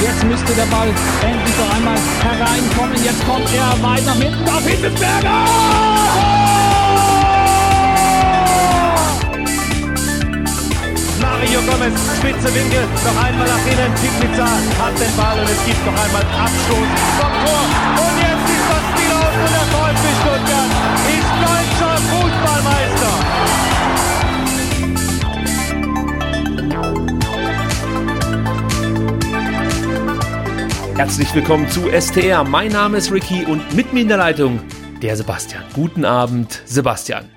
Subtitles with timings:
[0.00, 0.88] Jetzt müsste der Ball
[1.22, 3.04] endlich noch einmal hereinkommen.
[3.04, 5.44] Jetzt kommt er weit nach hinten auf Hitzelsberger!
[11.20, 13.92] Mario Gomez, spitze Winkel, noch einmal nach innen.
[14.20, 16.88] Pizza hat den Ball und es gibt noch einmal Abstoß
[17.18, 17.62] vom Tor.
[18.04, 19.66] Und jetzt ist das Spiel aus und der
[30.96, 32.42] Herzlich willkommen zu STR.
[32.42, 34.60] Mein Name ist Ricky und mit mir in der Leitung
[35.02, 35.62] der Sebastian.
[35.74, 37.28] Guten Abend, Sebastian.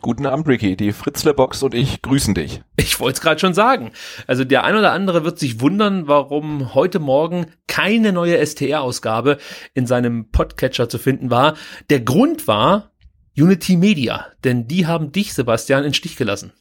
[0.00, 0.76] Guten Abend, Ricky.
[0.76, 2.60] Die Fritzle-Box und ich grüßen dich.
[2.76, 3.92] Ich wollte es gerade schon sagen.
[4.26, 9.38] Also der ein oder andere wird sich wundern, warum heute Morgen keine neue STR-Ausgabe
[9.74, 11.54] in seinem Podcatcher zu finden war.
[11.90, 12.90] Der Grund war
[13.36, 16.52] Unity Media, denn die haben dich, Sebastian, in Stich gelassen.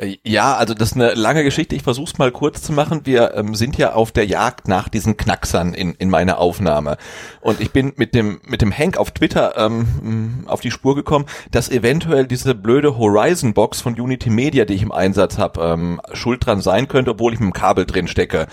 [0.00, 1.76] Äh, ja, also das ist eine lange Geschichte.
[1.76, 3.02] Ich versuche es mal kurz zu machen.
[3.04, 6.96] Wir ähm, sind ja auf der Jagd nach diesen Knacksern in, in meiner Aufnahme.
[7.40, 11.26] Und ich bin mit dem, mit dem Hank auf Twitter ähm, auf die Spur gekommen,
[11.50, 16.44] dass eventuell diese blöde Horizon-Box von Unity Media, die ich im Einsatz habe, ähm, schuld
[16.46, 18.46] dran sein könnte, obwohl ich mit dem Kabel drin stecke.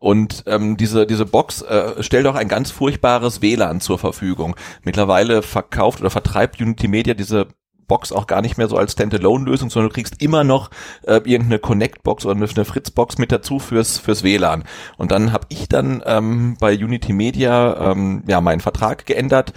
[0.00, 4.54] Und ähm, diese, diese Box äh, stellt auch ein ganz furchtbares WLAN zur Verfügung.
[4.84, 7.48] Mittlerweile verkauft oder vertreibt Unity Media diese
[7.88, 10.70] Box auch gar nicht mehr so als Standalone-Lösung, sondern du kriegst immer noch
[11.02, 14.64] äh, irgendeine Connect-Box oder eine Fritz-Box mit dazu fürs fürs WLAN.
[14.96, 19.52] Und dann habe ich dann ähm, bei Unity Media ähm, ja meinen Vertrag geändert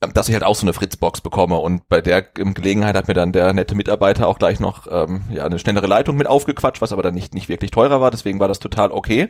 [0.00, 3.14] ähm, dass ich halt auch so eine Fritzbox bekomme und bei der Gelegenheit hat mir
[3.14, 6.92] dann der nette Mitarbeiter auch gleich noch ähm, ja eine schnellere Leitung mit aufgequatscht, was
[6.92, 9.28] aber dann nicht nicht wirklich teurer war, deswegen war das total okay.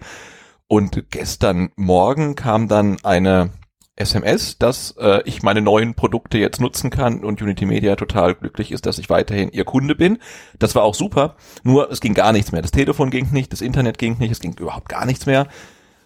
[0.66, 3.50] Und gestern Morgen kam dann eine
[3.98, 8.72] SMS, dass äh, ich meine neuen Produkte jetzt nutzen kann und Unity Media total glücklich
[8.72, 10.18] ist, dass ich weiterhin ihr Kunde bin.
[10.58, 12.62] Das war auch super, nur es ging gar nichts mehr.
[12.62, 15.46] Das Telefon ging nicht, das Internet ging nicht, es ging überhaupt gar nichts mehr.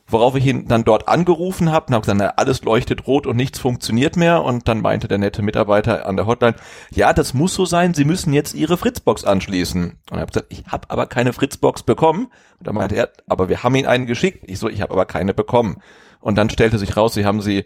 [0.08, 3.36] Worauf ich ihn dann dort angerufen habe und habe gesagt, na, alles leuchtet rot und
[3.36, 4.42] nichts funktioniert mehr.
[4.42, 6.56] Und dann meinte der nette Mitarbeiter an der Hotline,
[6.90, 9.84] ja, das muss so sein, Sie müssen jetzt Ihre Fritzbox anschließen.
[9.84, 12.26] Und ich habe gesagt, ich habe aber keine Fritzbox bekommen.
[12.58, 14.44] Und dann meinte er, aber wir haben Ihnen einen geschickt.
[14.48, 15.78] Ich so, ich habe aber keine bekommen.
[16.20, 17.64] Und dann stellte sich raus, Sie haben sie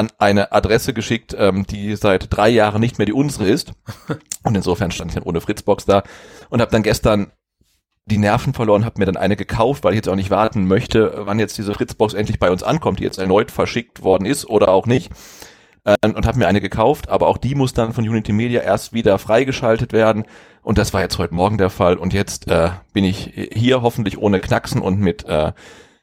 [0.00, 3.72] an eine Adresse geschickt, ähm, die seit drei Jahren nicht mehr die unsere ist.
[4.42, 6.02] Und insofern stand ich dann ohne Fritzbox da
[6.48, 7.30] und habe dann gestern
[8.06, 11.12] die Nerven verloren, habe mir dann eine gekauft, weil ich jetzt auch nicht warten möchte,
[11.26, 14.70] wann jetzt diese Fritzbox endlich bei uns ankommt, die jetzt erneut verschickt worden ist oder
[14.70, 15.10] auch nicht.
[15.84, 18.94] Ähm, und habe mir eine gekauft, aber auch die muss dann von Unity Media erst
[18.94, 20.24] wieder freigeschaltet werden.
[20.62, 21.96] Und das war jetzt heute Morgen der Fall.
[21.96, 25.52] Und jetzt äh, bin ich hier hoffentlich ohne Knacksen und mit äh,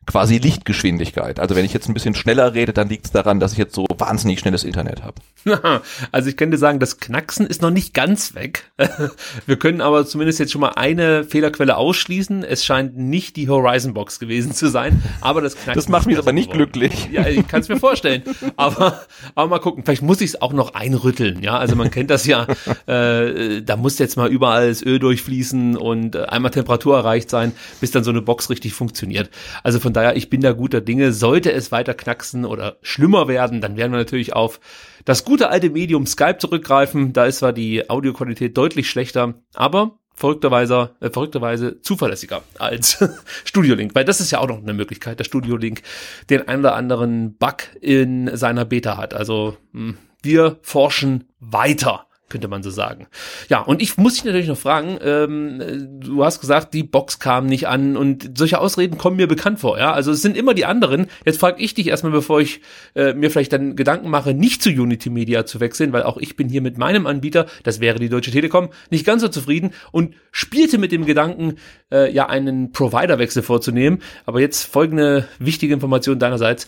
[0.08, 1.40] quasi Lichtgeschwindigkeit.
[1.40, 3.76] Also wenn ich jetzt ein bisschen schneller rede, dann liegt es daran, dass ich jetzt
[3.76, 5.16] so wahnsinnig schnelles Internet habe.
[6.12, 8.72] Also ich könnte sagen, das Knacksen ist noch nicht ganz weg.
[9.46, 12.44] Wir können aber zumindest jetzt schon mal eine Fehlerquelle ausschließen.
[12.44, 15.76] Es scheint nicht die Horizon Box gewesen zu sein, aber das Knacksen.
[15.76, 16.72] Das macht mich aber nicht geworden.
[16.72, 17.10] glücklich.
[17.12, 18.24] Ja, ich kann es mir vorstellen.
[18.56, 19.02] Aber,
[19.36, 21.44] aber mal gucken, vielleicht muss ich es auch noch einrütteln.
[21.44, 22.48] Ja, also man kennt das ja.
[22.88, 27.52] Äh, da muss jetzt mal überall das Öl durchfließen und äh, einmal Temperatur erreicht sein,
[27.80, 29.30] bis dann so eine Box richtig funktioniert.
[29.64, 31.12] Also von daher, ich bin da guter Dinge.
[31.12, 34.60] Sollte es weiter knacksen oder schlimmer werden, dann werden wir natürlich auf
[35.08, 37.14] das gute alte Medium Skype zurückgreifen.
[37.14, 42.98] Da ist zwar die Audioqualität deutlich schlechter, aber verrückterweise, äh, verrückterweise zuverlässiger als
[43.46, 45.82] Studio Link, weil das ist ja auch noch eine Möglichkeit, dass Studio Link
[46.30, 49.14] den ein oder anderen Bug in seiner Beta hat.
[49.14, 53.08] Also mh, hm, wir forschen weiter könnte man so sagen.
[53.50, 57.46] Ja, und ich muss dich natürlich noch fragen, ähm, du hast gesagt, die Box kam
[57.46, 59.94] nicht an und solche Ausreden kommen mir bekannt vor, ja.
[59.94, 61.08] Also es sind immer die anderen.
[61.26, 62.62] Jetzt frage ich dich erstmal, bevor ich
[62.96, 66.36] äh, mir vielleicht dann Gedanken mache, nicht zu Unity Media zu wechseln, weil auch ich
[66.36, 70.16] bin hier mit meinem Anbieter, das wäre die Deutsche Telekom, nicht ganz so zufrieden und
[70.32, 71.56] spielte mit dem Gedanken,
[71.92, 74.00] äh, ja, einen Providerwechsel vorzunehmen.
[74.26, 76.68] Aber jetzt folgende wichtige Information deinerseits.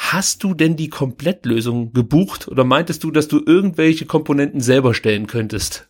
[0.00, 5.26] Hast du denn die Komplettlösung gebucht oder meintest du, dass du irgendwelche Komponenten selber stellen
[5.26, 5.88] könntest?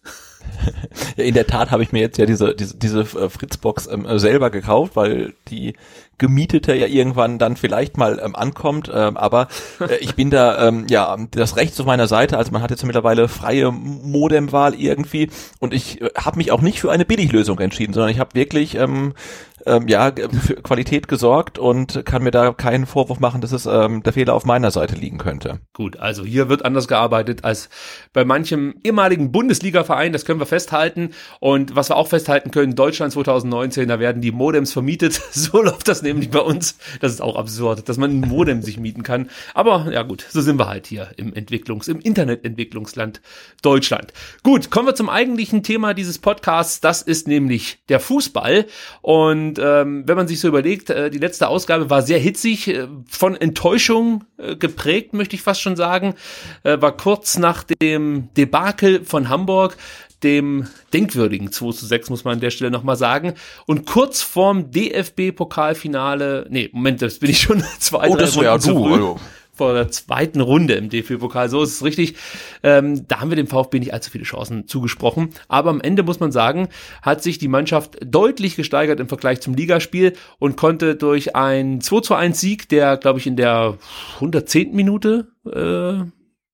[1.16, 4.18] In der Tat habe ich mir jetzt ja diese, diese, diese äh, Fritzbox ähm, äh,
[4.18, 5.74] selber gekauft, weil die
[6.16, 10.86] gemietete ja irgendwann dann vielleicht mal ähm, ankommt, ähm, aber äh, ich bin da ähm,
[10.88, 15.28] ja das Recht auf meiner Seite, also man hat jetzt mittlerweile freie Modemwahl irgendwie
[15.60, 18.76] und ich äh, habe mich auch nicht für eine Billiglösung entschieden, sondern ich habe wirklich
[19.66, 24.02] ähm, ja, für Qualität gesorgt und kann mir da keinen Vorwurf machen, dass es ähm,
[24.02, 25.60] der Fehler auf meiner Seite liegen könnte.
[25.72, 27.68] Gut, also hier wird anders gearbeitet als
[28.12, 31.10] bei manchem ehemaligen Bundesliga-Verein, das können wir festhalten.
[31.40, 35.20] Und was wir auch festhalten können, Deutschland 2019, da werden die Modems vermietet.
[35.38, 36.78] So läuft das nämlich bei uns.
[37.00, 39.30] Das ist auch absurd, dass man ein Modem sich mieten kann.
[39.54, 43.20] Aber ja gut, so sind wir halt hier im Entwicklungs-, im Internetentwicklungsland
[43.62, 44.12] Deutschland.
[44.42, 46.80] Gut, kommen wir zum eigentlichen Thema dieses Podcasts.
[46.80, 48.66] Das ist nämlich der Fußball.
[49.00, 52.68] Und und ähm, wenn man sich so überlegt, äh, die letzte Ausgabe war sehr hitzig,
[52.68, 56.14] äh, von Enttäuschung äh, geprägt, möchte ich fast schon sagen.
[56.62, 59.76] Äh, war kurz nach dem Debakel von Hamburg,
[60.22, 63.34] dem denkwürdigen 2 zu 6, muss man an der Stelle nochmal sagen.
[63.66, 68.44] Und kurz vorm DFB-Pokalfinale, nee, Moment, das bin ich schon zwei, oh, drei das Runden
[68.44, 68.92] ja zu du, früh.
[68.94, 69.20] also
[69.58, 71.50] vor der zweiten Runde im DFB-Pokal.
[71.50, 72.14] So ist es richtig.
[72.62, 75.30] Ähm, da haben wir dem VfB nicht allzu viele Chancen zugesprochen.
[75.48, 76.68] Aber am Ende muss man sagen,
[77.02, 82.00] hat sich die Mannschaft deutlich gesteigert im Vergleich zum Ligaspiel und konnte durch ein 2
[82.00, 83.76] zu 1 Sieg, der, glaube ich, in der
[84.14, 84.74] 110.
[84.74, 86.04] Minute äh,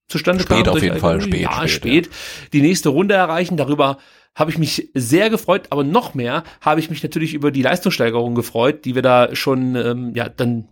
[0.08, 0.74] zustande spät kam.
[0.74, 1.40] auf jeden Fall, spät.
[1.40, 2.06] Ja, spät.
[2.06, 2.12] Ja.
[2.52, 3.56] Die nächste Runde erreichen.
[3.56, 3.98] Darüber
[4.34, 8.34] habe ich mich sehr gefreut, aber noch mehr habe ich mich natürlich über die Leistungssteigerung
[8.34, 10.68] gefreut, die wir da schon ähm, ja dann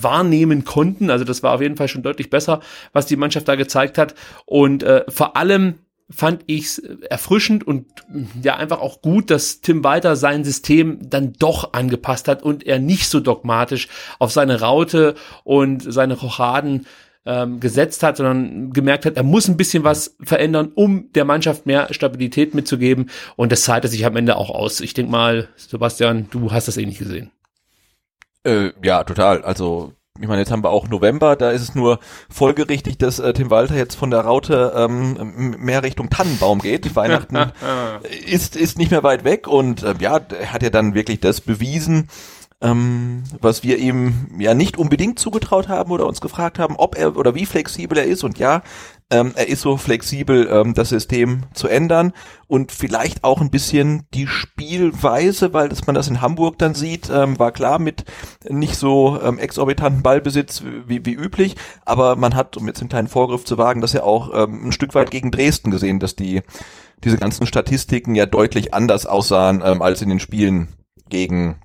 [0.00, 1.10] wahrnehmen konnten.
[1.10, 2.60] Also das war auf jeden Fall schon deutlich besser,
[2.92, 4.14] was die Mannschaft da gezeigt hat.
[4.44, 5.74] Und äh, vor allem
[6.08, 7.86] fand ich es erfrischend und
[8.42, 12.78] ja einfach auch gut, dass Tim Walter sein System dann doch angepasst hat und er
[12.78, 13.88] nicht so dogmatisch
[14.18, 16.86] auf seine Raute und seine Rochaden
[17.26, 21.66] ähm, gesetzt hat, sondern gemerkt hat, er muss ein bisschen was verändern, um der Mannschaft
[21.66, 23.10] mehr Stabilität mitzugeben.
[23.34, 24.80] Und das zahlte sich am Ende auch aus.
[24.80, 27.32] Ich denke mal, Sebastian, du hast das eh nicht gesehen.
[28.46, 29.42] Äh, ja, total.
[29.42, 31.98] Also ich meine, jetzt haben wir auch November, da ist es nur
[32.30, 36.94] folgerichtig, dass äh, Tim Walter jetzt von der Raute ähm, mehr Richtung Tannenbaum geht.
[36.96, 37.52] Weihnachten
[38.26, 41.40] ist, ist nicht mehr weit weg und äh, ja, er hat ja dann wirklich das
[41.40, 42.08] bewiesen,
[42.62, 47.16] ähm, was wir ihm ja nicht unbedingt zugetraut haben oder uns gefragt haben, ob er
[47.16, 48.24] oder wie flexibel er ist.
[48.24, 48.62] Und ja,
[49.10, 52.12] ähm, er ist so flexibel, ähm, das System zu ändern
[52.48, 57.08] und vielleicht auch ein bisschen die Spielweise, weil dass man das in Hamburg dann sieht,
[57.10, 58.04] ähm, war klar mit
[58.48, 61.54] nicht so ähm, exorbitanten Ballbesitz wie, wie üblich,
[61.84, 64.72] aber man hat, um jetzt einen kleinen Vorgriff zu wagen, das ja auch ähm, ein
[64.72, 66.42] Stück weit gegen Dresden gesehen, dass die
[67.04, 70.68] diese ganzen Statistiken ja deutlich anders aussahen ähm, als in den Spielen
[71.08, 71.60] gegen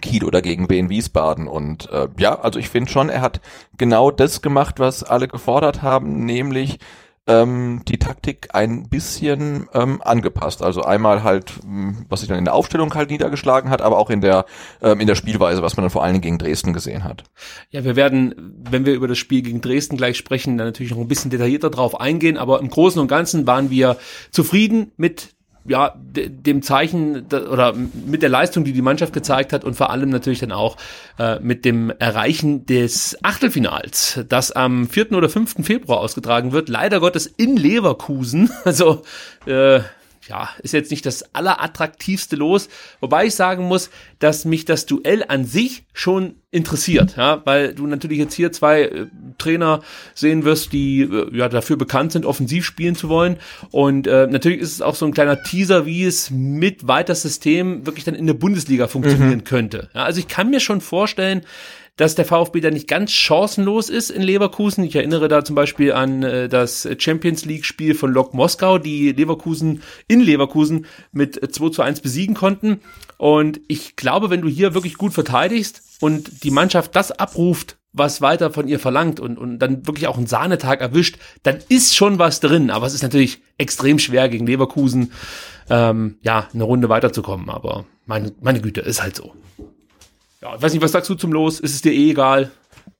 [0.00, 1.48] Kiel oder gegen Wien Wiesbaden.
[1.48, 3.40] Und äh, ja, also ich finde schon, er hat
[3.76, 6.78] genau das gemacht, was alle gefordert haben, nämlich
[7.26, 10.62] ähm, die Taktik ein bisschen ähm, angepasst.
[10.62, 14.10] Also einmal halt, hm, was sich dann in der Aufstellung halt niedergeschlagen hat, aber auch
[14.10, 14.46] in der
[14.82, 17.24] ähm, in der Spielweise, was man dann vor allen Dingen gegen Dresden gesehen hat.
[17.70, 18.34] Ja, wir werden,
[18.68, 21.70] wenn wir über das Spiel gegen Dresden gleich sprechen, dann natürlich noch ein bisschen detaillierter
[21.70, 22.36] drauf eingehen.
[22.36, 23.96] Aber im Großen und Ganzen waren wir
[24.30, 25.34] zufrieden mit
[25.66, 30.08] ja, dem Zeichen oder mit der Leistung, die die Mannschaft gezeigt hat und vor allem
[30.08, 30.76] natürlich dann auch
[31.18, 35.12] äh, mit dem Erreichen des Achtelfinals, das am 4.
[35.12, 35.56] oder 5.
[35.64, 36.68] Februar ausgetragen wird.
[36.68, 38.50] Leider Gottes in Leverkusen.
[38.70, 39.02] Also
[39.46, 39.80] äh,
[40.30, 42.68] ja, ist jetzt nicht das allerattraktivste Los,
[43.00, 43.90] wobei ich sagen muss,
[44.20, 48.82] dass mich das Duell an sich schon interessiert, ja, weil du natürlich jetzt hier zwei
[48.82, 49.06] äh,
[49.38, 49.82] Trainer
[50.14, 53.38] sehen wirst, die äh, ja dafür bekannt sind, offensiv spielen zu wollen
[53.72, 57.84] und äh, natürlich ist es auch so ein kleiner Teaser, wie es mit weiter System
[57.86, 59.44] wirklich dann in der Bundesliga funktionieren mhm.
[59.44, 59.90] könnte.
[59.94, 61.42] Ja, also ich kann mir schon vorstellen,
[62.00, 64.84] dass der VfB da nicht ganz chancenlos ist in Leverkusen.
[64.84, 69.12] Ich erinnere da zum Beispiel an äh, das Champions League Spiel von Lok Moskau, die
[69.12, 72.80] Leverkusen in Leverkusen mit 2 zu 1 besiegen konnten.
[73.18, 78.22] Und ich glaube, wenn du hier wirklich gut verteidigst und die Mannschaft das abruft, was
[78.22, 82.18] weiter von ihr verlangt und, und dann wirklich auch einen Sahnetag erwischt, dann ist schon
[82.18, 82.70] was drin.
[82.70, 85.12] Aber es ist natürlich extrem schwer gegen Leverkusen,
[85.68, 87.50] ähm, ja, eine Runde weiterzukommen.
[87.50, 89.34] Aber meine, meine Güte, ist halt so.
[90.42, 91.60] Ja, weiß nicht, was sagst du zum Los?
[91.60, 92.50] Ist es dir eh egal?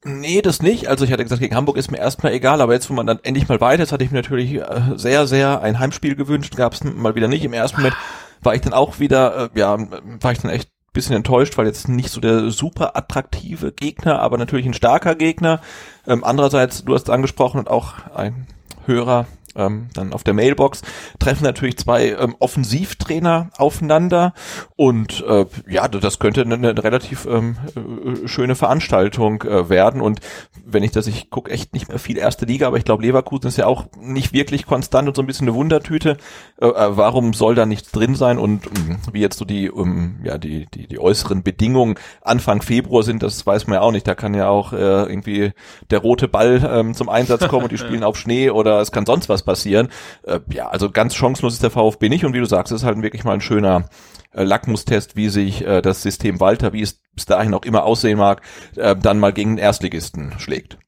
[0.04, 0.88] Nee, das nicht.
[0.88, 3.20] Also ich hatte gesagt, gegen Hamburg ist mir erstmal egal, aber jetzt, wo man dann
[3.22, 4.64] endlich mal weiter ist, hatte ich mir natürlich äh,
[4.96, 6.56] sehr, sehr ein Heimspiel gewünscht.
[6.56, 7.44] Gab es mal wieder nicht.
[7.44, 7.96] Im ersten Moment
[8.42, 9.78] war ich dann auch wieder, äh, ja,
[10.20, 14.38] war ich dann echt bisschen enttäuscht, weil jetzt nicht so der super attraktive Gegner, aber
[14.38, 15.60] natürlich ein starker Gegner.
[16.06, 18.48] Ähm, andererseits, du hast angesprochen und auch ein
[18.86, 19.26] Hörer
[19.60, 20.82] ähm, dann auf der Mailbox,
[21.18, 24.34] treffen natürlich zwei ähm, Offensivtrainer aufeinander
[24.76, 30.20] und äh, ja, das könnte eine, eine relativ ähm, äh, schöne Veranstaltung äh, werden und
[30.64, 33.48] wenn ich das, ich gucke echt nicht mehr viel erste Liga, aber ich glaube Leverkusen
[33.48, 36.16] ist ja auch nicht wirklich konstant und so ein bisschen eine Wundertüte.
[36.60, 40.20] Äh, äh warum soll da nichts drin sein und ähm, wie jetzt so die, ähm,
[40.24, 44.06] ja, die, die, die äußeren Bedingungen Anfang Februar sind, das weiß man ja auch nicht.
[44.06, 45.52] Da kann ja auch äh, irgendwie
[45.90, 49.06] der rote Ball ähm, zum Einsatz kommen und die spielen auf Schnee oder es kann
[49.06, 49.88] sonst was passieren.
[50.22, 53.02] Äh, ja, also ganz chancenlos ist der VfB nicht und wie du sagst, ist halt
[53.02, 53.88] wirklich mal ein schöner
[54.32, 58.18] äh, Lackmustest, wie sich äh, das System Walter, wie es bis dahin auch immer aussehen
[58.18, 58.42] mag,
[58.76, 60.78] äh, dann mal gegen den Erstligisten schlägt.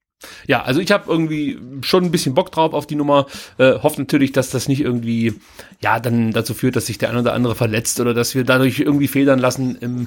[0.47, 3.27] Ja, also ich habe irgendwie schon ein bisschen Bock drauf auf die Nummer.
[3.59, 5.35] Äh, hoffe natürlich, dass das nicht irgendwie
[5.81, 8.79] ja dann dazu führt, dass sich der ein oder andere verletzt oder dass wir dadurch
[8.79, 10.07] irgendwie federn lassen im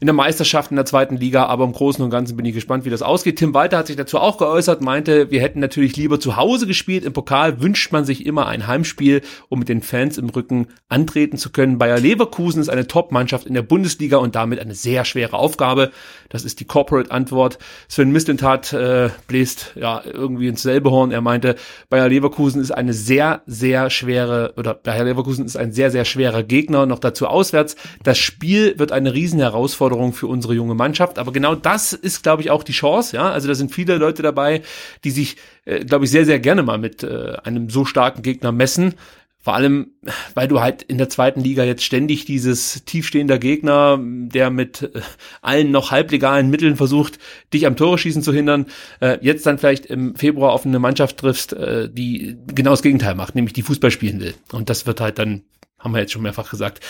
[0.00, 2.84] in der Meisterschaft in der zweiten Liga, aber im Großen und Ganzen bin ich gespannt,
[2.84, 3.38] wie das ausgeht.
[3.38, 7.04] Tim Walter hat sich dazu auch geäußert, meinte, wir hätten natürlich lieber zu Hause gespielt.
[7.04, 11.38] Im Pokal wünscht man sich immer ein Heimspiel, um mit den Fans im Rücken antreten
[11.38, 11.78] zu können.
[11.78, 15.90] Bayer Leverkusen ist eine Top-Mannschaft in der Bundesliga und damit eine sehr schwere Aufgabe.
[16.28, 17.58] Das ist die Corporate-Antwort.
[17.88, 21.10] Sven Mislintat äh, bläst ja irgendwie ins selbe Horn.
[21.10, 21.56] Er meinte,
[21.88, 26.42] Bayer Leverkusen ist eine sehr, sehr schwere, oder Bayer Leverkusen ist ein sehr, sehr schwerer
[26.42, 27.76] Gegner, noch dazu auswärts.
[28.02, 29.40] Das Spiel wird eine riesen
[29.86, 31.18] Herausforderung für unsere junge Mannschaft.
[31.18, 33.16] Aber genau das ist, glaube ich, auch die Chance.
[33.16, 34.62] Ja, also da sind viele Leute dabei,
[35.04, 38.52] die sich, äh, glaube ich, sehr, sehr gerne mal mit äh, einem so starken Gegner
[38.52, 38.94] messen.
[39.38, 39.92] Vor allem,
[40.34, 45.00] weil du halt in der zweiten Liga jetzt ständig dieses tiefstehender Gegner, der mit äh,
[45.40, 47.18] allen noch halblegalen Mitteln versucht,
[47.54, 48.66] dich am Tore schießen zu hindern,
[49.00, 53.14] äh, jetzt dann vielleicht im Februar auf eine Mannschaft triffst, äh, die genau das Gegenteil
[53.14, 54.34] macht, nämlich die Fußball spielen will.
[54.50, 55.42] Und das wird halt dann,
[55.78, 56.80] haben wir jetzt schon mehrfach gesagt,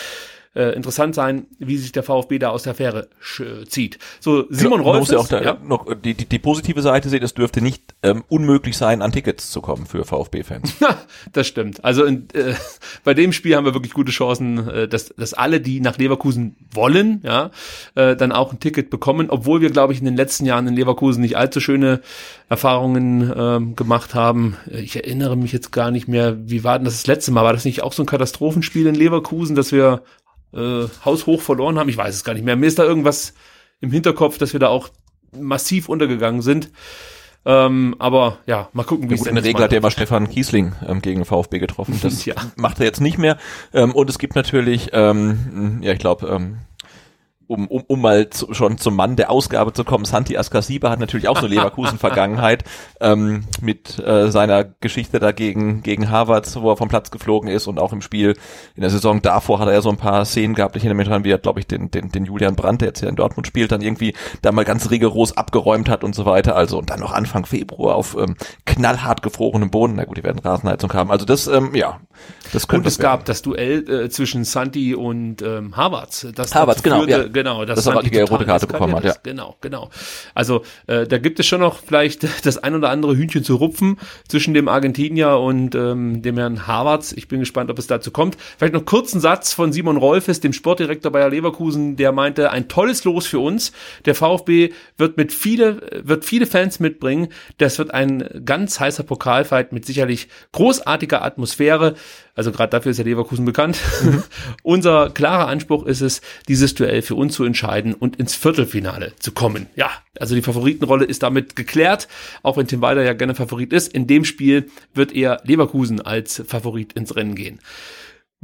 [0.55, 3.09] äh, interessant sein, wie sich der VfB da aus der Fähre
[3.67, 3.99] zieht.
[4.19, 5.11] So, Simon genau, Rolfes.
[5.11, 5.57] Ja auch da ja.
[5.63, 9.51] noch die, die, die positive Seite sehen, es dürfte nicht ähm, unmöglich sein, an Tickets
[9.51, 10.75] zu kommen für VfB-Fans.
[11.33, 11.83] das stimmt.
[11.83, 12.53] Also in, äh,
[13.03, 16.55] bei dem Spiel haben wir wirklich gute Chancen, äh, dass, dass alle, die nach Leverkusen
[16.71, 17.51] wollen, ja,
[17.95, 20.75] äh, dann auch ein Ticket bekommen, obwohl wir, glaube ich, in den letzten Jahren in
[20.75, 22.01] Leverkusen nicht allzu schöne
[22.49, 24.57] Erfahrungen ähm, gemacht haben.
[24.71, 27.43] Ich erinnere mich jetzt gar nicht mehr, wie war denn das, das letzte Mal?
[27.43, 30.01] War das nicht auch so ein Katastrophenspiel in Leverkusen, dass wir
[30.53, 31.89] äh, haushoch verloren haben.
[31.89, 32.55] Ich weiß es gar nicht mehr.
[32.55, 33.33] Mir ist da irgendwas
[33.81, 34.89] im Hinterkopf, dass wir da auch
[35.31, 36.71] massiv untergegangen sind.
[37.45, 40.29] Ähm, aber ja, mal gucken, wie es ja, In der Regel hat ja immer Stefan
[40.29, 41.97] Kiesling ähm, gegen VfB getroffen.
[42.03, 42.35] Das ja.
[42.57, 43.37] macht er jetzt nicht mehr.
[43.73, 46.57] Ähm, und es gibt natürlich, ähm, ja, ich glaube, ähm,
[47.47, 50.99] um, um, um mal zu, schon zum Mann der Ausgabe zu kommen, Santi Askasiba hat
[50.99, 52.63] natürlich auch so Leverkusen-Vergangenheit
[53.01, 57.79] ähm, mit äh, seiner Geschichte dagegen gegen Harvard, wo er vom Platz geflogen ist und
[57.79, 58.35] auch im Spiel
[58.75, 60.75] in der Saison davor hat er ja so ein paar Szenen gehabt.
[60.75, 62.99] Ich erinnere mich dran, wie er, glaube ich, den, den, den Julian Brandt, der jetzt
[62.99, 66.55] hier in Dortmund spielt, dann irgendwie da mal ganz rigoros abgeräumt hat und so weiter.
[66.55, 68.35] Also und dann noch Anfang Februar auf ähm,
[68.65, 69.93] knallhart gefrorenem Boden.
[69.95, 71.11] Na gut, die werden Rasenheizung haben.
[71.11, 71.99] Also das, ähm, ja,
[72.53, 76.27] das könnte Und es gab das Duell äh, zwischen Santi und ähm, Harvards.
[76.35, 76.99] Das Harvards, genau.
[76.99, 79.15] Führte, ja genau, das, das die rote Karte bekommen hat, ja.
[79.21, 79.89] Genau, genau.
[80.33, 83.99] Also äh, da gibt es schon noch vielleicht das ein oder andere Hühnchen zu rupfen
[84.27, 87.13] zwischen dem Argentinier und ähm, dem Herrn Harvards.
[87.13, 88.37] Ich bin gespannt, ob es dazu kommt.
[88.57, 93.03] Vielleicht noch kurzen Satz von Simon Rolfes, dem Sportdirektor Bayer Leverkusen, der meinte, ein tolles
[93.03, 93.71] Los für uns.
[94.05, 97.27] Der VfB wird mit viele, wird viele Fans mitbringen.
[97.59, 101.95] Das wird ein ganz heißer Pokalfight mit sicherlich großartiger Atmosphäre.
[102.37, 103.79] Also gerade dafür ist ja Leverkusen bekannt.
[104.03, 104.23] Mhm.
[104.63, 109.31] Unser klarer Anspruch ist es, dieses Duell für uns zu entscheiden und ins Viertelfinale zu
[109.31, 109.65] kommen.
[109.75, 109.89] Ja,
[110.19, 112.07] also die Favoritenrolle ist damit geklärt,
[112.43, 113.91] auch wenn Tim Walder ja gerne Favorit ist.
[113.91, 117.59] In dem Spiel wird eher Leverkusen als Favorit ins Rennen gehen.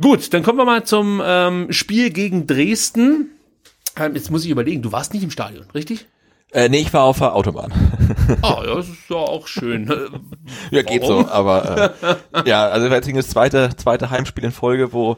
[0.01, 3.29] Gut, dann kommen wir mal zum ähm, Spiel gegen Dresden.
[3.95, 6.07] Ähm, jetzt muss ich überlegen, du warst nicht im Stadion, richtig?
[6.53, 7.73] Äh, nee, ich war auf der Autobahn.
[8.41, 9.91] Ah, ja, das ist ja auch schön.
[10.71, 15.17] ja, geht so, aber äh, ja, also das das zweite, zweite Heimspiel in Folge, wo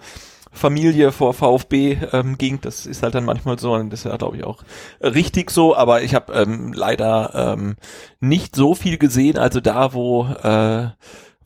[0.56, 2.62] Familie vor VfB ähm, ging.
[2.62, 4.64] Das ist halt dann manchmal so und das ist ja, glaube ich, auch
[5.02, 5.76] richtig so.
[5.76, 7.76] Aber ich habe ähm, leider ähm,
[8.22, 9.38] nicht so viel gesehen.
[9.38, 10.88] Also da, wo äh,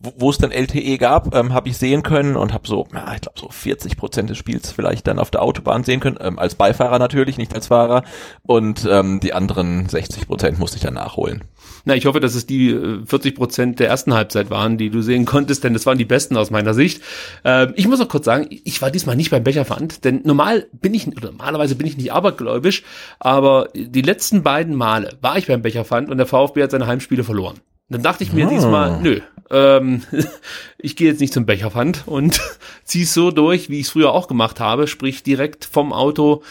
[0.01, 3.21] wo es dann LTE gab, ähm, habe ich sehen können und habe so, ja, ich
[3.21, 6.55] glaube so 40 Prozent des Spiels vielleicht dann auf der Autobahn sehen können, ähm, als
[6.55, 8.03] Beifahrer natürlich, nicht als Fahrer
[8.43, 11.43] und ähm, die anderen 60 Prozent musste ich dann nachholen.
[11.83, 12.71] Na, ich hoffe, dass es die
[13.05, 16.05] 40 äh, Prozent der ersten Halbzeit waren, die du sehen konntest, denn das waren die
[16.05, 17.01] besten aus meiner Sicht.
[17.43, 20.93] Ähm, ich muss noch kurz sagen, ich war diesmal nicht beim Becherpfand, denn normal bin
[20.93, 22.83] ich, oder normalerweise bin ich nicht abergläubisch,
[23.19, 27.25] aber die letzten beiden Male war ich beim Becherpfand und der VfB hat seine Heimspiele
[27.25, 27.59] verloren.
[27.89, 28.49] Dann dachte ich mir oh.
[28.49, 29.19] diesmal, nö,
[29.51, 30.03] ähm,
[30.77, 32.39] ich gehe jetzt nicht zum Becherpfand und
[32.83, 36.43] ziehe es so durch, wie ich es früher auch gemacht habe, sprich direkt vom Auto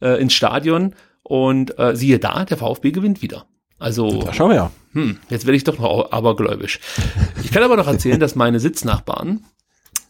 [0.00, 3.46] äh, ins Stadion und äh, siehe da, der VfB gewinnt wieder.
[3.78, 4.70] Also da schauen wir ja.
[4.92, 6.80] hm, jetzt werde ich doch noch abergläubisch.
[7.44, 9.44] Ich kann aber noch erzählen, dass meine Sitznachbarn,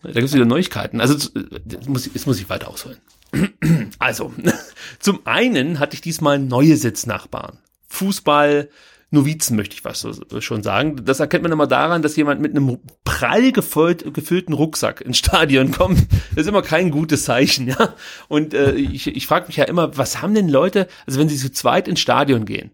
[0.02, 2.99] da gibt es wieder Neuigkeiten, also jetzt muss, ich, jetzt muss ich weiter ausholen.
[3.99, 4.33] Also,
[5.00, 7.59] zum einen hatte ich diesmal neue Sitznachbarn.
[7.88, 8.71] Fußball,
[9.11, 10.07] Novizen, möchte ich was
[10.41, 11.03] schon sagen.
[11.05, 15.71] Das erkennt man immer daran, dass jemand mit einem prall gefüllt, gefüllten Rucksack ins Stadion
[15.71, 16.07] kommt.
[16.31, 17.95] Das ist immer kein gutes Zeichen, ja.
[18.29, 21.38] Und äh, ich, ich frage mich ja immer, was haben denn Leute, also wenn sie
[21.38, 22.71] zu zweit ins Stadion gehen,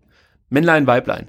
[0.49, 1.27] Männlein, Weiblein,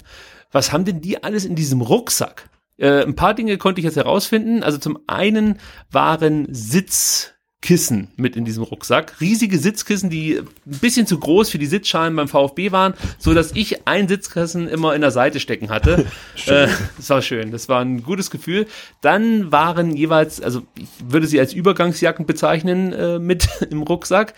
[0.52, 2.50] was haben denn die alles in diesem Rucksack?
[2.78, 4.64] Äh, ein paar Dinge konnte ich jetzt herausfinden.
[4.64, 5.60] Also zum einen
[5.92, 7.35] waren Sitz
[7.66, 9.20] Kissen mit in diesem Rucksack.
[9.20, 13.54] Riesige Sitzkissen, die ein bisschen zu groß für die Sitzschalen beim VfB waren, so dass
[13.54, 16.06] ich ein Sitzkissen immer in der Seite stecken hatte.
[16.46, 17.50] äh, das war schön.
[17.50, 18.68] Das war ein gutes Gefühl.
[19.02, 24.36] Dann waren jeweils, also ich würde sie als Übergangsjacken bezeichnen, äh, mit im Rucksack.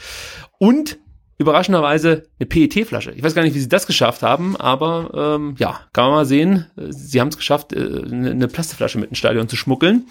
[0.57, 0.98] Und
[1.38, 3.12] überraschenderweise eine PET-Flasche.
[3.12, 6.25] Ich weiß gar nicht, wie sie das geschafft haben, aber ähm, ja, kann man mal
[6.25, 6.67] sehen.
[6.77, 10.05] Sie haben es geschafft, äh, eine Plastikflasche mit ins Stadion zu schmuggeln.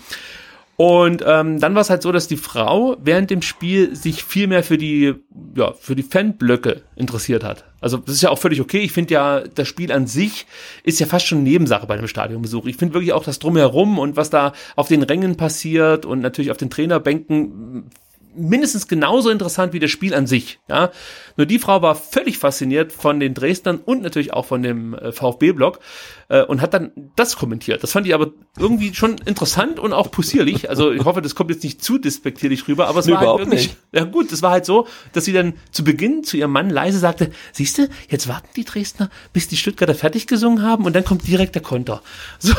[0.77, 4.47] Und ähm, dann war es halt so, dass die Frau während dem Spiel sich viel
[4.47, 5.15] mehr für die,
[5.57, 7.65] ja, für die Fanblöcke interessiert hat.
[7.81, 8.81] Also das ist ja auch völlig okay.
[8.81, 10.47] Ich finde ja, das Spiel an sich
[10.83, 12.67] ist ja fast schon Nebensache bei einem Stadionbesuch.
[12.67, 16.51] Ich finde wirklich auch das Drumherum und was da auf den Rängen passiert und natürlich
[16.51, 17.91] auf den Trainerbänken
[18.37, 20.61] mindestens genauso interessant wie das Spiel an sich.
[20.69, 20.91] Ja,
[21.37, 25.13] nur die Frau war völlig fasziniert von den Dresdnern und natürlich auch von dem äh,
[25.13, 25.81] VfB-Block
[26.29, 27.83] äh, und hat dann das kommentiert.
[27.83, 30.69] Das fand ich aber irgendwie schon interessant und auch possierlich.
[30.71, 33.39] Also ich hoffe, das kommt jetzt nicht zu despektierlich rüber, aber es nee, war halt
[33.39, 33.77] wirklich, nicht.
[33.93, 36.99] ja gut, es war halt so, dass sie dann zu Beginn zu ihrem Mann leise
[36.99, 41.05] sagte, siehst du, jetzt warten die Dresdner, bis die Stuttgarter fertig gesungen haben und dann
[41.05, 42.03] kommt direkt der Konter.
[42.39, 42.55] So,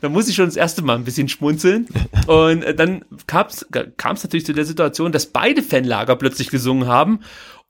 [0.00, 1.86] da muss ich schon das erste Mal ein bisschen schmunzeln
[2.26, 3.66] und äh, dann kam es
[4.22, 7.20] natürlich zu der Situation, dass beide Fanlager plötzlich gesungen haben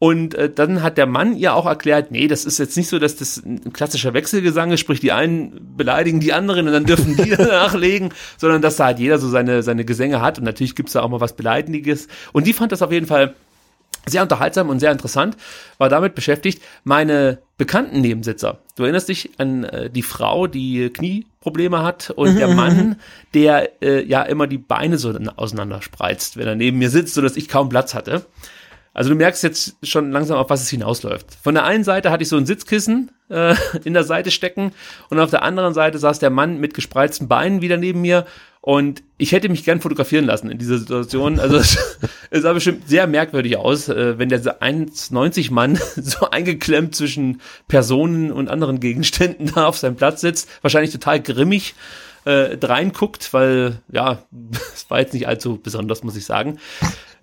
[0.03, 2.99] und äh, dann hat der Mann ihr auch erklärt, nee, das ist jetzt nicht so,
[2.99, 7.19] dass das ein klassischer Wechselgesang ist, sprich die einen beleidigen die anderen und dann dürfen
[7.19, 10.95] die nachlegen, sondern dass da halt jeder so seine, seine Gesänge hat und natürlich gibt's
[10.95, 12.09] da auch mal was Beleidigendes.
[12.33, 13.35] Und die fand das auf jeden Fall
[14.07, 15.37] sehr unterhaltsam und sehr interessant,
[15.77, 18.59] war damit beschäftigt, meine bekannten Nebensitzer.
[18.77, 22.97] Du erinnerst dich an äh, die Frau, die Knieprobleme hat und der Mann,
[23.35, 27.37] der äh, ja immer die Beine so auseinanderspreizt, wenn er neben mir sitzt, so dass
[27.37, 28.25] ich kaum Platz hatte.
[28.93, 31.27] Also du merkst jetzt schon langsam, auf was es hinausläuft.
[31.43, 33.55] Von der einen Seite hatte ich so ein Sitzkissen äh,
[33.85, 34.73] in der Seite stecken
[35.11, 38.27] und auf der anderen Seite saß der Mann mit gespreizten Beinen wieder neben mir
[38.63, 41.41] und ich hätte mich gern fotografieren lassen in dieser Situation.
[41.41, 41.79] Also es,
[42.31, 48.49] sah bestimmt sehr merkwürdig aus, äh, wenn der 1,90 Mann so eingeklemmt zwischen Personen und
[48.49, 50.49] anderen Gegenständen da auf seinem Platz sitzt.
[50.63, 51.75] Wahrscheinlich total grimmig
[52.25, 54.19] äh, reinguckt, weil ja,
[54.75, 56.59] es war jetzt nicht allzu besonders, muss ich sagen.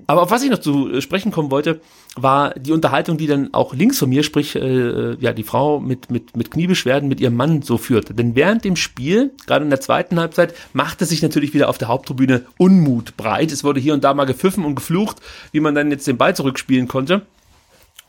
[0.06, 1.82] Aber auf was ich noch zu sprechen kommen wollte,
[2.16, 6.12] war die Unterhaltung, die dann auch links von mir, sprich äh, ja die Frau mit
[6.12, 8.14] mit mit Kniebeschwerden mit ihrem Mann so führte.
[8.14, 11.88] Denn während dem Spiel, gerade in der zweiten Halbzeit, machte sich natürlich wieder auf der
[11.88, 13.52] Haupttribüne Unmut breit.
[13.52, 15.18] Es wurde hier und da mal gepfiffen und geflucht,
[15.52, 17.24] wie man dann jetzt den Ball zurückspielen konnte.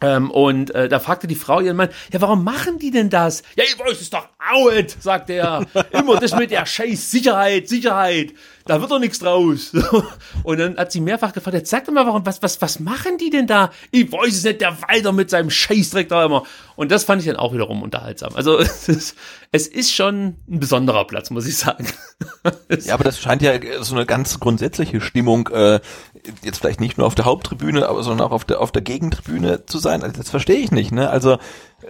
[0.01, 3.43] Ähm, und äh, da fragte die Frau ihren Mann, ja, warum machen die denn das?
[3.57, 5.67] Ja, ich weiß es doch out, sagte er.
[5.91, 8.33] Immer das mit der scheiß Sicherheit, Sicherheit
[8.69, 9.73] da wird doch nichts draus.
[10.43, 13.17] Und dann hat sie mehrfach gefragt, jetzt sag doch mal, warum, was, was, was machen
[13.19, 13.71] die denn da?
[13.91, 16.45] Ich weiß es nicht, der Walter mit seinem Scheißdreck da immer.
[16.77, 18.35] Und das fand ich dann auch wiederum unterhaltsam.
[18.35, 19.17] Also es ist,
[19.53, 21.87] es ist schon ein besonderer Platz, muss ich sagen.
[22.85, 25.81] ja, aber das scheint ja so eine ganz grundsätzliche Stimmung, äh,
[26.43, 29.65] jetzt vielleicht nicht nur auf der Haupttribüne, aber sondern auch auf der, auf der Gegentribüne
[29.65, 30.03] zu sein.
[30.03, 31.09] Also das verstehe ich nicht, ne?
[31.09, 31.39] Also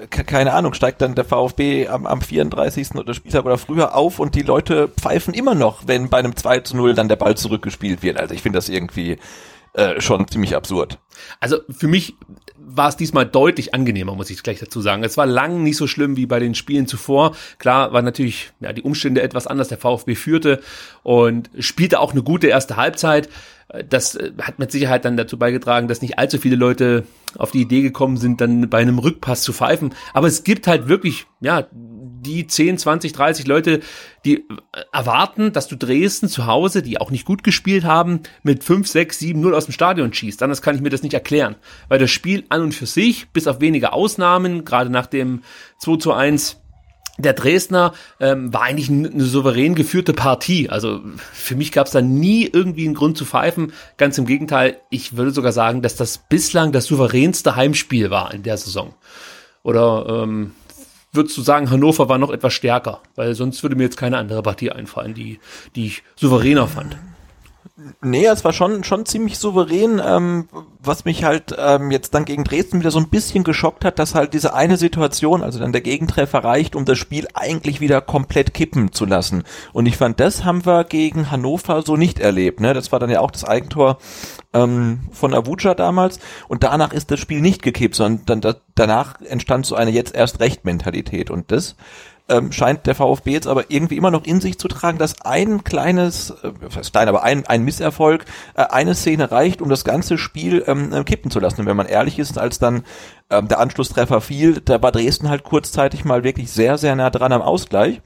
[0.08, 2.94] keine Ahnung, steigt dann der VfB am, am 34.
[2.94, 6.60] oder Spieltag oder früher auf und die Leute pfeifen immer noch, wenn bei einem 2
[6.60, 8.18] zu 0 dann der Ball zurückgespielt wird.
[8.18, 9.18] Also ich finde das irgendwie
[9.74, 10.98] äh, schon ziemlich absurd.
[11.40, 12.16] Also für mich
[12.56, 15.04] war es diesmal deutlich angenehmer, muss ich gleich dazu sagen.
[15.04, 17.36] Es war lang nicht so schlimm wie bei den Spielen zuvor.
[17.58, 19.68] Klar war natürlich ja, die Umstände etwas anders.
[19.68, 20.60] Der VfB führte
[21.02, 23.28] und spielte auch eine gute erste Halbzeit.
[23.88, 27.04] Das äh, hat mit Sicherheit dann dazu beigetragen, dass nicht allzu viele Leute
[27.36, 29.94] auf die Idee gekommen sind, dann bei einem Rückpass zu pfeifen.
[30.14, 33.80] Aber es gibt halt wirklich, ja, die 10, 20, 30 Leute,
[34.24, 34.44] die
[34.92, 39.18] erwarten, dass du Dresden zu Hause, die auch nicht gut gespielt haben, mit 5, 6,
[39.18, 40.42] 7, 0 aus dem Stadion schießt.
[40.42, 41.56] Anders kann ich mir das nicht erklären.
[41.88, 45.42] Weil das Spiel an und für sich, bis auf wenige Ausnahmen, gerade nach dem
[45.78, 46.60] 2 zu 1,
[47.18, 50.70] der Dresdner ähm, war eigentlich eine souverän geführte Partie.
[50.70, 51.00] Also
[51.32, 53.72] für mich gab es da nie irgendwie einen Grund zu pfeifen.
[53.96, 58.44] Ganz im Gegenteil, ich würde sogar sagen, dass das bislang das souveränste Heimspiel war in
[58.44, 58.94] der Saison.
[59.64, 60.52] Oder ähm,
[61.12, 63.02] würdest du sagen, Hannover war noch etwas stärker?
[63.16, 65.40] Weil sonst würde mir jetzt keine andere Partie einfallen, die,
[65.74, 66.96] die ich souveräner fand.
[68.02, 70.02] Nee, es war schon, schon ziemlich souverän.
[70.04, 70.48] Ähm,
[70.80, 74.16] was mich halt ähm, jetzt dann gegen Dresden wieder so ein bisschen geschockt hat, dass
[74.16, 78.52] halt diese eine Situation, also dann der Gegentreffer reicht, um das Spiel eigentlich wieder komplett
[78.52, 79.44] kippen zu lassen.
[79.72, 82.60] Und ich fand, das haben wir gegen Hannover so nicht erlebt.
[82.60, 82.74] Ne?
[82.74, 83.98] Das war dann ja auch das Eigentor
[84.52, 86.18] ähm, von Avuja damals.
[86.48, 90.16] Und danach ist das Spiel nicht gekippt, sondern dann, da, danach entstand so eine jetzt
[90.16, 91.30] erst recht Mentalität.
[91.30, 91.76] Und das
[92.28, 95.64] ähm, scheint der VfB jetzt aber irgendwie immer noch in sich zu tragen, dass ein
[95.64, 100.18] kleines, äh, was klein, aber ein, ein Misserfolg, äh, eine Szene reicht, um das ganze
[100.18, 101.62] Spiel ähm, äh, kippen zu lassen.
[101.62, 102.84] Und wenn man ehrlich ist, als dann
[103.30, 107.32] ähm, der Anschlusstreffer fiel, da war Dresden halt kurzzeitig mal wirklich sehr, sehr nah dran
[107.32, 108.02] am Ausgleich.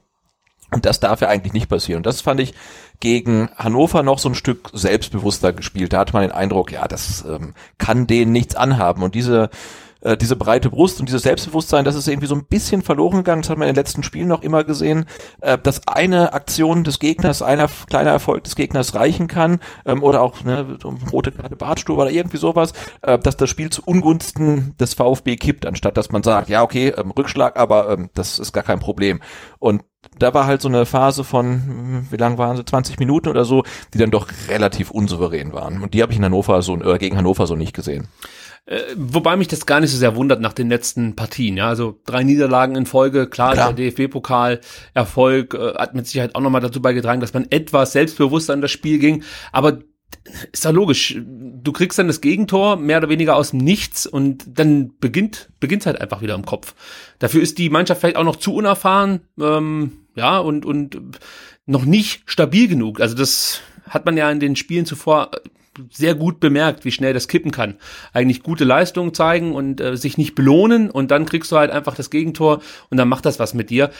[0.71, 1.99] Und das darf ja eigentlich nicht passieren.
[1.99, 2.55] Und das fand ich
[2.99, 5.93] gegen Hannover noch so ein Stück selbstbewusster gespielt.
[5.93, 9.03] Da hatte man den Eindruck, ja, das ähm, kann denen nichts anhaben.
[9.03, 9.51] Und diese
[10.03, 13.43] äh, diese breite Brust und dieses Selbstbewusstsein, das ist irgendwie so ein bisschen verloren gegangen.
[13.43, 15.07] Das hat man in den letzten Spielen noch immer gesehen,
[15.41, 20.23] äh, dass eine Aktion des Gegners, einer kleiner Erfolg des Gegners reichen kann ähm, oder
[20.23, 20.79] auch ne,
[21.13, 25.67] rote Karte Bartstube oder irgendwie sowas, äh, dass das Spiel zu Ungunsten des VfB kippt,
[25.67, 29.21] anstatt dass man sagt, ja okay, ähm, Rückschlag, aber ähm, das ist gar kein Problem.
[29.59, 29.83] Und
[30.19, 33.45] da war halt so eine Phase von, hm, wie lang waren sie, 20 Minuten oder
[33.45, 33.63] so,
[33.95, 35.83] die dann doch relativ unsouverän waren.
[35.83, 38.09] Und die habe ich in Hannover so, oder gegen Hannover so nicht gesehen.
[38.65, 41.57] Äh, wobei mich das gar nicht so sehr wundert nach den letzten Partien.
[41.57, 43.73] Ja, also drei Niederlagen in Folge, klar, klar.
[43.73, 48.61] der DFB-Pokal-Erfolg äh, hat mit Sicherheit auch nochmal dazu beigetragen, dass man etwas selbstbewusster an
[48.61, 49.25] das Spiel ging.
[49.51, 49.81] Aber
[50.53, 51.19] ist ja logisch.
[51.19, 55.87] Du kriegst dann das Gegentor mehr oder weniger aus dem Nichts und dann beginnt beginnt
[55.87, 56.75] halt einfach wieder im Kopf.
[57.19, 61.19] Dafür ist die Mannschaft vielleicht auch noch zu unerfahren, ähm, ja und und
[61.67, 63.01] noch nicht stabil genug.
[63.01, 65.31] Also das hat man ja in den Spielen zuvor
[65.91, 67.77] sehr gut bemerkt, wie schnell das kippen kann.
[68.13, 71.95] Eigentlich gute Leistungen zeigen und äh, sich nicht belohnen und dann kriegst du halt einfach
[71.95, 73.91] das Gegentor und dann macht das was mit dir.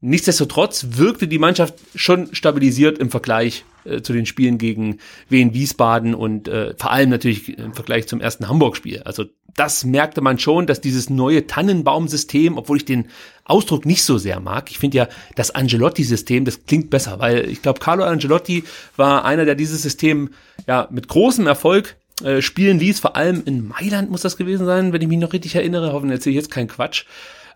[0.00, 6.14] Nichtsdestotrotz wirkte die Mannschaft schon stabilisiert im Vergleich äh, zu den Spielen gegen Wien Wiesbaden
[6.14, 9.02] und äh, vor allem natürlich im Vergleich zum ersten Hamburg-Spiel.
[9.02, 9.24] Also
[9.56, 13.08] das merkte man schon, dass dieses neue Tannenbaum-System, obwohl ich den
[13.44, 17.60] Ausdruck nicht so sehr mag, ich finde ja das Angelotti-System, das klingt besser, weil ich
[17.60, 18.62] glaube, Carlo Angelotti
[18.96, 20.30] war einer, der dieses System
[20.68, 24.92] ja mit großem Erfolg äh, spielen ließ, vor allem in Mailand muss das gewesen sein,
[24.92, 25.92] wenn ich mich noch richtig erinnere.
[25.92, 27.04] Hoffentlich erzähle ich jetzt keinen Quatsch.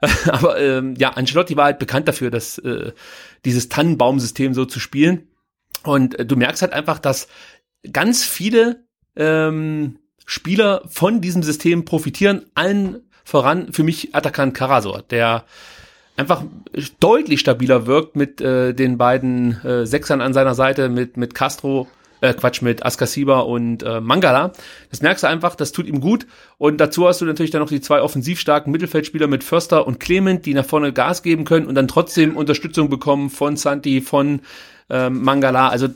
[0.27, 2.93] Aber ähm, ja, Ancelotti war halt bekannt dafür, dass äh,
[3.45, 5.29] dieses Tannenbaumsystem so zu spielen.
[5.85, 7.29] Und äh, du merkst halt einfach, dass
[7.91, 8.85] ganz viele
[9.17, 12.47] ähm, Spieler von diesem System profitieren.
[12.55, 15.45] Allen voran für mich Atakan Karasor, der
[16.17, 16.45] einfach
[17.01, 21.89] deutlich stabiler wirkt mit äh, den beiden äh, Sechsern an seiner Seite, mit, mit Castro
[22.23, 24.53] äh, Quatsch, mit Askasiba und äh, Mangala.
[24.91, 26.27] Das merkst du einfach, das tut ihm gut.
[26.57, 30.01] Und dazu hast du natürlich dann noch die zwei offensiv starken Mittelfeldspieler mit Förster und
[30.01, 34.41] Clement, die nach vorne Gas geben können und dann trotzdem Unterstützung bekommen von Santi, von
[34.89, 35.69] ähm, Mangala.
[35.69, 35.89] Also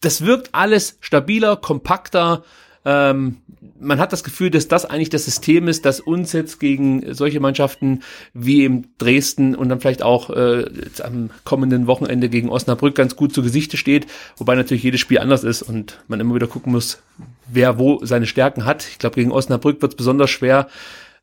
[0.00, 2.44] das wirkt alles stabiler, kompakter,
[2.84, 3.38] ähm,
[3.80, 7.40] man hat das Gefühl, dass das eigentlich das System ist, das uns jetzt gegen solche
[7.40, 10.64] Mannschaften wie im Dresden und dann vielleicht auch äh,
[11.02, 15.44] am kommenden Wochenende gegen Osnabrück ganz gut zu Gesichte steht, wobei natürlich jedes Spiel anders
[15.44, 17.02] ist und man immer wieder gucken muss,
[17.46, 18.86] wer wo seine Stärken hat.
[18.88, 20.68] Ich glaube, gegen Osnabrück wird es besonders schwer,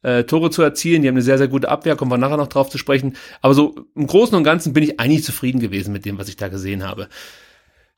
[0.03, 1.01] äh, Tore zu erzielen.
[1.01, 3.15] Die haben eine sehr, sehr gute Abwehr, kommen wir nachher noch drauf zu sprechen.
[3.41, 6.37] Aber so im Großen und Ganzen bin ich eigentlich zufrieden gewesen mit dem, was ich
[6.37, 7.07] da gesehen habe.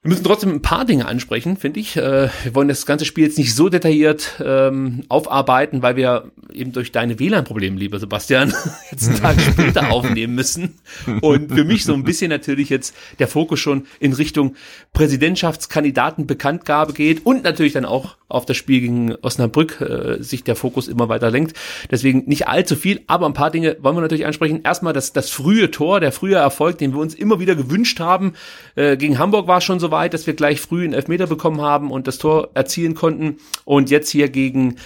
[0.04, 1.96] Wir müssen trotzdem ein paar Dinge ansprechen, finde ich.
[1.96, 6.74] Äh, wir wollen das ganze Spiel jetzt nicht so detailliert ähm, aufarbeiten, weil wir eben
[6.74, 8.54] durch deine WLAN-Probleme, lieber Sebastian,
[8.92, 10.74] jetzt einen Tag später aufnehmen müssen.
[11.22, 14.58] Und für mich so ein bisschen natürlich jetzt der Fokus schon in Richtung
[14.92, 20.88] Präsidentschaftskandidatenbekanntgabe geht und natürlich dann auch auf das Spiel gegen Osnabrück äh, sich der Fokus
[20.88, 21.58] immer weiter lenkt.
[21.92, 24.62] Deswegen nicht allzu viel, aber ein paar Dinge wollen wir natürlich ansprechen.
[24.64, 28.34] Erstmal das, das frühe Tor, der frühe Erfolg, den wir uns immer wieder gewünscht haben.
[28.76, 31.92] Äh, gegen Hamburg war schon so weit, dass wir gleich früh einen Elfmeter bekommen haben
[31.92, 33.38] und das Tor erzielen konnten.
[33.66, 34.78] Und jetzt hier gegen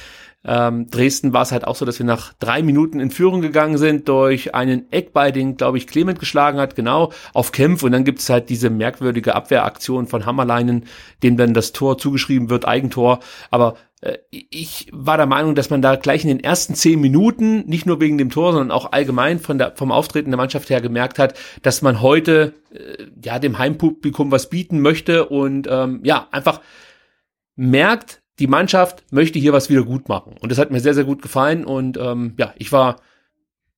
[0.47, 3.77] ähm, Dresden war es halt auch so, dass wir nach drei Minuten in Führung gegangen
[3.77, 7.83] sind durch einen Eckball, den, glaube ich, Clement geschlagen hat, genau, auf Kämpf.
[7.83, 10.86] Und dann gibt es halt diese merkwürdige Abwehraktion von Hammerleinen,
[11.21, 13.19] dem dann das Tor zugeschrieben wird, Eigentor.
[13.51, 17.65] Aber äh, ich war der Meinung, dass man da gleich in den ersten zehn Minuten,
[17.67, 20.79] nicht nur wegen dem Tor, sondern auch allgemein von der, vom Auftreten der Mannschaft her
[20.79, 26.27] gemerkt hat, dass man heute äh, ja dem Heimpublikum was bieten möchte und ähm, ja,
[26.31, 26.62] einfach
[27.57, 30.36] merkt, die Mannschaft möchte hier was wieder gut machen.
[30.39, 31.65] Und das hat mir sehr, sehr gut gefallen.
[31.65, 32.97] Und ähm, ja, ich war,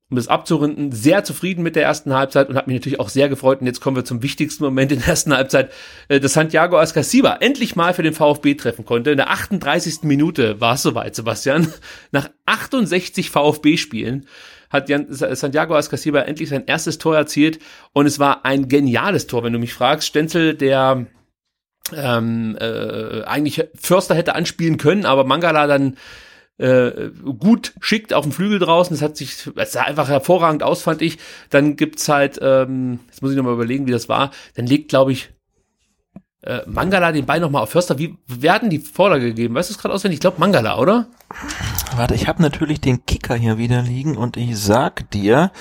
[0.09, 3.29] um das abzurunden, sehr zufrieden mit der ersten Halbzeit und habe mich natürlich auch sehr
[3.29, 3.61] gefreut.
[3.61, 5.71] Und jetzt kommen wir zum wichtigsten Moment in der ersten Halbzeit,
[6.09, 9.11] äh, dass Santiago Ascasiba endlich mal für den VfB treffen konnte.
[9.11, 10.03] In der 38.
[10.03, 11.71] Minute war es soweit, Sebastian.
[12.11, 14.25] Nach 68 VfB-Spielen
[14.69, 17.59] hat Jan, Santiago Ascasiba endlich sein erstes Tor erzielt.
[17.93, 20.07] Und es war ein geniales Tor, wenn du mich fragst.
[20.07, 21.07] Stenzel, der
[21.95, 25.97] ähm, äh, eigentlich Förster hätte anspielen können, aber Mangala dann
[26.57, 28.95] äh, gut schickt auf dem Flügel draußen.
[28.95, 31.17] Das hat sich, es sah einfach hervorragend aus, fand ich.
[31.49, 34.31] Dann gibt's halt, ähm, jetzt muss ich nochmal überlegen, wie das war.
[34.55, 35.29] Dann legt, glaube ich,
[36.41, 37.97] äh, Mangala den Ball nochmal auf Förster.
[37.97, 39.55] Wie, wer hat denn die Vorlage gegeben?
[39.55, 40.17] Weißt du es gerade auswendig?
[40.17, 41.07] Ich glaube Mangala, oder?
[41.95, 45.51] Warte, ich habe natürlich den Kicker hier wieder liegen und ich sag dir,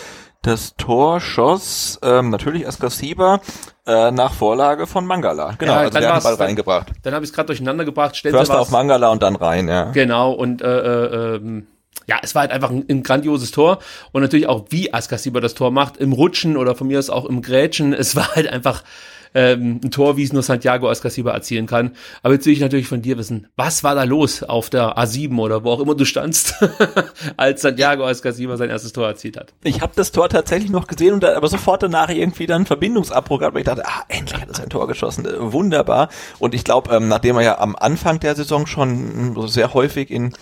[0.43, 3.41] das Tor schoss ähm, natürlich Askasiba
[3.89, 5.55] äh, nach Vorlage von Mangala.
[5.59, 6.89] Genau, Ja, also dann der hat den Ball war's- dann- reingebracht.
[7.03, 8.23] Dann habe ich es gerade durcheinander gebracht.
[8.25, 9.91] War's- auf Mangala und dann rein, ja.
[9.93, 11.67] Genau, und äh, äh, ähm,
[12.07, 13.79] ja, es war halt einfach ein, ein grandioses Tor
[14.13, 17.25] und natürlich auch, wie Askasiba das Tor macht, im Rutschen oder von mir aus auch
[17.27, 17.93] im Grätschen.
[17.93, 18.83] Es war halt einfach
[19.35, 21.93] ähm, ein Tor, wie es nur Santiago Askasiba erzielen kann.
[22.23, 25.37] Aber jetzt will ich natürlich von dir wissen, was war da los auf der A7
[25.39, 26.55] oder wo auch immer du standst,
[27.37, 29.53] als Santiago Askasiba sein erstes Tor erzielt hat?
[29.63, 33.41] Ich habe das Tor tatsächlich noch gesehen und da, aber sofort danach irgendwie dann Verbindungsabbruch
[33.41, 36.09] gehabt, weil ich dachte, ah, endlich hat er sein Tor geschossen, äh, wunderbar.
[36.39, 40.11] Und ich glaube, ähm, nachdem er ja am Anfang der Saison schon mh, sehr häufig
[40.11, 40.33] in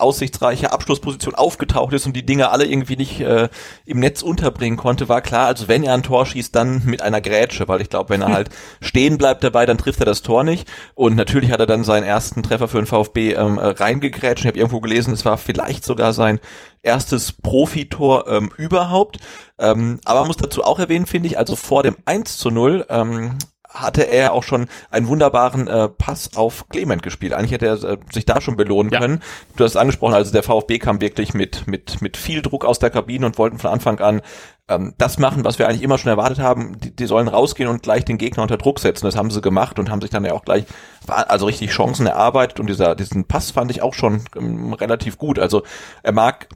[0.00, 3.48] aussichtsreiche Abschlussposition aufgetaucht ist und die Dinge alle irgendwie nicht äh,
[3.86, 7.20] im Netz unterbringen konnte, war klar, also wenn er ein Tor schießt, dann mit einer
[7.20, 10.44] Grätsche, weil ich glaube, wenn er halt stehen bleibt dabei, dann trifft er das Tor
[10.44, 10.68] nicht.
[10.94, 14.44] Und natürlich hat er dann seinen ersten Treffer für den VfB ähm, äh, reingegrätscht.
[14.44, 16.40] Ich habe irgendwo gelesen, es war vielleicht sogar sein
[16.82, 19.18] erstes Profitor ähm, überhaupt.
[19.58, 22.86] Ähm, aber man muss dazu auch erwähnen, finde ich, also vor dem 1 zu 0
[22.88, 23.38] ähm,
[23.72, 27.32] hatte er auch schon einen wunderbaren äh, Pass auf Clement gespielt.
[27.32, 28.98] Eigentlich hätte er äh, sich da schon belohnen Ja.
[29.00, 29.22] können.
[29.56, 32.78] Du hast es angesprochen, also der VfB kam wirklich mit, mit, mit viel Druck aus
[32.78, 34.22] der Kabine und wollten von Anfang an
[34.68, 36.78] ähm, das machen, was wir eigentlich immer schon erwartet haben.
[36.80, 39.06] Die, die sollen rausgehen und gleich den Gegner unter Druck setzen.
[39.06, 40.64] Das haben sie gemacht und haben sich dann ja auch gleich
[41.06, 45.38] also richtig Chancen erarbeitet und dieser, diesen Pass fand ich auch schon ähm, relativ gut.
[45.38, 45.62] Also
[46.02, 46.48] er mag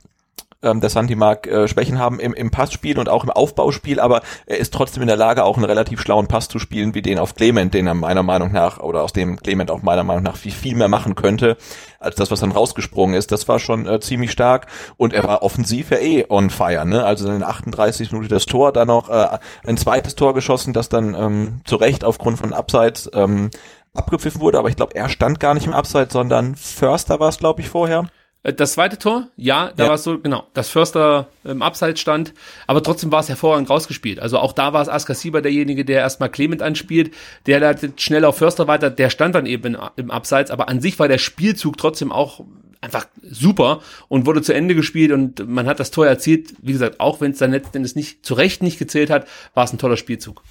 [0.64, 4.22] ähm, der Santi mag äh, Schwächen haben im, im Passspiel und auch im Aufbauspiel, aber
[4.46, 7.18] er ist trotzdem in der Lage, auch einen relativ schlauen Pass zu spielen, wie den
[7.18, 10.37] auf Clement, den er meiner Meinung nach, oder aus dem Clement auch meiner Meinung nach
[10.37, 11.57] viel, viel mehr machen könnte,
[12.00, 13.33] als das, was dann rausgesprungen ist.
[13.33, 17.05] Das war schon äh, ziemlich stark und er war offensiv ja eh on fire, ne?
[17.05, 20.88] Also in den 38 Minuten das Tor, dann noch äh, ein zweites Tor geschossen, das
[20.88, 23.50] dann ähm, zu Recht aufgrund von Abseits ähm,
[23.94, 27.38] abgepfiffen wurde, aber ich glaube, er stand gar nicht im Abseits, sondern Förster war es,
[27.38, 28.07] glaube ich, vorher.
[28.45, 29.89] Äh, Das zweite Tor, ja, da Ja.
[29.89, 32.33] war es so, genau, dass Förster im Abseits stand,
[32.69, 34.21] aber trotzdem war es hervorragend rausgespielt.
[34.21, 37.13] Also auch da war es Askasiba derjenige, der erstmal Clement anspielt,
[37.47, 40.99] der leitet schnell auf Förster weiter, der stand dann eben im Abseits, aber an sich
[40.99, 42.41] war der Spielzug trotzdem auch
[42.81, 46.53] einfach super und wurde zu Ende gespielt und man hat das Tor erzielt.
[46.61, 49.65] Wie gesagt, auch wenn es dann letzten Endes nicht zu Recht nicht gezählt hat, war
[49.65, 50.43] es ein toller Spielzug.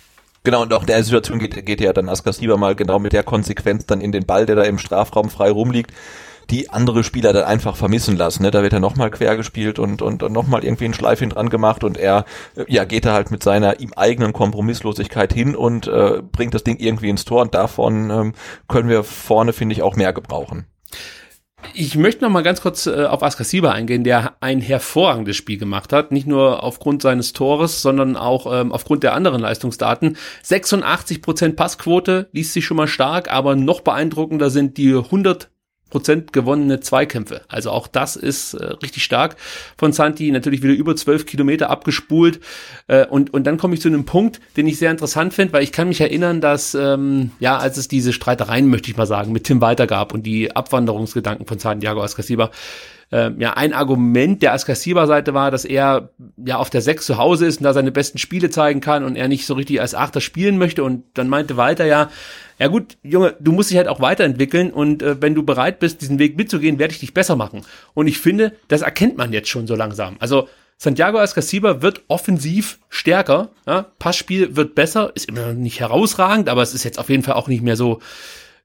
[0.43, 3.85] Genau, und auch der Situation geht, geht ja dann Askasiba mal genau mit der Konsequenz
[3.85, 5.91] dann in den Ball, der da im Strafraum frei rumliegt,
[6.49, 8.43] die andere Spieler dann einfach vermissen lassen.
[8.43, 8.51] Ne?
[8.51, 11.49] Da wird er nochmal quer gespielt und, und, und nochmal irgendwie einen Schleif hin dran
[11.49, 12.25] gemacht und er
[12.67, 16.77] ja, geht da halt mit seiner ihm eigenen Kompromisslosigkeit hin und äh, bringt das Ding
[16.79, 18.33] irgendwie ins Tor und davon ähm,
[18.67, 20.65] können wir vorne, finde ich, auch mehr gebrauchen.
[21.73, 25.93] Ich möchte noch mal ganz kurz äh, auf Askasiba eingehen, der ein hervorragendes Spiel gemacht
[25.93, 26.11] hat.
[26.11, 30.17] Nicht nur aufgrund seines Tores, sondern auch ähm, aufgrund der anderen Leistungsdaten.
[30.43, 35.49] 86% Passquote liest sich schon mal stark, aber noch beeindruckender sind die 100
[35.93, 37.41] Prozent gewonnene Zweikämpfe.
[37.47, 39.35] Also auch das ist äh, richtig stark
[39.77, 40.31] von Santi.
[40.31, 42.39] Natürlich wieder über zwölf Kilometer abgespult.
[42.87, 45.61] Äh, und, und dann komme ich zu einem Punkt, den ich sehr interessant finde, weil
[45.61, 49.31] ich kann mich erinnern, dass, ähm, ja, als es diese Streitereien, möchte ich mal sagen,
[49.31, 52.49] mit Tim Walter gab und die Abwanderungsgedanken von Santiago Ascasiba,
[53.13, 56.09] ähm, ja, ein Argument der Ascasiba-Seite war, dass er
[56.43, 59.15] ja auf der Sechs zu Hause ist und da seine besten Spiele zeigen kann und
[59.15, 60.83] er nicht so richtig als Achter spielen möchte.
[60.83, 62.09] Und dann meinte Walter ja,
[62.59, 66.01] ja gut, Junge, du musst dich halt auch weiterentwickeln und äh, wenn du bereit bist,
[66.01, 67.63] diesen Weg mitzugehen, werde ich dich besser machen.
[67.93, 70.15] Und ich finde, das erkennt man jetzt schon so langsam.
[70.19, 73.87] Also Santiago Ascasiba wird offensiv stärker, ja?
[73.99, 77.35] Passspiel wird besser, ist immer noch nicht herausragend, aber es ist jetzt auf jeden Fall
[77.35, 77.99] auch nicht mehr so,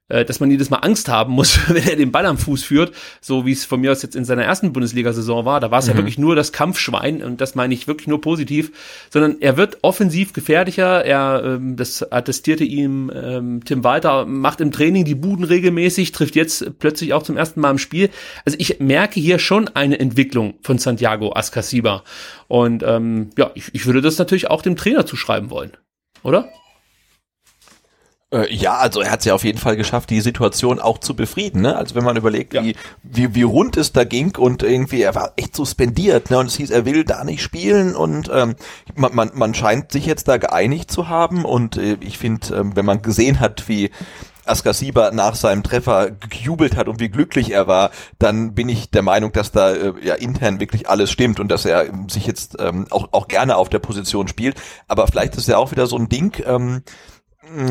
[0.09, 3.45] dass man jedes Mal Angst haben muss, wenn er den Ball am Fuß führt, so
[3.45, 5.59] wie es von mir aus jetzt in seiner ersten Bundesliga-Saison war.
[5.59, 8.71] Da war es ja wirklich nur das Kampfschwein und das meine ich wirklich nur positiv,
[9.09, 11.05] sondern er wird offensiv gefährlicher.
[11.05, 16.35] Er, ähm, das attestierte ihm ähm, Tim Walter, macht im Training die Buden regelmäßig, trifft
[16.35, 18.09] jetzt plötzlich auch zum ersten Mal im Spiel.
[18.45, 22.03] Also ich merke hier schon eine Entwicklung von Santiago Ascasiba
[22.47, 25.71] und ähm, ja, ich, ich würde das natürlich auch dem Trainer zuschreiben wollen,
[26.23, 26.49] oder?
[28.31, 31.15] Äh, ja, also er hat es ja auf jeden Fall geschafft, die Situation auch zu
[31.15, 31.61] befrieden.
[31.61, 31.75] Ne?
[31.75, 32.63] Also wenn man überlegt, Ja.
[32.63, 36.29] wie, wie, wie rund es da ging und irgendwie, er war echt suspendiert.
[36.29, 36.37] Ne?
[36.37, 38.55] Und es hieß, er will da nicht spielen und ähm,
[38.95, 41.43] man, man, man scheint sich jetzt da geeinigt zu haben.
[41.43, 43.89] Und äh, ich finde, ähm, wenn man gesehen hat, wie
[44.45, 47.89] Askasiba nach seinem Treffer gejubelt hat und wie glücklich er war,
[48.19, 51.65] dann bin ich der Meinung, dass da äh, ja intern wirklich alles stimmt und dass
[51.65, 54.55] er sich jetzt ähm, auch, auch gerne auf der Position spielt.
[54.87, 56.83] Aber vielleicht ist ja auch wieder so ein Ding, ähm,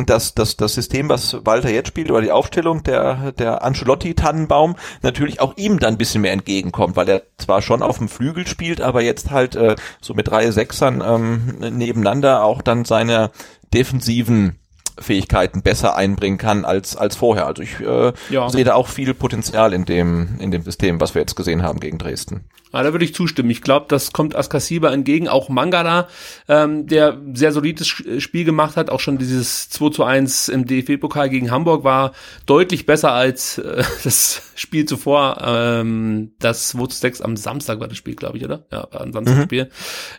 [0.06, 5.40] dass das, das System, was Walter jetzt spielt, oder die Aufstellung der, der Ancelotti-Tannenbaum natürlich
[5.40, 8.80] auch ihm dann ein bisschen mehr entgegenkommt, weil er zwar schon auf dem Flügel spielt,
[8.80, 13.30] aber jetzt halt äh, so mit drei Sechsern ähm, nebeneinander auch dann seine
[13.72, 14.58] defensiven
[15.00, 17.46] Fähigkeiten besser einbringen kann als als vorher.
[17.46, 18.48] Also ich äh, ja.
[18.48, 21.80] sehe da auch viel Potenzial in dem in dem System, was wir jetzt gesehen haben
[21.80, 22.44] gegen Dresden.
[22.72, 23.50] Ja, da würde ich zustimmen.
[23.50, 25.28] Ich glaube, das kommt Askasiba entgegen.
[25.28, 26.08] Auch Mangala,
[26.48, 31.30] ähm, der sehr solides Spiel gemacht hat, auch schon dieses 2 zu 1 im DFB-Pokal
[31.30, 32.12] gegen Hamburg war
[32.46, 35.38] deutlich besser als äh, das Spiel zuvor.
[35.42, 38.66] Ähm, das 2 zu 6 am Samstag war das Spiel, glaube ich, oder?
[38.70, 39.64] Ja, am Samstagspiel.
[39.64, 39.68] Mhm.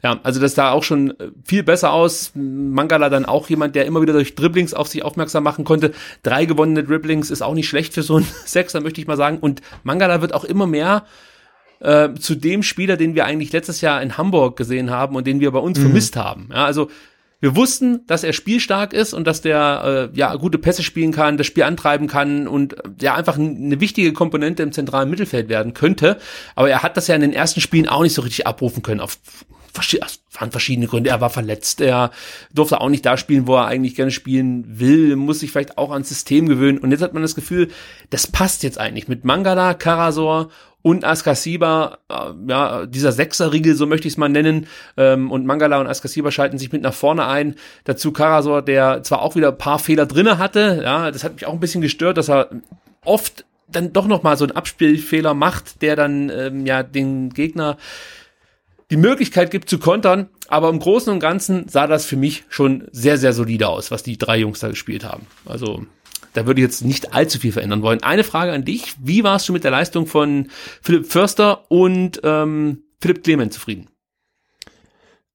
[0.04, 2.32] Ja, also das sah auch schon viel besser aus.
[2.34, 5.94] Mangala dann auch jemand, der immer wieder durch Dribblings auf sich aufmerksam machen konnte.
[6.24, 9.38] Drei gewonnene Dribblings ist auch nicht schlecht für so einen Sechser, möchte ich mal sagen.
[9.40, 11.06] Und Mangala wird auch immer mehr
[11.80, 15.40] äh, zu dem Spieler, den wir eigentlich letztes Jahr in Hamburg gesehen haben und den
[15.40, 15.84] wir bei uns mhm.
[15.84, 16.50] vermisst haben.
[16.52, 16.90] Ja, also
[17.42, 21.38] wir wussten, dass er spielstark ist und dass der äh, ja gute Pässe spielen kann,
[21.38, 25.74] das Spiel antreiben kann und äh, ja einfach eine wichtige Komponente im zentralen Mittelfeld werden
[25.74, 26.18] könnte.
[26.56, 29.00] Aber er hat das ja in den ersten Spielen auch nicht so richtig abrufen können.
[29.00, 29.18] Auf
[30.34, 31.10] waren verschiedene Gründe.
[31.10, 32.12] Er war verletzt, er
[32.54, 35.92] durfte auch nicht da spielen, wo er eigentlich gerne spielen will, muss sich vielleicht auch
[35.92, 36.80] ans System gewöhnen.
[36.80, 37.70] Und jetzt hat man das Gefühl,
[38.10, 40.50] das passt jetzt eigentlich mit Mangala, Karasor
[40.82, 42.14] und Askasiba, äh,
[42.48, 46.58] ja, dieser Sechserriegel, so möchte ich es mal nennen, ähm, und Mangala und Askasiba schalten
[46.58, 47.56] sich mit nach vorne ein.
[47.84, 51.46] Dazu Karasor, der zwar auch wieder ein paar Fehler drinne hatte, ja, das hat mich
[51.46, 52.50] auch ein bisschen gestört, dass er
[53.04, 57.78] oft dann doch noch mal so einen Abspielfehler macht, der dann ähm, ja den Gegner
[58.90, 62.88] die Möglichkeit gibt zu kontern, aber im Großen und Ganzen sah das für mich schon
[62.92, 65.28] sehr, sehr solide aus, was die drei Jungs da gespielt haben.
[65.46, 65.86] Also
[66.34, 68.02] da würde ich jetzt nicht allzu viel verändern wollen.
[68.04, 68.96] Eine Frage an dich.
[69.02, 70.48] Wie warst du mit der Leistung von
[70.82, 73.89] Philipp Förster und ähm, Philipp Clement zufrieden?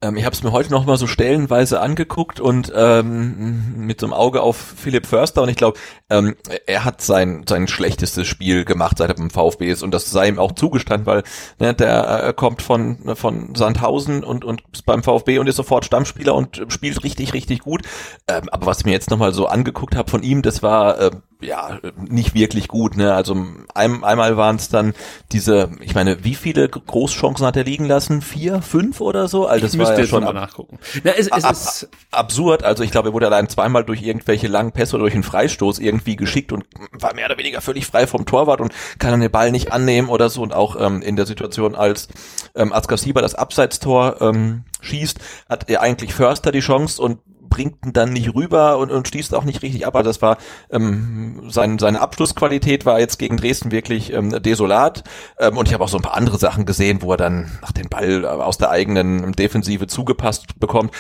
[0.05, 4.07] Ähm, ich habe es mir heute noch mal so stellenweise angeguckt und ähm, mit so
[4.07, 5.79] einem Auge auf Philipp Förster und ich glaube,
[6.11, 6.37] ähm,
[6.67, 10.29] er hat sein sein schlechtestes Spiel gemacht, seit er beim VfB ist und das sei
[10.29, 11.23] ihm auch zugestanden, weil
[11.59, 16.35] ne, der äh, kommt von von Sandhausen und und beim VfB und ist sofort Stammspieler
[16.35, 17.83] und spielt richtig richtig gut.
[18.29, 21.01] Ähm, aber was ich mir jetzt noch mal so angeguckt habe von ihm, das war
[21.01, 21.11] äh,
[21.45, 22.97] ja, nicht wirklich gut.
[22.97, 23.13] Ne?
[23.15, 23.37] Also
[23.75, 24.95] ein, einmal waren es dann
[25.33, 28.23] diese, ich meine, wie viele Großchancen hat er liegen lassen?
[28.23, 29.47] Vier, fünf oder so?
[29.47, 30.79] Also das ich war ja schon ab, nachgucken.
[31.03, 32.63] Na, es, es ab, ist absurd.
[32.63, 35.79] Also ich glaube, er wurde allein zweimal durch irgendwelche langen Pässe oder durch einen Freistoß
[35.79, 39.31] irgendwie geschickt und war mehr oder weniger völlig frei vom Torwart und kann dann den
[39.31, 40.43] Ball nicht annehmen oder so.
[40.43, 42.09] Und auch ähm, in der Situation, als
[42.55, 47.19] ähm, Askar das Abseitstor ähm, schießt, hat er eigentlich Förster die Chance und
[47.55, 49.95] bringt ihn dann nicht rüber und, und schließt auch nicht richtig ab.
[49.95, 50.39] Also das war
[50.71, 55.05] ähm, sein, seine Abschlussqualität war jetzt gegen Dresden wirklich ähm, desolat.
[55.39, 57.71] Ähm, und ich habe auch so ein paar andere Sachen gesehen, wo er dann nach
[57.71, 60.91] den Ball aus der eigenen Defensive zugepasst bekommt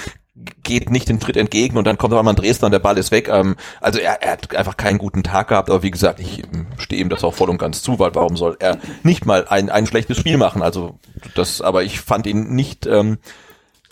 [0.64, 2.99] geht nicht den Tritt entgegen und dann kommt aber mal ein Dresdner und der Ball
[2.99, 3.29] ist weg.
[3.29, 6.67] Ähm, also er, er hat einfach keinen guten Tag gehabt, aber wie gesagt, ich ähm,
[6.77, 9.71] stehe ihm das auch voll und ganz zu, weil warum soll er nicht mal ein,
[9.71, 10.62] ein schlechtes Spiel machen?
[10.62, 10.99] Also
[11.35, 13.19] das, aber ich fand ihn nicht, ähm,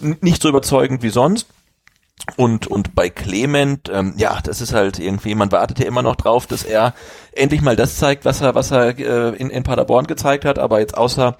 [0.01, 1.47] nicht so überzeugend wie sonst.
[2.37, 6.15] Und, und bei Clement, ähm, ja, das ist halt irgendwie, man wartet ja immer noch
[6.15, 6.95] drauf, dass er
[7.35, 10.79] endlich mal das zeigt, was er, was er äh, in, in Paderborn gezeigt hat, aber
[10.79, 11.37] jetzt außer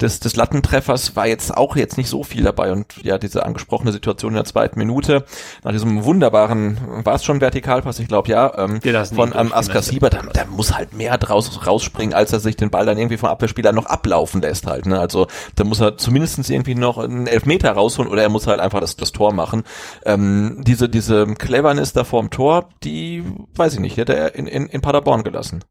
[0.00, 2.72] des, des Lattentreffers war jetzt auch jetzt nicht so viel dabei.
[2.72, 5.24] Und ja, diese angesprochene Situation in der zweiten Minute,
[5.64, 8.80] nach diesem wunderbaren, war es schon Vertikalpass, ich glaube ja, ähm,
[9.14, 12.84] von ähm, Askasiba, da, da muss halt mehr draus rausspringen, als er sich den Ball
[12.84, 15.00] dann irgendwie vom Abwehrspieler noch ablaufen lässt halt, ne?
[15.00, 18.80] also da muss er zumindestens irgendwie noch einen Elfmeter rausholen oder er muss halt einfach
[18.80, 19.62] das, das Tor machen.
[20.04, 23.24] Ähm, diese, diese Cleverness da vorm Tor, die,
[23.54, 25.64] weiß ich nicht, hätte er in, in, in Paderborn gelassen lassen.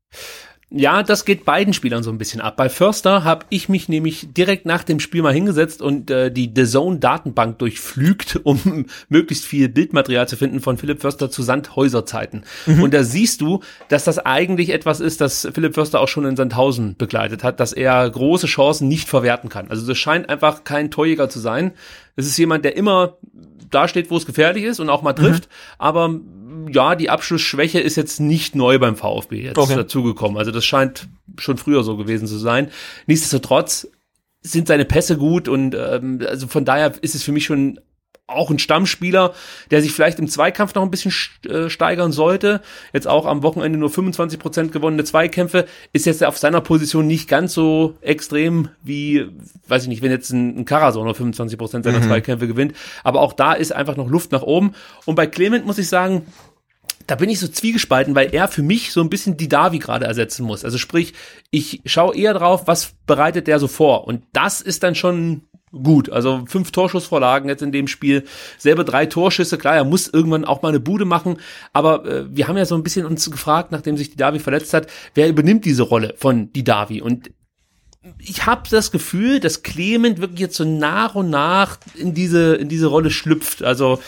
[0.72, 2.58] Ja, das geht beiden Spielern so ein bisschen ab.
[2.58, 6.52] Bei Förster habe ich mich nämlich direkt nach dem Spiel mal hingesetzt und äh, die
[6.54, 12.06] The Zone Datenbank durchflügt, um möglichst viel Bildmaterial zu finden von Philipp Förster zu Sandhäuser
[12.06, 12.44] Zeiten.
[12.66, 12.82] Mhm.
[12.82, 16.36] Und da siehst du, dass das eigentlich etwas ist, das Philipp Förster auch schon in
[16.36, 19.70] Sandhausen begleitet hat, dass er große Chancen nicht verwerten kann.
[19.70, 21.74] Also das scheint einfach kein Torjäger zu sein.
[22.16, 23.18] Es ist jemand, der immer
[23.70, 25.76] da steht, wo es gefährlich ist und auch mal trifft, mhm.
[25.78, 26.20] aber
[26.72, 29.76] ja, die Abschlussschwäche ist jetzt nicht neu beim VfB jetzt okay.
[29.76, 30.38] dazugekommen.
[30.38, 32.70] Also das scheint schon früher so gewesen zu sein.
[33.08, 33.88] Nichtsdestotrotz
[34.42, 37.80] sind seine Pässe gut und ähm, also von daher ist es für mich schon
[38.28, 39.34] auch ein Stammspieler,
[39.70, 41.14] der sich vielleicht im Zweikampf noch ein bisschen
[41.48, 42.62] äh, steigern sollte.
[42.92, 45.66] Jetzt auch am Wochenende nur 25 Prozent gewonnene Zweikämpfe.
[45.94, 49.28] Ist jetzt auf seiner Position nicht ganz so extrem wie,
[49.68, 52.08] weiß ich nicht, wenn jetzt ein, ein Karasor nur 25 Prozent seiner mhm.
[52.08, 52.74] Zweikämpfe gewinnt.
[53.04, 54.74] Aber auch da ist einfach noch Luft nach oben.
[55.06, 56.26] Und bei Clement muss ich sagen,
[57.06, 60.06] da bin ich so zwiegespalten, weil er für mich so ein bisschen die Davi gerade
[60.06, 60.66] ersetzen muss.
[60.66, 61.14] Also sprich,
[61.52, 64.08] ich schaue eher drauf, was bereitet der so vor.
[64.08, 65.44] Und das ist dann schon
[65.84, 66.10] gut.
[66.10, 68.24] Also fünf Torschussvorlagen jetzt in dem Spiel,
[68.58, 69.58] selber drei Torschüsse.
[69.58, 71.38] Klar, er muss irgendwann auch mal eine Bude machen,
[71.74, 74.74] aber äh, wir haben ja so ein bisschen uns gefragt, nachdem sich die Davi verletzt
[74.74, 77.30] hat, wer übernimmt diese Rolle von die Davi und
[78.20, 82.70] ich habe das Gefühl, dass Clement wirklich jetzt so nach und nach in diese in
[82.70, 83.64] diese Rolle schlüpft.
[83.64, 84.00] Also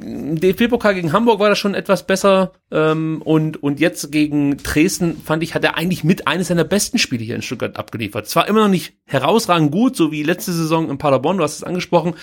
[0.00, 5.42] DFB-Pokal gegen Hamburg war das schon etwas besser ähm, und und jetzt gegen Dresden fand
[5.42, 8.28] ich hat er eigentlich mit eines seiner besten Spiele hier in Stuttgart abgeliefert.
[8.28, 11.64] Zwar immer noch nicht herausragend gut, so wie letzte Saison in Paderborn, du hast es
[11.64, 12.14] angesprochen,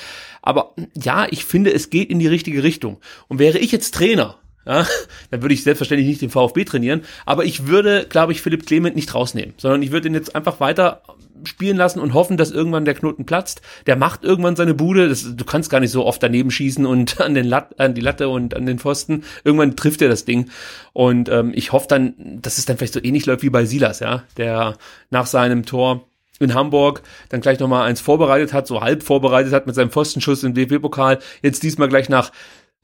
[0.41, 2.99] aber ja, ich finde, es geht in die richtige Richtung.
[3.27, 4.85] Und wäre ich jetzt Trainer, ja,
[5.31, 8.95] dann würde ich selbstverständlich nicht den VfB trainieren, aber ich würde, glaube ich, Philipp Clement
[8.95, 11.01] nicht rausnehmen, sondern ich würde ihn jetzt einfach weiter
[11.47, 13.61] spielen lassen und hoffen, dass irgendwann der Knoten platzt.
[13.85, 15.09] Der macht irgendwann seine Bude.
[15.09, 18.01] Das, du kannst gar nicht so oft daneben schießen und an den Lat, an die
[18.01, 19.23] Latte und an den Pfosten.
[19.43, 20.49] Irgendwann trifft er das Ding.
[20.93, 23.99] Und ähm, ich hoffe dann, dass es dann vielleicht so ähnlich läuft wie bei Silas,
[23.99, 24.77] ja, der
[25.09, 26.07] nach seinem Tor
[26.39, 30.43] in Hamburg dann gleich nochmal eins vorbereitet hat, so halb vorbereitet hat mit seinem Pfostenschuss
[30.43, 31.19] im DFB-Pokal.
[31.41, 32.31] Jetzt diesmal gleich nach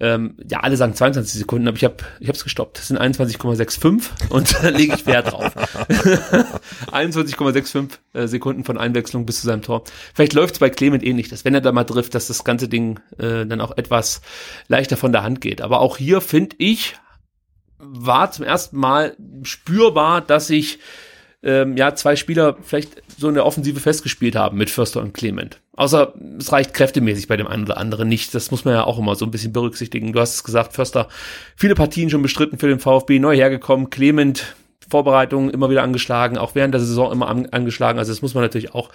[0.02, 2.78] ähm, ja, alle sagen 22 Sekunden, aber ich habe ich hab's gestoppt.
[2.78, 5.52] Das sind 21,65 und da lege ich Wert drauf.
[6.91, 9.84] 21,65 äh, Sekunden von Einwechslung bis zu seinem Tor.
[10.14, 13.00] Vielleicht läuft's bei Clement ähnlich, dass wenn er da mal trifft, dass das ganze Ding
[13.18, 14.22] äh, dann auch etwas
[14.68, 15.62] leichter von der Hand geht.
[15.62, 16.95] Aber auch hier finde ich,
[17.78, 20.80] war zum ersten Mal spürbar, dass sich
[21.41, 25.61] ähm, ja zwei Spieler vielleicht so in der Offensive festgespielt haben mit Förster und Clement.
[25.73, 28.33] Außer es reicht kräftemäßig bei dem einen oder anderen nicht.
[28.35, 30.11] Das muss man ja auch immer so ein bisschen berücksichtigen.
[30.11, 31.07] Du hast es gesagt, Förster,
[31.55, 33.89] viele Partien schon bestritten für den VfB, neu hergekommen.
[33.89, 34.55] Clement,
[34.89, 37.99] Vorbereitungen immer wieder angeschlagen, auch während der Saison immer an, angeschlagen.
[37.99, 38.89] Also das muss man natürlich auch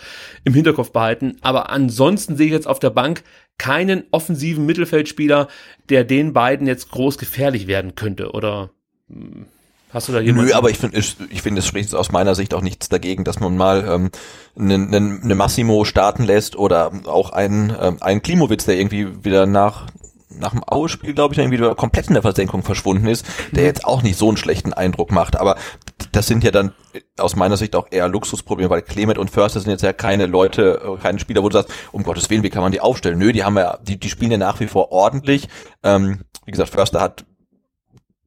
[0.45, 1.37] im Hinterkopf behalten.
[1.41, 3.23] Aber ansonsten sehe ich jetzt auf der Bank
[3.57, 5.49] keinen offensiven Mittelfeldspieler,
[5.89, 8.33] der den beiden jetzt groß gefährlich werden könnte.
[8.33, 8.71] Oder
[9.09, 9.47] hm,
[9.95, 10.49] Hast du da jemanden?
[10.51, 13.23] Nö, aber ich finde, ich, ich finde, es spricht aus meiner Sicht auch nichts dagegen,
[13.23, 14.11] dass man mal ähm,
[14.59, 19.47] einen, einen, eine Massimo starten lässt oder auch einen, ähm, einen Klimowitz, der irgendwie wieder
[19.47, 19.87] nach
[20.37, 23.85] nach dem Aue-Spiel, glaube ich, irgendwie wieder komplett in der Versenkung verschwunden ist, der jetzt
[23.85, 25.37] auch nicht so einen schlechten Eindruck macht.
[25.37, 25.55] Aber
[26.11, 26.73] das sind ja dann
[27.19, 30.81] aus meiner Sicht auch eher Luxusprobleme, weil Clement und Förster sind jetzt ja keine Leute,
[30.85, 33.19] äh, keine Spieler, wo du sagst, um Gottes Willen, wie kann man die aufstellen?
[33.19, 35.49] Nö, die haben ja, die, die spielen ja nach wie vor ordentlich.
[35.85, 37.25] Ähm, wie gesagt, Förster hat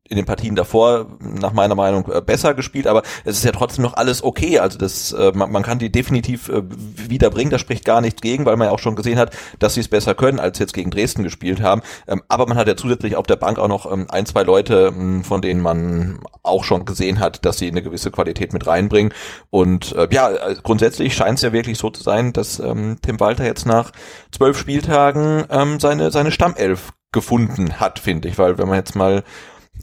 [0.10, 3.84] in den Partien davor nach meiner Meinung äh, besser gespielt, aber es ist ja trotzdem
[3.84, 4.60] noch alles okay.
[4.60, 8.46] Also das, äh, man, man kann die definitiv äh, wiederbringen, da spricht gar nichts gegen,
[8.46, 10.92] weil man ja auch schon gesehen hat, dass sie es besser können, als jetzt gegen
[10.92, 11.82] Dresden gespielt haben.
[12.08, 14.94] Ähm, aber man hat ja zusätzlich auf der Bank auch noch ähm, ein, zwei Leute,
[14.96, 19.14] ähm, von denen man auch schon gesehen hat, dass sie eine gewisse Qualität mit reinbringen.
[19.50, 20.30] Und ja,
[20.64, 23.92] grundsätzlich scheint es ja wirklich so zu sein, dass ähm, Tim Walter jetzt nach
[24.32, 25.46] zwölf Spieltagen
[25.80, 29.24] seine, seine Stammelf gefunden hat, finde ich, weil wenn man jetzt mal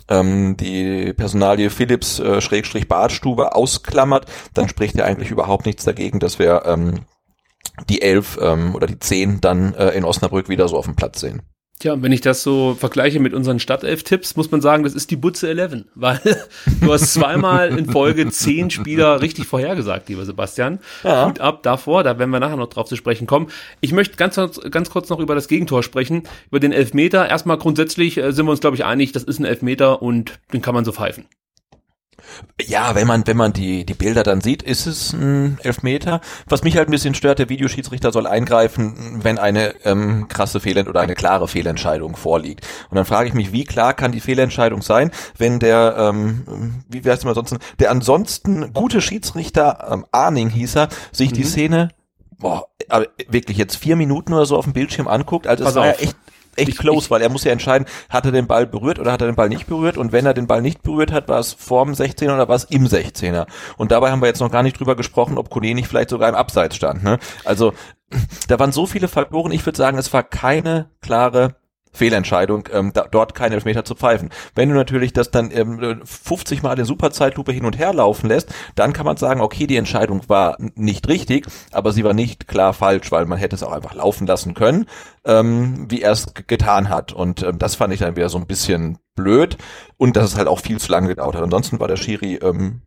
[0.09, 6.21] ähm, die Personalie Philips äh, Schrägstrich Badstube ausklammert, dann spricht ja eigentlich überhaupt nichts dagegen,
[6.21, 7.01] dass wir ähm,
[7.89, 11.21] die elf ähm, oder die zehn dann äh, in Osnabrück wieder so auf dem Platz
[11.21, 11.43] sehen.
[11.81, 15.16] Tja, wenn ich das so vergleiche mit unseren Stadtelf-Tipps, muss man sagen, das ist die
[15.16, 16.20] Butze 11, weil
[16.81, 20.79] du hast zweimal in Folge zehn Spieler richtig vorhergesagt, lieber Sebastian.
[21.03, 21.27] Ja.
[21.27, 23.49] Hut ab davor, da werden wir nachher noch drauf zu sprechen kommen.
[23.81, 24.37] Ich möchte ganz,
[24.70, 27.29] ganz kurz noch über das Gegentor sprechen, über den Elfmeter.
[27.29, 30.62] Erstmal grundsätzlich äh, sind wir uns, glaube ich, einig, das ist ein Elfmeter und den
[30.62, 31.27] kann man so pfeifen.
[32.61, 36.20] Ja, wenn man, wenn man die, die Bilder dann sieht, ist es ein Elfmeter.
[36.47, 40.89] Was mich halt ein bisschen stört, der Videoschiedsrichter soll eingreifen, wenn eine ähm, krasse Fehlent
[40.89, 42.66] oder eine klare Fehlentscheidung vorliegt.
[42.91, 47.03] Und dann frage ich mich, wie klar kann die Fehlentscheidung sein, wenn der, ähm, wie
[47.03, 51.35] heißt immer sonst, der ansonsten gute Schiedsrichter, ähm, Arning hieß er, sich mhm.
[51.35, 51.89] die Szene
[52.39, 55.47] boah, aber wirklich jetzt vier Minuten oder so auf dem Bildschirm anguckt.
[55.47, 56.01] Also es war auf.
[56.01, 56.16] ja echt
[56.57, 59.13] echt ich, close, ich, weil er muss ja entscheiden, hat er den Ball berührt oder
[59.13, 61.39] hat er den Ball nicht berührt und wenn er den Ball nicht berührt hat, war
[61.39, 63.47] es vorm 16er oder war es im 16er.
[63.77, 66.29] Und dabei haben wir jetzt noch gar nicht drüber gesprochen, ob Kone nicht vielleicht sogar
[66.29, 67.03] im Abseits stand.
[67.03, 67.19] Ne?
[67.45, 67.73] Also
[68.49, 71.57] da waren so viele Faktoren, ich würde sagen, es war keine klare
[71.95, 74.31] Fehlentscheidung, ähm, da, dort keinen Elfmeter zu pfeifen.
[74.55, 78.53] Wenn du natürlich das dann ähm, 50 Mal in Superzeitlupe hin und her laufen lässt,
[78.75, 82.75] dann kann man sagen, okay, die Entscheidung war nicht richtig, aber sie war nicht klar
[82.75, 84.87] falsch, weil man hätte es auch einfach laufen lassen können,
[85.25, 87.13] ähm, wie er es getan hat.
[87.13, 89.57] Und ähm, das fand ich dann wieder so ein bisschen blöd
[89.97, 91.43] und dass es halt auch viel zu lange gedauert hat.
[91.43, 92.83] Ansonsten war der Schiri ähm,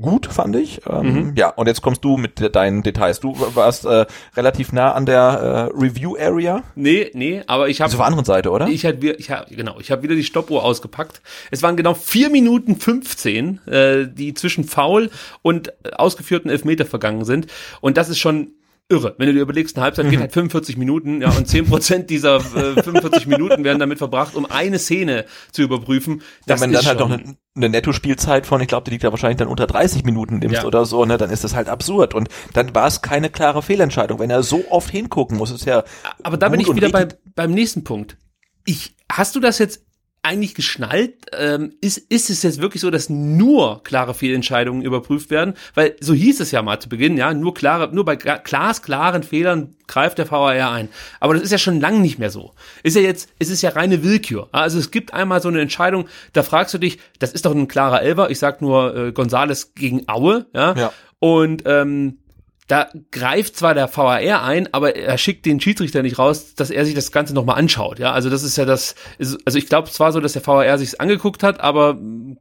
[0.00, 0.80] gut, fand ich.
[0.88, 1.32] Ähm, mhm.
[1.36, 3.20] Ja, und jetzt kommst du mit deinen Details.
[3.20, 6.62] Du warst äh, relativ nah an der äh, Review Area.
[6.74, 8.68] Nee, nee, aber ich habe also auf der anderen Seite, oder?
[8.68, 11.20] Ich habe ich hab, genau, ich habe wieder die Stoppuhr ausgepackt.
[11.50, 15.10] Es waren genau vier Minuten 15, äh, die zwischen Foul
[15.42, 17.46] und ausgeführten Elfmeter vergangen sind
[17.80, 18.48] und das ist schon
[18.88, 19.14] irre.
[19.18, 22.36] Wenn du dir überlegst, eine Halbzeit geht halt 45 Minuten, ja, und 10 Prozent dieser
[22.36, 26.22] äh, 45 Minuten werden damit verbracht, um eine Szene zu überprüfen.
[26.46, 29.10] Das ja, wenn dann halt noch eine, eine Netto-Spielzeit von, ich glaube, die liegt da
[29.10, 30.64] wahrscheinlich dann unter 30 Minuten nimmst ja.
[30.64, 32.14] oder so, ne, dann ist das halt absurd.
[32.14, 34.18] Und dann war es keine klare Fehlentscheidung.
[34.18, 35.84] Wenn er so oft hingucken muss, ist ja.
[36.22, 38.18] Aber da bin ich wieder bei, beim nächsten Punkt.
[38.66, 39.84] Ich, hast du das jetzt
[40.24, 41.14] eigentlich geschnallt?
[41.38, 45.54] Ähm, ist, ist es jetzt wirklich so, dass nur klare Fehlentscheidungen überprüft werden?
[45.74, 49.76] Weil so hieß es ja mal zu Beginn, ja, nur klare, nur bei glasklaren Fehlern
[49.86, 50.88] greift der VAR ein.
[51.20, 52.54] Aber das ist ja schon lange nicht mehr so.
[52.82, 54.48] Ist ja jetzt, es ist ja reine Willkür.
[54.52, 57.68] Also es gibt einmal so eine Entscheidung, da fragst du dich, das ist doch ein
[57.68, 60.74] klarer Elber, ich sag nur äh, Gonzales gegen Aue, ja.
[60.74, 60.92] ja.
[61.18, 62.18] Und ähm,
[62.66, 66.86] da greift zwar der VAR ein, aber er schickt den Schiedsrichter nicht raus, dass er
[66.86, 67.98] sich das Ganze nochmal anschaut.
[67.98, 70.94] Ja, also das ist ja das, also ich glaube zwar so, dass der VAR sich's
[70.94, 71.98] angeguckt hat, aber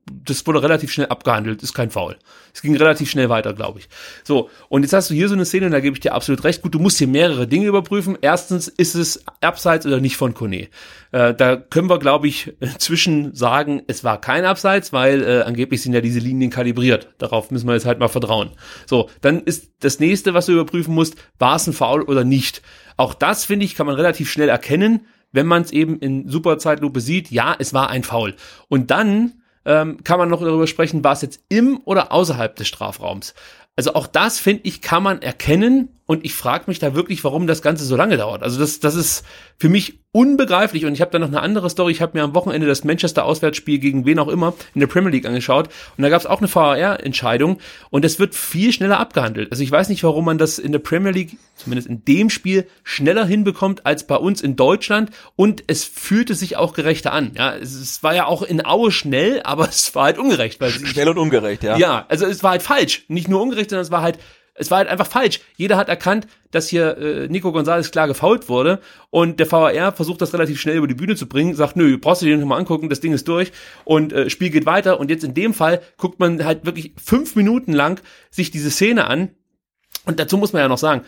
[0.08, 2.16] das wurde relativ schnell abgehandelt, ist kein Foul.
[2.54, 3.90] Es ging relativ schnell weiter, glaube ich.
[4.24, 6.44] So, und jetzt hast du hier so eine Szene, und da gebe ich dir absolut
[6.44, 6.62] recht.
[6.62, 8.18] Gut, du musst hier mehrere Dinge überprüfen.
[8.22, 10.68] Erstens, ist es abseits oder nicht von Kone?
[11.12, 15.82] Äh, da können wir, glaube ich, zwischen sagen, es war kein Abseits, weil äh, angeblich
[15.82, 17.10] sind ja diese Linien kalibriert.
[17.18, 18.52] Darauf müssen wir jetzt halt mal vertrauen.
[18.86, 22.62] So, dann ist das nächste, was du überprüfen musst, war es ein Foul oder nicht?
[22.98, 27.02] Auch das, finde ich, kann man relativ schnell erkennen, wenn man es eben in Superzeitlupe
[27.02, 28.36] sieht, ja, es war ein Foul.
[28.70, 29.34] Und dann
[29.66, 33.34] ähm, kann man noch darüber sprechen, war es jetzt im oder außerhalb des Strafraums.
[33.76, 37.48] Also auch das, finde ich, kann man erkennen und ich frage mich da wirklich, warum
[37.48, 38.44] das Ganze so lange dauert.
[38.44, 39.26] Also das, das ist
[39.58, 40.86] für mich unbegreiflich.
[40.86, 41.92] Und ich habe da noch eine andere Story.
[41.92, 45.26] Ich habe mir am Wochenende das Manchester-Auswärtsspiel gegen wen auch immer in der Premier League
[45.26, 45.70] angeschaut.
[45.98, 47.58] Und da gab es auch eine VAR-Entscheidung.
[47.90, 49.52] Und das wird viel schneller abgehandelt.
[49.52, 52.68] Also ich weiß nicht, warum man das in der Premier League, zumindest in dem Spiel,
[52.84, 55.10] schneller hinbekommt als bei uns in Deutschland.
[55.36, 57.32] Und es fühlte sich auch gerechter an.
[57.36, 60.62] Ja, es, war ja auch in Aue schnell, aber es war halt ungerecht.
[60.62, 61.76] Weil schnell und ungerecht, ja.
[61.78, 63.06] Ja, also es war halt falsch.
[63.08, 64.20] Nicht nur ungerecht, sondern es war halt
[64.56, 65.42] es war halt einfach falsch.
[65.56, 68.80] Jeder hat erkannt, dass hier äh, Nico Gonzalez klar gefault wurde
[69.10, 72.22] und der VAR versucht das relativ schnell über die Bühne zu bringen, sagt, nö, brauchst
[72.22, 73.52] du dir nicht mal angucken, das Ding ist durch
[73.84, 77.36] und äh, Spiel geht weiter und jetzt in dem Fall guckt man halt wirklich fünf
[77.36, 79.30] Minuten lang sich diese Szene an
[80.06, 81.04] und dazu muss man ja noch sagen,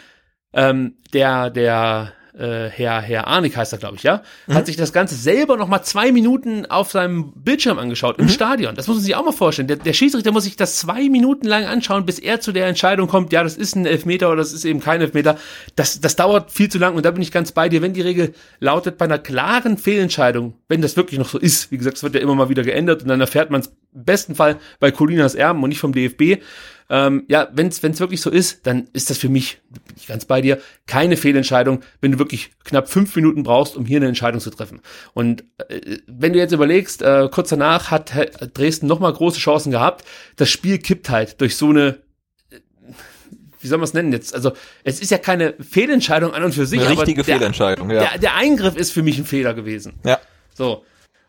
[0.54, 4.56] ähm, der, der äh, Herr, Herr Arnik heißt er, glaube ich, ja, mhm.
[4.56, 8.30] hat sich das Ganze selber noch mal zwei Minuten auf seinem Bildschirm angeschaut, im mhm.
[8.30, 8.76] Stadion.
[8.76, 9.68] Das muss man sich auch mal vorstellen.
[9.68, 13.08] Der, der Schiedsrichter muss sich das zwei Minuten lang anschauen, bis er zu der Entscheidung
[13.08, 15.38] kommt, ja, das ist ein Elfmeter oder das ist eben kein Elfmeter.
[15.76, 17.82] Das, das dauert viel zu lang und da bin ich ganz bei dir.
[17.82, 21.78] Wenn die Regel lautet, bei einer klaren Fehlentscheidung, wenn das wirklich noch so ist, wie
[21.78, 24.36] gesagt, es wird ja immer mal wieder geändert und dann erfährt man es im besten
[24.36, 26.42] Fall bei Colinas Erben und nicht vom DFB,
[26.90, 30.26] ähm, ja, wenn es wirklich so ist, dann ist das für mich, bin ich ganz
[30.26, 34.40] bei dir, keine Fehlentscheidung, wenn du wirklich knapp fünf Minuten brauchst, um hier eine Entscheidung
[34.40, 34.82] zu treffen.
[35.14, 38.14] Und äh, wenn du jetzt überlegst, äh, kurz danach hat
[38.54, 40.06] Dresden nochmal große Chancen gehabt,
[40.36, 42.00] das Spiel kippt halt durch so eine
[42.52, 42.60] äh,
[43.60, 44.36] wie soll man es nennen jetzt?
[44.36, 44.52] Also
[44.84, 46.82] es ist ja keine Fehlentscheidung an und für sich.
[46.82, 48.02] Eine richtige der, Fehlentscheidung, ja.
[48.02, 49.94] Der, der Eingriff ist für mich ein Fehler gewesen.
[50.04, 50.20] Ja.
[50.54, 50.86] So.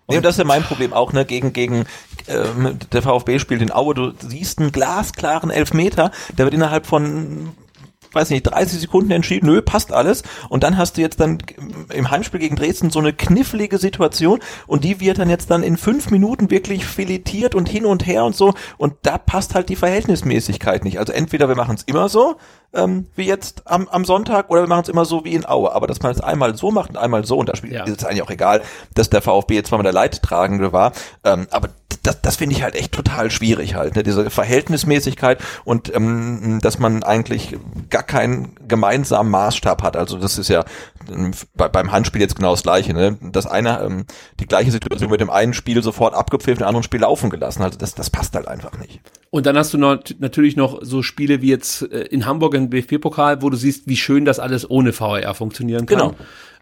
[0.09, 1.85] Nee, und das ist ja mein Problem auch, ne, gegen, gegen,
[2.29, 7.53] ähm, der VfB spielt in Aue, du siehst einen glasklaren Elfmeter, der wird innerhalb von
[8.17, 10.25] weiß nicht, 30 Sekunden entschieden, nö, passt alles.
[10.49, 11.39] Und dann hast du jetzt dann
[11.93, 15.77] im Heimspiel gegen Dresden so eine knifflige Situation und die wird dann jetzt dann in
[15.77, 18.55] fünf Minuten wirklich filetiert und hin und her und so.
[18.79, 20.99] Und da passt halt die Verhältnismäßigkeit nicht.
[20.99, 22.37] Also entweder wir machen es immer so,
[22.73, 25.73] ähm, wie jetzt am, am Sonntag oder wir machen es immer so wie in Aue.
[25.73, 27.85] Aber dass man es einmal so macht und einmal so, und da spielt, ja.
[27.85, 28.63] ist es eigentlich auch egal,
[28.95, 30.93] dass der VfB jetzt zweimal der Leidtragende war.
[31.25, 31.71] Ähm, aber
[32.03, 34.03] das, das finde ich halt echt total schwierig halt, ne?
[34.03, 37.57] diese Verhältnismäßigkeit und ähm, dass man eigentlich
[37.91, 39.97] gar keinen gemeinsamen Maßstab hat.
[39.97, 40.65] Also das ist ja
[41.11, 42.95] ähm, bei, beim Handspiel jetzt genau das gleiche.
[42.95, 43.19] Ne?
[43.21, 44.07] Das eine, ähm,
[44.41, 47.63] die gleiche Situation mit dem einen Spiel sofort abgepfiffen, dem anderen Spiel laufen gelassen.
[47.63, 49.01] Also das, das passt halt einfach nicht.
[49.31, 52.71] Und dann hast du noch, natürlich noch so Spiele wie jetzt äh, in Hamburg im
[52.71, 55.99] BFB-Pokal, wo du siehst, wie schön das alles ohne VAR funktionieren kann.
[55.99, 56.15] Genau.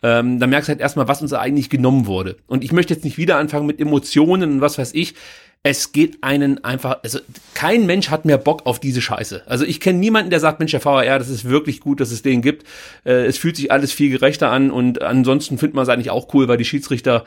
[0.02, 2.36] Ähm, da merkst du halt erstmal, was uns eigentlich genommen wurde.
[2.46, 5.14] Und ich möchte jetzt nicht wieder anfangen mit Emotionen und was weiß ich.
[5.62, 7.20] Es geht einen einfach, also
[7.54, 9.44] kein Mensch hat mehr Bock auf diese Scheiße.
[9.46, 12.20] Also ich kenne niemanden, der sagt, Mensch, der VAR, das ist wirklich gut, dass es
[12.20, 12.66] den gibt.
[13.04, 16.34] Äh, es fühlt sich alles viel gerechter an und ansonsten findet man es eigentlich auch
[16.34, 17.24] cool, weil die Schiedsrichter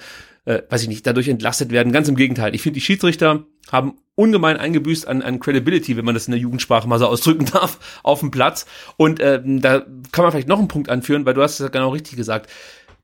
[0.48, 1.92] äh, weiß ich nicht, dadurch entlastet werden.
[1.92, 2.56] Ganz im Gegenteil.
[2.56, 6.40] Ich finde, die Schiedsrichter haben ungemein eingebüßt an, an Credibility, wenn man das in der
[6.40, 8.66] Jugendsprache mal so ausdrücken darf, auf dem Platz.
[8.96, 11.90] Und äh, da kann man vielleicht noch einen Punkt anführen, weil du hast es genau
[11.90, 12.50] richtig gesagt.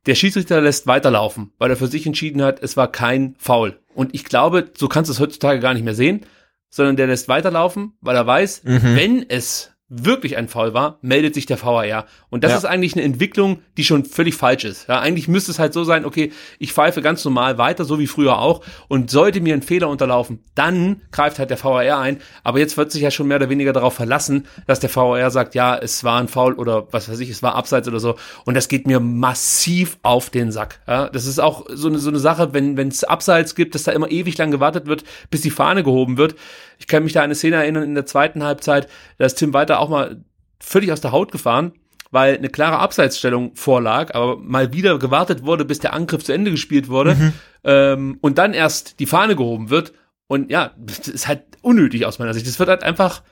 [0.06, 3.78] Der Schiedsrichter lässt weiterlaufen, weil er für sich entschieden hat, es war kein Foul.
[3.94, 6.26] Und ich glaube, so kannst du es heutzutage gar nicht mehr sehen,
[6.70, 8.96] sondern der lässt weiterlaufen, weil er weiß, mhm.
[8.96, 12.06] wenn es wirklich ein Foul war, meldet sich der VAR.
[12.30, 12.58] Und das Ja.
[12.58, 14.88] ist eigentlich eine Entwicklung, die schon völlig falsch ist.
[14.90, 18.08] Ja, eigentlich müsste es halt so sein, okay, ich pfeife ganz normal weiter, so wie
[18.08, 18.62] früher auch.
[18.88, 22.20] Und sollte mir ein Fehler unterlaufen, dann greift halt der VAR ein.
[22.44, 25.54] Aber jetzt wird sich ja schon mehr oder weniger darauf verlassen, dass der VAR sagt,
[25.56, 28.16] ja, es war ein Foul oder was weiß ich, es war abseits oder so.
[28.46, 30.80] Und das geht mir massiv auf den Sack.
[30.88, 33.92] Ja, das ist auch so eine, so eine Sache, wenn es abseits gibt, dass da
[33.92, 36.36] immer ewig lang gewartet wird, bis die Fahne gehoben wird.
[36.80, 38.88] Ich kann mich da an eine Szene erinnern in der zweiten Halbzeit,
[39.18, 40.24] da ist Tim Walter auch mal
[40.60, 41.74] völlig aus der Haut gefahren,
[42.12, 46.52] weil eine klare Abseitsstellung vorlag, aber mal wieder gewartet wurde, bis der Angriff zu Ende
[46.52, 49.94] gespielt wurde ähm, und dann erst die Fahne gehoben wird.
[50.28, 52.48] Und ja, das ist halt unnötig aus meiner Sicht.
[52.48, 53.24] Das wird halt einfach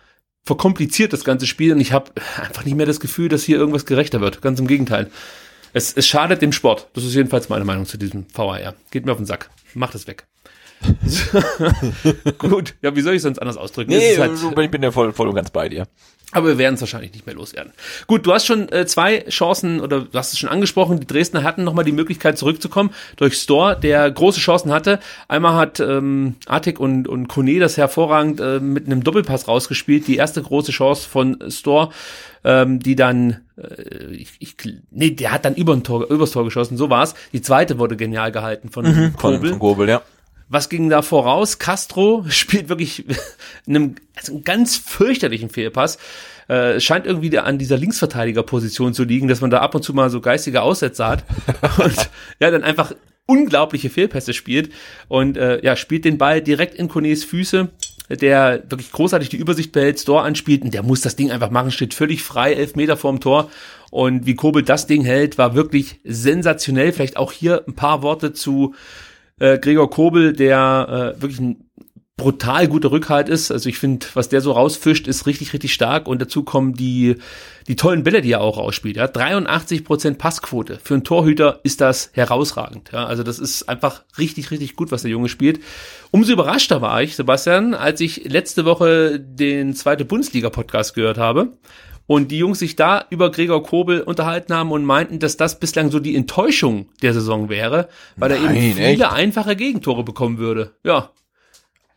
[0.43, 1.73] verkompliziert, das ganze Spiel.
[1.73, 4.41] Und ich habe einfach nicht mehr das Gefühl, dass hier irgendwas gerechter wird.
[4.41, 5.09] Ganz im Gegenteil.
[5.73, 6.89] Es, es schadet dem Sport.
[6.93, 8.75] Das ist jedenfalls meine Meinung zu diesem VAR.
[8.91, 9.49] Geht mir auf den Sack.
[9.73, 10.27] Macht es weg.
[12.39, 13.91] Gut, ja, wie soll ich sonst anders ausdrücken?
[13.91, 15.87] Nee, halt, ich bin ja voll, voll und ganz bei dir.
[16.31, 17.71] Aber wir werden es wahrscheinlich nicht mehr loswerden.
[18.07, 21.43] Gut, du hast schon äh, zwei Chancen, oder du hast es schon angesprochen, die Dresdner
[21.43, 24.99] hatten nochmal die Möglichkeit zurückzukommen durch Store, der große Chancen hatte.
[25.27, 30.07] Einmal hat ähm, Artik und, und Kone das hervorragend äh, mit einem Doppelpass rausgespielt.
[30.07, 31.89] Die erste große Chance von Store,
[32.43, 34.55] ähm, die dann, äh, ich, ich,
[34.89, 37.13] nee, der hat dann über ein Tor, übers Tor geschossen, so war's.
[37.33, 39.49] Die zweite wurde genial gehalten von Von, Kobel.
[39.51, 40.01] von Gobel, ja.
[40.51, 41.59] Was ging da voraus?
[41.59, 43.05] Castro spielt wirklich
[43.67, 45.97] einem, also einen ganz fürchterlichen Fehlpass.
[46.49, 49.93] Äh, es scheint irgendwie an dieser Linksverteidigerposition zu liegen, dass man da ab und zu
[49.93, 51.23] mal so geistige Aussätze hat
[51.77, 52.09] und
[52.41, 52.93] ja, dann einfach
[53.27, 54.73] unglaubliche Fehlpässe spielt
[55.07, 57.69] und äh, ja, spielt den Ball direkt in Konés Füße,
[58.09, 61.71] der wirklich großartig die Übersicht behält, Store anspielt und der muss das Ding einfach machen,
[61.71, 63.49] steht völlig frei, elf Meter vorm Tor
[63.89, 66.91] und wie Kobel das Ding hält, war wirklich sensationell.
[66.91, 68.75] Vielleicht auch hier ein paar Worte zu
[69.41, 71.65] äh, Gregor Kobel, der äh, wirklich ein
[72.15, 73.51] brutal guter Rückhalt ist.
[73.51, 76.07] Also ich finde, was der so rausfischt, ist richtig, richtig stark.
[76.07, 77.15] Und dazu kommen die,
[77.67, 78.97] die tollen Bälle, die er auch rausspielt.
[78.97, 79.05] Ja.
[79.05, 80.77] 83% Passquote.
[80.83, 82.91] Für einen Torhüter ist das herausragend.
[82.93, 83.07] Ja.
[83.07, 85.61] Also das ist einfach richtig, richtig gut, was der Junge spielt.
[86.11, 91.57] Umso überraschter war ich, Sebastian, als ich letzte Woche den zweite Bundesliga-Podcast gehört habe.
[92.11, 95.91] Und die Jungs sich da über Gregor Kobel unterhalten haben und meinten, dass das bislang
[95.91, 97.87] so die Enttäuschung der Saison wäre,
[98.17, 99.13] weil er Nein, eben viele echt?
[99.13, 100.73] einfache Gegentore bekommen würde.
[100.83, 101.11] Ja.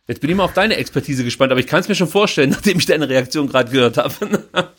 [0.07, 2.49] Jetzt bin ich mal auf deine Expertise gespannt, aber ich kann es mir schon vorstellen,
[2.51, 4.45] nachdem ich deine Reaktion gerade gehört habe.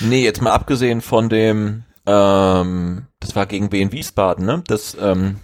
[0.00, 4.62] Nee, jetzt mal abgesehen von dem, ähm, das war gegen Wien Wiesbaden, ne?
[4.66, 5.36] Das, ähm,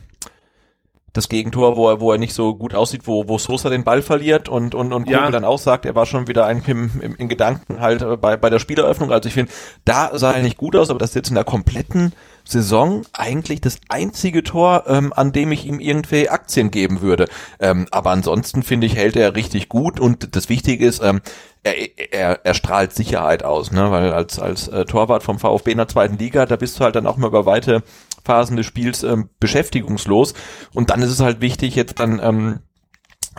[1.13, 4.01] das Gegentor, wo er, wo er nicht so gut aussieht, wo, wo Sosa den Ball
[4.01, 5.31] verliert und, und, und Ja.
[5.31, 8.37] Dann auch sagt, er war schon wieder eigentlich im, im, in Gedanken halt äh, bei,
[8.37, 9.13] bei der Spieleröffnung.
[9.13, 9.53] Also ich finde,
[9.85, 13.61] da sah er nicht gut aus, aber das ist jetzt in der kompletten Saison eigentlich
[13.61, 17.29] das einzige Tor, ähm, an dem ich ihm irgendwie Aktien geben würde.
[17.61, 21.21] Ähm, aber ansonsten finde ich, hält er richtig gut und das Wichtige ist, ähm,
[21.63, 21.75] er,
[22.13, 23.91] er, er strahlt Sicherheit aus, ne?
[23.91, 26.97] weil als, als äh, Torwart vom VfB in der zweiten Liga, da bist du halt
[26.97, 27.83] dann auch mal über weite
[28.25, 30.35] Phasen des Spiels ähm, beschäftigungslos.
[30.73, 32.61] Und dann ist es halt wichtig, jetzt dann ähm,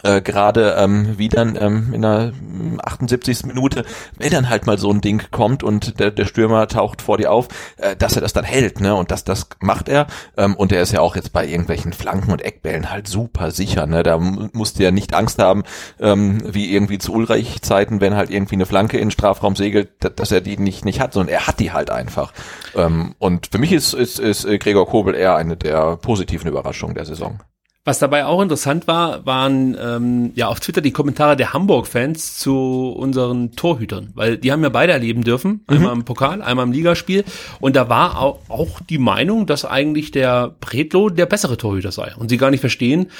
[0.02, 3.46] äh, gerade ähm, wie dann ähm, in der mm, 78.
[3.46, 3.86] Minute,
[4.18, 7.32] wenn dann halt mal so ein Ding kommt und der, der Stürmer taucht vor dir
[7.32, 8.96] auf, äh, dass er das dann hält, ne?
[8.96, 10.08] Und das, das macht er.
[10.36, 13.86] Ähm, und er ist ja auch jetzt bei irgendwelchen Flanken und Eckbällen halt super sicher,
[13.86, 14.02] ne?
[14.02, 15.64] Da mu- musst du ja nicht Angst haben,
[16.00, 20.10] ähm, wie irgendwie zu Ulreich-Zeiten, wenn halt irgendwie eine Flanke in den Strafraum segelt, da-
[20.10, 22.34] dass er die nicht, nicht hat, sondern er hat die halt einfach.
[22.76, 26.96] Ähm, und für mich ist, ist, ist äh, Gregor Kobel eher eine der positiven Überraschungen
[26.96, 27.40] der Saison.
[27.86, 32.94] Was dabei auch interessant war, waren ähm, ja auf Twitter die Kommentare der Hamburg-Fans zu
[32.96, 37.26] unseren Torhütern, weil die haben ja beide erleben dürfen, einmal im Pokal, einmal im Ligaspiel.
[37.60, 42.14] Und da war auch, auch die Meinung, dass eigentlich der Bretlo der bessere Torhüter sei
[42.16, 43.12] und sie gar nicht verstehen,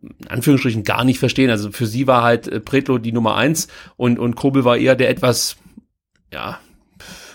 [0.00, 1.50] in Anführungsstrichen gar nicht verstehen.
[1.50, 4.96] Also für sie war halt äh, Bretlo die Nummer eins und, und Kobel war eher
[4.96, 5.56] der etwas,
[6.32, 6.58] ja,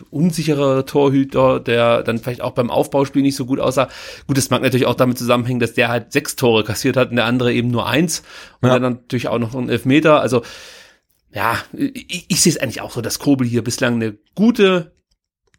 [0.10, 3.90] unsicherer Torhüter, der dann vielleicht auch beim Aufbauspiel nicht so gut aussah.
[4.28, 7.18] Gut, das mag natürlich auch damit zusammenhängen, dass der halt sechs Tore kassiert hat und
[7.18, 8.24] der andere eben nur eins
[8.62, 8.80] und Ja.
[8.80, 10.22] dann natürlich auch noch einen Elfmeter.
[10.22, 10.44] Also
[11.34, 14.93] ja, ich, ich sehe es eigentlich auch so, dass Kobel hier bislang eine gute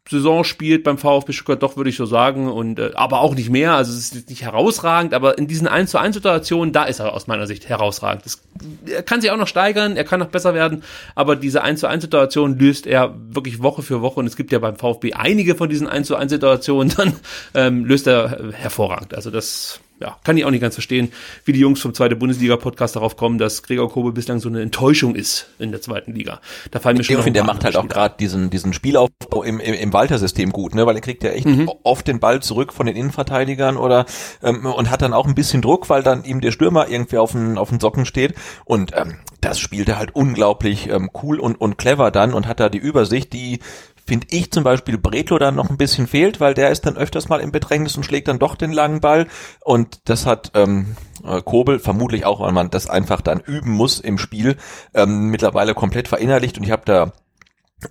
[0.07, 3.49] Saison spielt beim VfB Stuttgart, doch würde ich so sagen, und äh, aber auch nicht
[3.49, 3.73] mehr.
[3.73, 7.15] Also es ist nicht herausragend, aber in diesen 1 zu 1 Situationen, da ist er
[7.15, 8.27] aus meiner Sicht herausragend.
[8.27, 8.43] Das,
[8.87, 10.83] er kann sich auch noch steigern, er kann noch besser werden,
[11.15, 14.53] aber diese 1 zu 1 Situation löst er wirklich Woche für Woche und es gibt
[14.53, 17.15] ja beim VfB einige von diesen 1 zu 1 Situationen, dann
[17.55, 19.15] ähm, löst er hervorragend.
[19.15, 21.13] Also das ja, kann ich auch nicht ganz verstehen,
[21.47, 25.15] wie die Jungs vom zweiten Bundesliga-Podcast darauf kommen, dass Gregor Kobel bislang so eine Enttäuschung
[25.15, 26.41] ist in der zweiten Liga.
[26.71, 29.43] Da fallen mir schon Ich finde, der macht halt auch Spieler gerade diesen, diesen Spielaufbau
[29.43, 30.85] im, im, im Walter-System gut, ne?
[30.85, 31.71] weil er kriegt ja echt Mhm.
[31.85, 34.05] oft den Ball zurück von den Innenverteidigern oder
[34.43, 37.33] ähm, und hat dann auch ein bisschen Druck, weil dann ihm der Stürmer irgendwie auf
[37.33, 38.35] den, auf den Socken steht.
[38.65, 42.61] Und ähm, das spielt er halt unglaublich ähm, cool und, und clever dann und hat
[42.61, 43.61] da die Übersicht, die
[44.07, 47.29] finde ich zum Beispiel Bretlo dann noch ein bisschen fehlt, weil der ist dann öfters
[47.29, 49.27] mal im Bedrängnis und schlägt dann doch den langen Ball
[49.61, 54.01] und das hat ähm, äh, Kobel vermutlich auch, weil man das einfach dann üben muss
[54.01, 54.57] im Spiel,
[54.95, 57.13] ähm, mittlerweile komplett verinnerlicht und ich habe da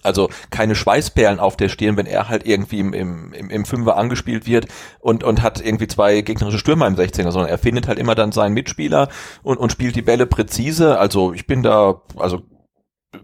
[0.02, 4.48] also keine Schweißperlen auf der Stirn, wenn er halt irgendwie im, im, im Fünfer angespielt
[4.48, 4.68] wird
[5.00, 8.32] und, und hat irgendwie zwei gegnerische Stürmer im 16er, sondern er findet halt immer dann
[8.32, 9.10] seinen Mitspieler
[9.44, 10.98] und, und spielt die Bälle präzise.
[10.98, 12.42] Also ich bin da also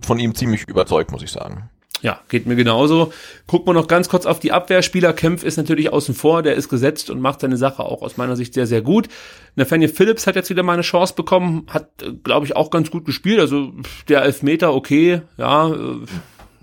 [0.02, 1.70] von ihm ziemlich überzeugt, muss ich sagen.
[2.02, 3.12] Ja, geht mir genauso.
[3.48, 4.82] Gucken wir noch ganz kurz auf die Abwehr.
[4.82, 8.18] Spieler Kempf ist natürlich außen vor, der ist gesetzt und macht seine Sache auch aus
[8.18, 9.10] meiner Sicht sehr, sehr gut.
[9.56, 11.90] Nathaniel Phillips hat jetzt wieder mal eine Chance bekommen, hat,
[12.24, 13.40] glaube ich, auch ganz gut gespielt.
[13.40, 13.74] Also
[14.08, 15.70] der Elfmeter, okay, ja.
[15.70, 16.06] Äh,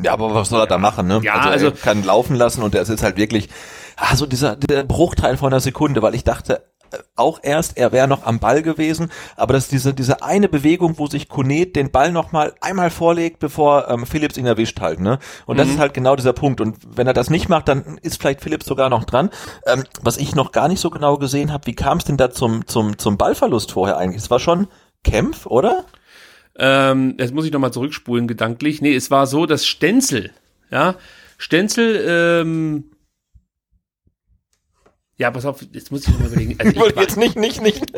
[0.02, 1.20] ja, aber was soll er da machen, ne?
[1.22, 3.48] Ja, also, also er kann laufen lassen und es ist halt wirklich,
[3.96, 6.75] ah, so dieser, dieser Bruchteil von einer Sekunde, weil ich dachte, äh,
[7.16, 11.06] auch erst, er wäre noch am Ball gewesen, aber dass diese, diese eine Bewegung, wo
[11.06, 15.18] sich Konet den Ball noch mal einmal vorlegt, bevor ähm, Phillips ihn erwischt halt, ne?
[15.46, 15.74] Und das Mhm.
[15.74, 16.60] ist halt genau dieser Punkt.
[16.60, 19.30] Und wenn er das nicht macht, dann ist vielleicht Phillips sogar noch dran.
[19.66, 22.30] Ähm, was ich noch gar nicht so genau gesehen habe, wie kam es denn da
[22.30, 24.22] zum, zum, zum Ballverlust vorher eigentlich?
[24.22, 24.68] Es war schon
[25.04, 25.84] Kempf, oder?
[26.58, 28.80] Ähm, jetzt muss ich nochmal zurückspulen gedanklich.
[28.80, 30.30] Nee, es war so, dass Stenzel,
[30.70, 30.94] ja,
[31.38, 32.04] Stenzel,
[32.42, 32.84] ähm,
[35.18, 36.56] ja, pass auf, jetzt muss ich nochmal überlegen.
[36.58, 37.92] Also Ich wollte jetzt nicht, nicht, nicht.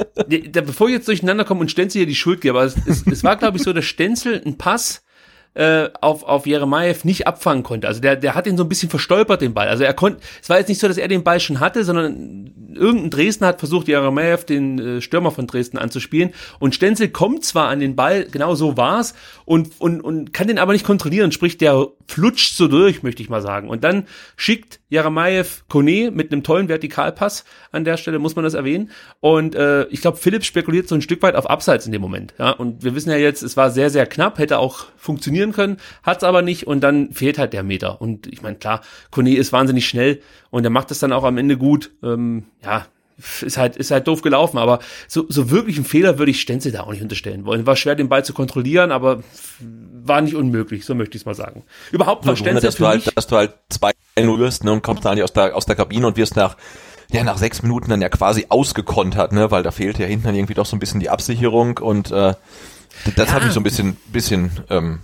[0.52, 3.24] Bevor ich jetzt durcheinander komme und Stenzel hier die Schuld gebe, aber es, es, es
[3.24, 5.02] war, glaube ich, so, dass Stenzel einen Pass
[5.54, 7.88] äh, auf, auf Jeremajew nicht abfangen konnte.
[7.88, 9.68] Also der, der hat ihn so ein bisschen verstolpert, den Ball.
[9.68, 12.52] Also er konnte, es war jetzt nicht so, dass er den Ball schon hatte, sondern
[12.74, 16.32] irgendein Dresdner hat versucht, Jeremajew, den äh, Stürmer von Dresden, anzuspielen.
[16.60, 19.14] Und Stenzel kommt zwar an den Ball, genau so war's,
[19.44, 21.32] und, und, und kann den aber nicht kontrollieren.
[21.32, 23.68] Sprich, der flutscht so durch, möchte ich mal sagen.
[23.68, 24.04] Und dann
[24.36, 28.90] schickt Jeremajew Kone mit einem tollen Vertikalpass an der Stelle, muss man das erwähnen.
[29.20, 32.34] Und äh, ich glaube, Philipp spekuliert so ein Stück weit auf Abseits in dem Moment.
[32.38, 32.50] Ja?
[32.50, 36.24] Und wir wissen ja jetzt, es war sehr, sehr knapp, hätte auch funktionieren können, hat's
[36.24, 38.00] aber nicht und dann fehlt halt der Meter.
[38.00, 38.80] Und ich meine, klar,
[39.10, 41.90] Kone ist wahnsinnig schnell und er macht das dann auch am Ende gut.
[42.02, 42.86] Ähm, ja,
[43.42, 46.72] ist halt, ist halt doof gelaufen, aber so, so wirklich einen Fehler würde ich Stenzel
[46.72, 47.66] da auch nicht unterstellen wollen.
[47.66, 49.22] War schwer, den Ball zu kontrollieren, aber
[50.04, 51.64] war nicht unmöglich, so möchte ich es mal sagen.
[51.90, 55.20] Überhaupt war Stenzel dass du halt, dass du halt zwei wirst, ne, und kommst dann
[55.22, 56.56] aus der, aus der Kabine und wirst nach,
[57.10, 60.34] ja, nach sechs Minuten dann ja quasi ausgekontert, ne, weil da fehlt ja hinten dann
[60.34, 62.34] irgendwie doch so ein bisschen die Absicherung und, äh,
[63.14, 65.00] das hat mich so ein bisschen, bisschen, ähm,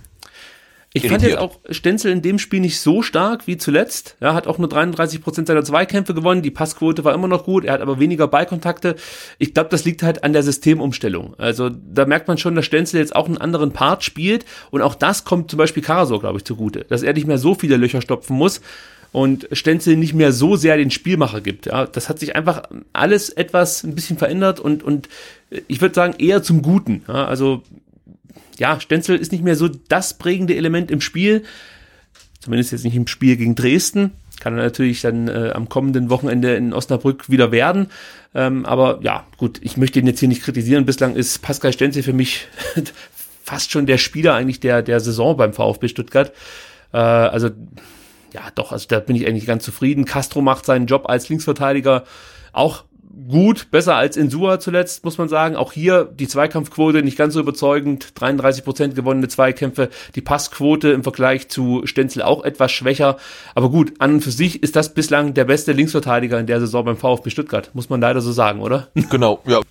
[0.95, 1.41] Ich fand irritiert.
[1.41, 4.15] jetzt auch Stenzel in dem Spiel nicht so stark wie zuletzt.
[4.21, 6.41] Ja, hat auch nur 33 Prozent seiner Zweikämpfe gewonnen.
[6.41, 7.65] Die Passquote war immer noch gut.
[7.65, 8.95] Er hat aber weniger Ballkontakte.
[9.37, 11.33] Ich glaube, das liegt halt an der Systemumstellung.
[11.37, 14.45] Also da merkt man schon, dass Stenzel jetzt auch einen anderen Part spielt.
[14.71, 16.85] Und auch das kommt zum Beispiel Karasor, glaube ich, zugute.
[16.85, 18.61] Dass er nicht mehr so viele Löcher stopfen muss
[19.11, 21.65] und Stenzel nicht mehr so sehr den Spielmacher gibt.
[21.65, 25.09] Ja, das hat sich einfach alles etwas ein bisschen verändert und, und
[25.67, 27.03] ich würde sagen eher zum Guten.
[27.09, 27.63] Ja, also
[28.57, 31.43] ja, Stenzel ist nicht mehr so das prägende Element im Spiel.
[32.39, 34.11] Zumindest jetzt nicht im Spiel gegen Dresden.
[34.39, 37.87] Kann er natürlich dann äh, am kommenden Wochenende in Osnabrück wieder werden.
[38.33, 40.85] Ähm, aber ja, gut, ich möchte ihn jetzt hier nicht kritisieren.
[40.85, 42.47] Bislang ist Pascal Stenzel für mich
[43.43, 46.33] fast schon der Spieler eigentlich der, der Saison beim VfB Stuttgart.
[46.93, 47.49] Äh, also
[48.33, 50.03] ja, doch, also da bin ich eigentlich ganz zufrieden.
[50.03, 52.03] Castro macht seinen Job als Linksverteidiger
[52.51, 52.83] auch
[53.29, 55.55] gut, besser als Insua zuletzt, muss man sagen.
[55.55, 58.19] Auch hier die Zweikampfquote nicht ganz so überzeugend.
[58.19, 59.89] 33 Prozent gewonnene Zweikämpfe.
[60.15, 63.17] Die Passquote im Vergleich zu Stenzel auch etwas schwächer.
[63.53, 66.85] Aber gut, an und für sich ist das bislang der beste Linksverteidiger in der Saison
[66.85, 67.71] beim VfB Stuttgart.
[67.73, 68.87] Muss man leider so sagen, oder?
[69.09, 69.61] genau, ja.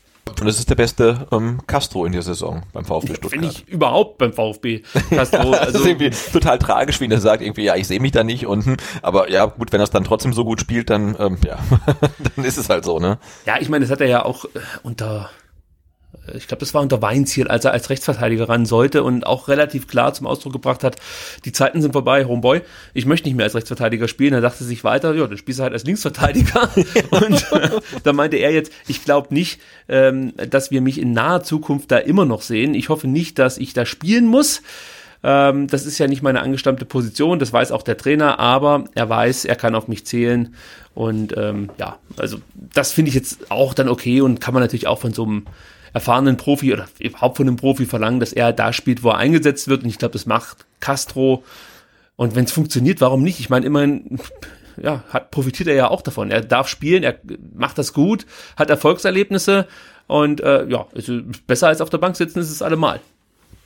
[0.41, 3.31] Und das ist der beste ähm, Castro in der Saison beim VfB Stuttgart.
[3.31, 4.83] Finde ich überhaupt beim VfB.
[5.11, 8.13] Castro, das also, ist irgendwie total tragisch, wie er sagt, irgendwie, ja, ich sehe mich
[8.13, 11.17] da nicht unten, aber ja, gut, wenn er es dann trotzdem so gut spielt, dann,
[11.19, 11.59] ähm, ja,
[12.37, 13.19] dann ist es halt so, ne?
[13.47, 14.49] Ja, ich meine, das hat er ja auch äh,
[14.83, 15.31] unter,
[16.33, 19.87] ich glaube, das war unter Weinziel, als er als Rechtsverteidiger ran sollte und auch relativ
[19.87, 20.97] klar zum Ausdruck gebracht hat,
[21.45, 22.63] die Zeiten sind vorbei, Homeboy,
[22.95, 24.33] ich möchte nicht mehr als Rechtsverteidiger spielen.
[24.33, 26.71] Er dachte sich weiter, ja, dann spielst du halt als Linksverteidiger.
[27.11, 27.71] und äh,
[28.03, 31.99] da meinte er jetzt, ich glaube nicht, ähm, dass wir mich in naher Zukunft da
[31.99, 32.75] immer noch sehen.
[32.75, 34.63] Ich hoffe nicht, dass ich da spielen muss.
[35.23, 39.09] Ähm, das ist ja nicht meine angestammte Position, das weiß auch der Trainer, aber er
[39.09, 40.55] weiß, er kann auf mich zählen.
[40.95, 44.87] Und ähm, ja, also das finde ich jetzt auch dann okay und kann man natürlich
[44.87, 45.47] auch von so einem
[45.95, 49.69] erfahrenen Profi oder überhaupt von einem Profi verlangen, dass er da spielt, wo er eingesetzt
[49.69, 49.85] wird.
[49.85, 51.45] Und ich glaube, das macht Castro.
[52.17, 53.41] Und wenn es funktioniert, warum nicht?
[53.41, 54.19] Ich meine, immerhin
[54.77, 56.31] ja, hat, profitiert er ja auch davon.
[56.31, 57.19] Er darf spielen, er
[57.55, 58.27] macht das gut,
[58.57, 59.67] hat Erfolgserlebnisse
[60.07, 63.01] und äh, ja, also besser als auf der Bank sitzen ist es allemal.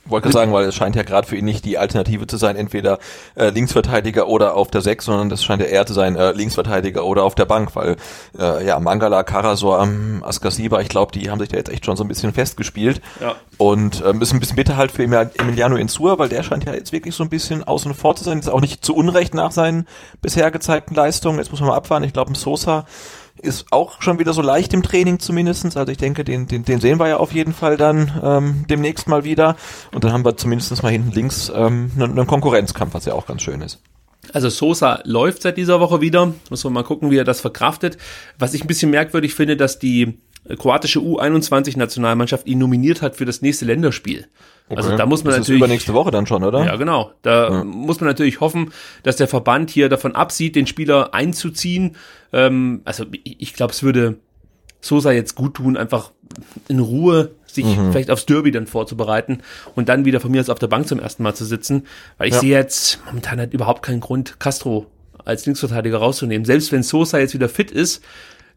[0.05, 2.55] Wollte gerade sagen, weil es scheint ja gerade für ihn nicht die Alternative zu sein,
[2.55, 2.99] entweder
[3.35, 7.05] äh, Linksverteidiger oder auf der Sechs, sondern das scheint ja eher zu sein, äh, Linksverteidiger
[7.05, 7.97] oder auf der Bank, weil
[8.37, 11.95] äh, ja, Mangala, Karasor, ähm, Askasiba, ich glaube, die haben sich da jetzt echt schon
[11.95, 13.01] so ein bisschen festgespielt.
[13.19, 13.35] Ja.
[13.57, 16.91] Und ähm, ist ein bisschen bitter halt für Emiliano Insua, weil der scheint ja jetzt
[16.91, 19.87] wirklich so ein bisschen außen vor zu sein, ist auch nicht zu Unrecht nach seinen
[20.21, 21.39] bisher gezeigten Leistungen.
[21.39, 22.05] Jetzt muss man mal abwarten.
[22.05, 22.85] Ich glaube, ein Sosa
[23.41, 25.77] ist auch schon wieder so leicht im Training zumindestens.
[25.77, 29.07] Also ich denke, den, den, den sehen wir ja auf jeden Fall dann ähm, demnächst
[29.07, 29.55] mal wieder.
[29.91, 33.25] Und dann haben wir zumindest mal hinten links ähm, einen, einen Konkurrenzkampf, was ja auch
[33.25, 33.79] ganz schön ist.
[34.33, 36.33] Also Sosa läuft seit dieser Woche wieder.
[36.49, 37.97] Muss man mal gucken, wie er das verkraftet.
[38.37, 40.19] Was ich ein bisschen merkwürdig finde, dass die
[40.57, 44.27] kroatische U21-Nationalmannschaft ihn nominiert hat für das nächste Länderspiel.
[44.69, 44.77] Okay.
[44.77, 46.63] Also da muss man das natürlich ist übernächste Woche dann schon, oder?
[46.63, 47.11] Ja, genau.
[47.23, 48.71] Da muss man natürlich hoffen,
[49.03, 51.95] dass der Verband hier davon absieht, den Spieler einzuziehen.
[52.31, 54.17] Ähm, also ich, glaube, es würde
[54.79, 56.11] Sosa jetzt gut tun, einfach
[56.67, 59.39] in Ruhe sich vielleicht aufs Derby dann vorzubereiten
[59.75, 61.87] und dann wieder von mir aus auf der Bank zum ersten Mal zu sitzen,
[62.19, 62.39] weil ich Ja.
[62.39, 64.85] sehe jetzt momentan halt überhaupt keinen Grund, Castro
[65.25, 66.45] als Linksverteidiger rauszunehmen.
[66.45, 68.03] Selbst wenn Sosa jetzt wieder fit ist,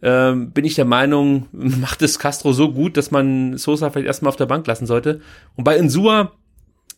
[0.02, 4.30] ähm, bin ich der Meinung, macht es Castro so gut, dass man Sosa vielleicht erstmal
[4.30, 5.20] auf der Bank lassen sollte.
[5.56, 6.32] Und bei Insua,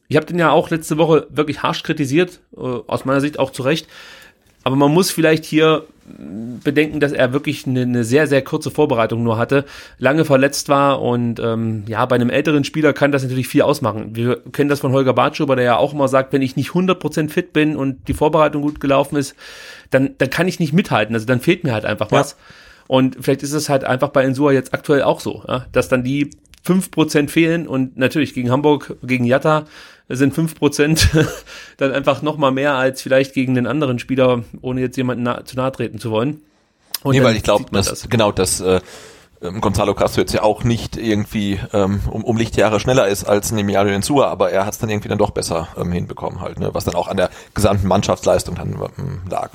[0.08, 3.50] ich habe den ja auch letzte Woche wirklich harsch kritisiert, äh, aus meiner Sicht auch
[3.50, 3.86] zu Recht.
[4.66, 8.70] Aber man muss vielleicht hier mh, bedenken, dass er wirklich eine, eine sehr, sehr kurze
[8.70, 9.66] Vorbereitung nur hatte,
[9.98, 14.16] lange verletzt war und ähm, ja, bei einem älteren Spieler kann das natürlich viel ausmachen.
[14.16, 17.28] Wir kennen das von Holger Bartschuber, der ja auch immer sagt, wenn ich nicht 100%
[17.28, 19.34] fit bin und die Vorbereitung gut gelaufen ist,
[19.90, 21.14] dann, dann kann ich nicht mithalten.
[21.14, 22.36] Also dann fehlt mir halt einfach was.
[22.86, 26.04] Und vielleicht ist es halt einfach bei Insua jetzt aktuell auch so, ja, dass dann
[26.04, 26.30] die
[26.66, 29.66] 5% fehlen und natürlich gegen Hamburg, gegen Jatta
[30.08, 31.26] sind 5%
[31.76, 35.56] dann einfach nochmal mehr als vielleicht gegen den anderen Spieler, ohne jetzt jemanden na zu
[35.56, 36.42] nahe treten zu wollen.
[37.02, 38.80] Und nee, weil ich glaube, dass genau dass äh,
[39.42, 43.52] ähm, Gonzalo Castro jetzt ja auch nicht irgendwie ähm, um, um Lichtjahre schneller ist als
[43.52, 46.70] Emiliano Insua, aber er hat es dann irgendwie dann doch besser ähm, hinbekommen halt, ne?
[46.72, 49.50] was dann auch an der gesamten Mannschaftsleistung dann ähm, lag.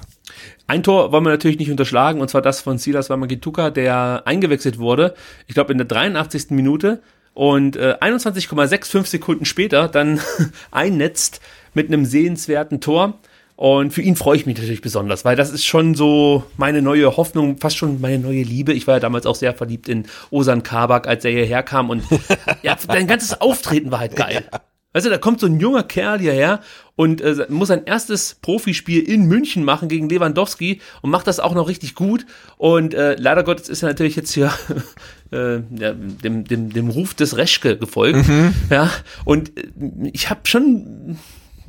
[0.70, 4.78] Ein Tor wollen wir natürlich nicht unterschlagen, und zwar das von Silas Wamagituka, der eingewechselt
[4.78, 5.16] wurde,
[5.48, 6.52] ich glaube in der 83.
[6.52, 7.02] Minute
[7.34, 10.20] und äh, 21,65 Sekunden später dann
[10.72, 11.42] einnetzt
[11.74, 13.18] mit einem sehenswerten Tor.
[13.56, 17.18] Und für ihn freue ich mich natürlich besonders, weil das ist schon so meine neue
[17.18, 18.72] Hoffnung, fast schon meine neue Liebe.
[18.72, 22.04] Ich war ja damals auch sehr verliebt in Osan Kabak, als er hierher kam und
[22.62, 24.46] ja, dein ganzes Auftreten war halt geil.
[24.52, 26.62] Weißt du, da kommt so ein junger Kerl hierher
[26.96, 31.54] und äh, muss sein erstes Profispiel in München machen gegen Lewandowski und macht das auch
[31.54, 32.26] noch richtig gut.
[32.58, 34.52] Und äh, leider Gottes ist er natürlich jetzt hier
[35.32, 38.26] äh, ja, dem, dem, dem Ruf des Reschke gefolgt.
[38.70, 38.90] Ja,
[39.26, 41.18] und äh, ich habe schon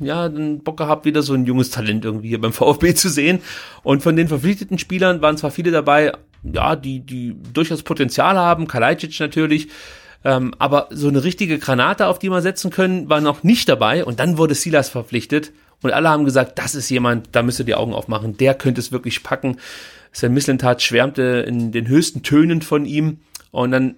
[0.01, 3.39] ja, den Bock gehabt, wieder so ein junges Talent irgendwie hier beim VfB zu sehen.
[3.83, 6.13] Und von den verpflichteten Spielern waren zwar viele dabei,
[6.43, 9.67] ja, die, die durchaus Potenzial haben, Kalajdzic natürlich,
[10.23, 14.05] ähm, aber so eine richtige Granate, auf die man setzen können, war noch nicht dabei.
[14.05, 15.51] Und dann wurde Silas verpflichtet.
[15.81, 18.37] Und alle haben gesagt, das ist jemand, da müsst ihr die Augen aufmachen.
[18.37, 19.57] Der könnte es wirklich packen.
[20.11, 23.19] Sven Mislintat schwärmte in den höchsten Tönen von ihm.
[23.51, 23.95] Und dann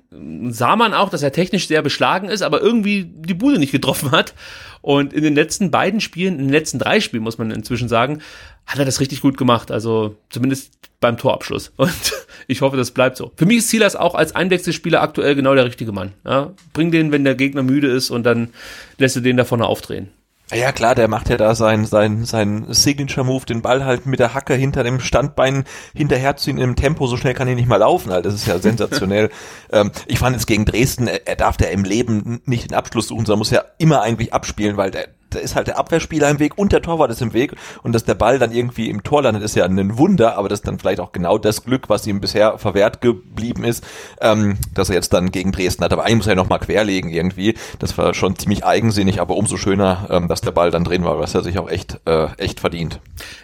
[0.52, 4.12] sah man auch, dass er technisch sehr beschlagen ist, aber irgendwie die Bude nicht getroffen
[4.12, 4.34] hat.
[4.82, 8.20] Und in den letzten beiden Spielen, in den letzten drei Spielen, muss man inzwischen sagen,
[8.66, 9.72] hat er das richtig gut gemacht.
[9.72, 10.72] Also zumindest
[11.04, 11.74] beim Torabschluss.
[11.78, 12.14] Und
[12.48, 13.32] ich hoffe, das bleibt so.
[13.36, 16.14] Für mich ist Silas auch als Einwechselspieler aktuell genau der richtige Mann.
[16.26, 18.50] Ja, bring den, wenn der Gegner müde ist und dann
[18.98, 20.10] lässt du den da vorne aufdrehen.
[20.54, 24.20] Ja klar, der macht ja da sein sein sein Signature Move, den Ball halt mit
[24.20, 25.64] der Hacke hinter dem Standbein
[25.96, 28.26] hinterherziehen im Tempo, so schnell kann er nicht mal laufen, halt.
[28.26, 29.30] Das ist ja sensationell.
[29.72, 33.08] ähm, ich fand jetzt gegen Dresden, er, er darf ja im Leben nicht den Abschluss
[33.08, 36.40] suchen, sondern muss ja immer eigentlich abspielen, weil der da ist halt der Abwehrspieler im
[36.40, 37.54] Weg und der Torwart ist im Weg
[37.84, 40.60] und dass der Ball dann irgendwie im Tor landet, ist ja ein Wunder, aber das
[40.60, 43.84] ist dann vielleicht auch genau das Glück, was ihm bisher verwehrt geblieben ist,
[44.22, 45.94] ähm, dass er jetzt dann gegen Dresden hat.
[45.94, 47.56] Aber eigentlich muss er ja nochmal querlegen irgendwie.
[47.80, 51.20] Das war schon ziemlich eigensinnig, aber umso schöner, ähm, dass der Ball dann drin war,
[51.20, 53.00] was er sich auch echt, äh, echt verdient.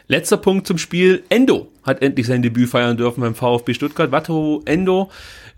[0.07, 1.23] Letzter Punkt zum Spiel.
[1.29, 4.11] Endo hat endlich sein Debüt feiern dürfen beim VfB Stuttgart.
[4.11, 5.09] Wataru Endo,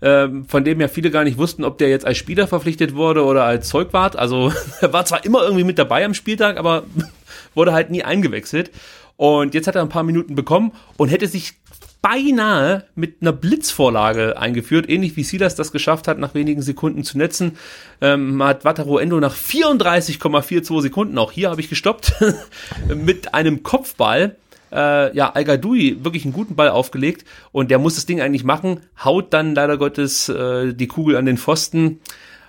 [0.02, 3.24] ähm, von dem ja viele gar nicht wussten, ob der jetzt als Spieler verpflichtet wurde
[3.24, 4.16] oder als Zeugwart.
[4.16, 6.84] Also er war zwar immer irgendwie mit dabei am Spieltag, aber
[7.54, 8.70] wurde halt nie eingewechselt.
[9.16, 11.54] Und jetzt hat er ein paar Minuten bekommen und hätte sich
[12.02, 17.16] beinahe mit einer Blitzvorlage eingeführt, ähnlich wie Silas das geschafft hat, nach wenigen Sekunden zu
[17.16, 17.56] netzen,
[18.00, 22.14] ähm, hat Wataru Endo nach 34,42 Sekunden, auch hier habe ich gestoppt,
[22.88, 24.36] mit einem Kopfball,
[24.72, 28.80] äh, ja, al wirklich einen guten Ball aufgelegt und der muss das Ding eigentlich machen,
[29.02, 32.00] haut dann leider Gottes äh, die Kugel an den Pfosten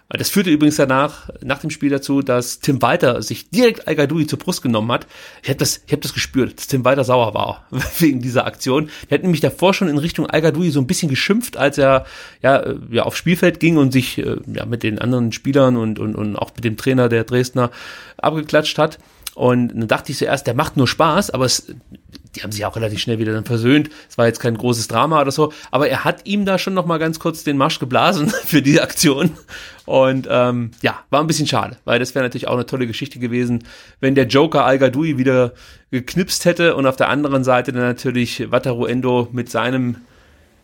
[0.09, 4.37] Das führte übrigens danach, nach dem Spiel dazu, dass Tim Walter sich direkt al zur
[4.37, 5.07] Brust genommen hat.
[5.41, 7.65] Ich habe das, ich hab das gespürt, dass Tim Walter sauer war
[7.99, 8.89] wegen dieser Aktion.
[9.09, 12.05] Er hat nämlich davor schon in Richtung al so ein bisschen geschimpft, als er
[12.43, 15.97] ja, äh, ja aufs Spielfeld ging und sich äh, ja, mit den anderen Spielern und,
[15.97, 17.71] und, und auch mit dem Trainer der Dresdner
[18.17, 18.99] abgeklatscht hat.
[19.35, 21.73] Und dann dachte ich zuerst, der macht nur Spaß, aber es,
[22.35, 23.89] die haben sich auch relativ schnell wieder dann versöhnt.
[24.09, 26.85] Es war jetzt kein großes Drama oder so, aber er hat ihm da schon noch
[26.85, 29.31] mal ganz kurz den Marsch geblasen für die Aktion.
[29.85, 33.19] Und ähm, ja, war ein bisschen schade, weil das wäre natürlich auch eine tolle Geschichte
[33.19, 33.63] gewesen,
[33.99, 35.53] wenn der Joker Al Gadoui wieder
[35.91, 39.97] geknipst hätte und auf der anderen Seite dann natürlich Wataru Endo mit seinem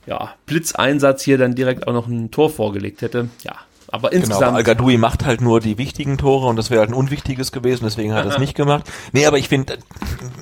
[0.05, 3.30] ja, Blitzeinsatz hier dann direkt auch noch ein Tor vorgelegt hätte.
[3.43, 3.55] Ja,
[3.91, 4.65] aber genau, insgesamt.
[4.65, 7.85] Genau, Al macht halt nur die wichtigen Tore und das wäre halt ein unwichtiges gewesen,
[7.85, 8.89] deswegen hat er es nicht gemacht.
[9.11, 9.79] Nee, aber ich finde,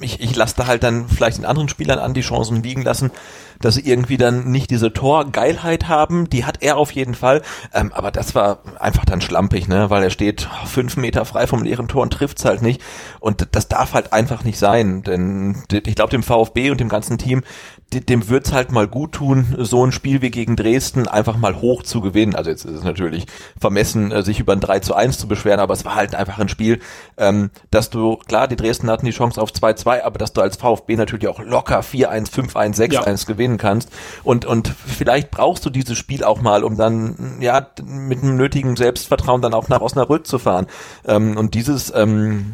[0.02, 3.12] ich, ich lasse da halt dann vielleicht den anderen Spielern an die Chancen liegen lassen,
[3.60, 6.30] dass sie irgendwie dann nicht diese Torgeilheit haben.
[6.30, 7.42] Die hat er auf jeden Fall.
[7.74, 9.90] Ähm, aber das war einfach dann schlampig, ne?
[9.90, 12.82] Weil er steht fünf Meter frei vom leeren Tor und trifft's halt nicht.
[13.20, 15.04] Und das darf halt einfach nicht sein.
[15.04, 17.44] Denn ich glaube, dem VfB und dem ganzen Team,
[17.94, 21.84] dem wird's halt mal gut tun, so ein Spiel wie gegen Dresden einfach mal hoch
[21.84, 22.36] zu gewinnen.
[22.36, 23.28] Also jetzt ist es natürlich
[23.60, 26.38] vermessen, äh, sich über ein 3 zu 1 zu beschweren, aber es war halt einfach
[26.40, 26.80] ein Spiel,
[27.18, 30.58] ähm, dass du, klar, die Dresden hatten die Chance auf 2-2, aber dass du als
[30.58, 33.34] VfB natürlich auch locker 4-1, 5-1, 6-1 ja.
[33.34, 33.90] gewinnen kannst.
[34.24, 38.76] Und, und vielleicht brauchst du dieses Spiel auch mal, um dann, ja, mit einem nötigen
[38.76, 40.68] Selbstvertrauen dann auch nach Osnabrück zu fahren.
[41.08, 42.54] Ähm, und dieses, ähm,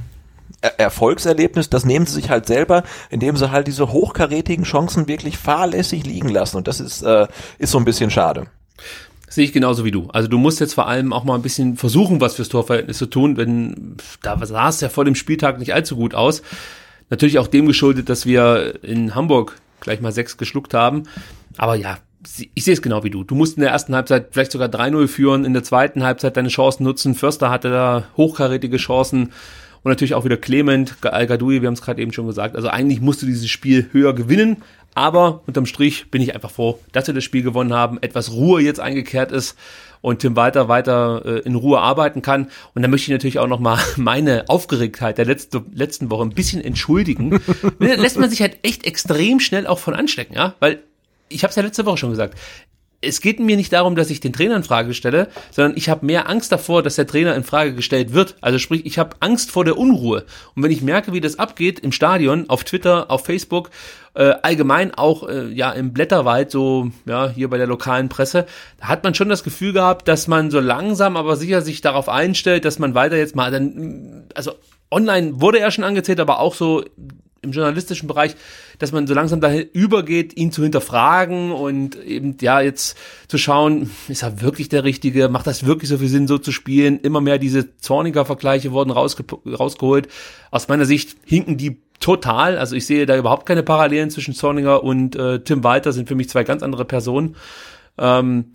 [0.78, 6.05] Erfolgserlebnis, das nehmen sie sich halt selber, indem sie halt diese hochkarätigen Chancen wirklich fahrlässig
[6.05, 6.57] liegen lassen.
[6.57, 8.47] Und das ist, äh, ist so ein bisschen schade.
[9.28, 10.09] Sehe ich genauso wie du.
[10.14, 13.07] Also du musst jetzt vor allem auch mal ein bisschen versuchen, was fürs Torverhältnis zu
[13.07, 16.43] tun, wenn da sah es ja vor dem Spieltag nicht allzu gut aus.
[17.09, 21.03] Natürlich auch dem geschuldet, dass wir in Hamburg gleich mal sechs geschluckt haben.
[21.57, 21.97] Aber ja,
[22.53, 23.24] ich sehe es genau wie du.
[23.24, 26.49] Du musst in der ersten Halbzeit vielleicht sogar 3-0 führen, in der zweiten Halbzeit deine
[26.49, 27.16] Chancen nutzen.
[27.16, 29.32] Förster hatte da hochkarätige Chancen
[29.84, 32.55] und natürlich auch wieder Clement, Al Gadoui, wir haben es gerade eben schon gesagt.
[32.55, 34.63] Also eigentlich musst du dieses Spiel höher gewinnen,
[34.95, 38.61] aber unterm Strich bin ich einfach froh, dass wir das Spiel gewonnen haben, etwas Ruhe
[38.61, 39.57] jetzt eingekehrt ist
[40.01, 42.49] und Tim Walter weiter äh, in Ruhe arbeiten kann.
[42.75, 46.63] Und da möchte ich natürlich auch nochmal meine Aufgeregtheit der letzte, letzten Woche ein bisschen
[46.63, 47.41] entschuldigen.
[47.79, 50.84] Lässt man sich halt echt extrem schnell auch von anstecken, ja, weil
[51.29, 52.38] ich habe es ja letzte Woche schon gesagt
[53.04, 56.06] es geht mir nicht darum, dass ich den Trainer in Frage stelle, sondern ich habe
[56.06, 58.36] mehr Angst davor, dass der Trainer in Frage gestellt wird.
[58.41, 60.26] Also sprich, ich habe Angst vor der Unruhe.
[60.56, 63.70] Und wenn ich merke, wie das abgeht im Stadion, auf Twitter, auf Facebook,
[64.16, 68.45] äh, allgemein auch äh, ja im Blätterwald, so ja hier bei der lokalen Presse,
[68.80, 72.10] da hat man schon das Gefühl gehabt, dass man so langsam, aber sicher sich darauf
[72.10, 74.54] einstellt, dass man weiter jetzt mal dann, also
[74.91, 76.84] online wurde er schon angezählt, aber auch so
[77.43, 78.35] im journalistischen Bereich,
[78.79, 83.91] dass man so langsam dahin übergeht, ihn zu hinterfragen und eben ja jetzt zu schauen,
[84.07, 86.99] ist er wirklich der Richtige, macht das wirklich so viel Sinn, so zu spielen?
[86.99, 90.07] Immer mehr diese zorniger Vergleiche wurden rausge rausgeholt.
[90.51, 92.57] Aus meiner Sicht hinken die total.
[92.57, 96.15] Also ich sehe da überhaupt keine Parallelen zwischen Zorniger und äh, Tim Walter, sind für
[96.15, 97.35] mich zwei ganz andere Personen.
[97.97, 98.51] Ähm,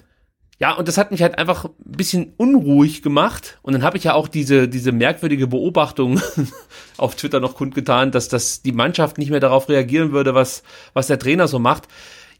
[0.60, 3.58] ja, und das hat mich halt einfach ein bisschen unruhig gemacht.
[3.62, 6.20] Und dann habe ich ja auch diese, diese merkwürdige Beobachtung
[6.96, 11.06] auf Twitter noch kundgetan, dass, dass die Mannschaft nicht mehr darauf reagieren würde, was, was
[11.06, 11.86] der Trainer so macht.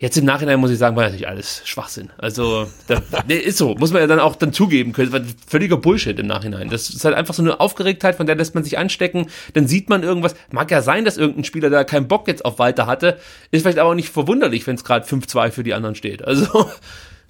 [0.01, 2.11] Jetzt im Nachhinein muss ich sagen, war natürlich alles Schwachsinn.
[2.19, 5.12] Also, da, nee, ist so, muss man ja dann auch dann zugeben können.
[5.12, 6.71] War völliger Bullshit im Nachhinein.
[6.71, 9.27] Das ist halt einfach so eine Aufgeregtheit, von der lässt man sich anstecken.
[9.55, 10.35] Dann sieht man irgendwas.
[10.51, 13.19] Mag ja sein, dass irgendein Spieler da keinen Bock jetzt auf weiter hatte.
[13.51, 16.25] Ist vielleicht aber auch nicht verwunderlich, wenn es gerade 5-2 für die anderen steht.
[16.25, 16.69] Also,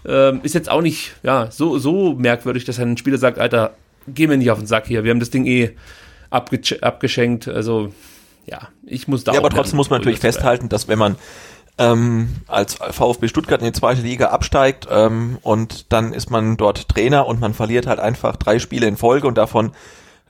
[0.07, 3.75] ähm, ist jetzt auch nicht ja, so, so merkwürdig, dass ein Spieler sagt, Alter,
[4.07, 5.77] geh mir nicht auf den Sack hier, wir haben das Ding eh
[6.31, 7.49] abge abgeschenkt.
[7.49, 7.93] Also
[8.47, 11.17] ja, ich muss da Ja, aber trotzdem muss man natürlich festhalten, dass wenn man
[11.79, 16.89] ähm, als VfB Stuttgart in die zweite Liga absteigt ähm, und dann ist man dort
[16.89, 19.73] Trainer und man verliert halt einfach drei Spiele in Folge und davon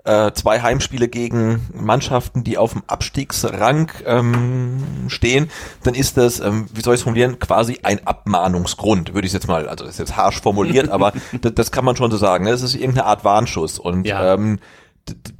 [0.08, 4.78] äh, zwei Heimspiele gegen Mannschaften, die auf dem Abstiegsrang ähm,
[5.08, 5.50] stehen,
[5.82, 9.48] dann ist das, ähm, wie soll ich es formulieren, quasi ein Abmahnungsgrund, würde ich jetzt
[9.48, 12.44] mal, also das ist jetzt harsch formuliert, aber das, das, kann man schon so sagen.
[12.44, 12.52] Ne?
[12.52, 14.32] Das ist irgendeine Art Warnschuss und ja.
[14.32, 14.60] ähm,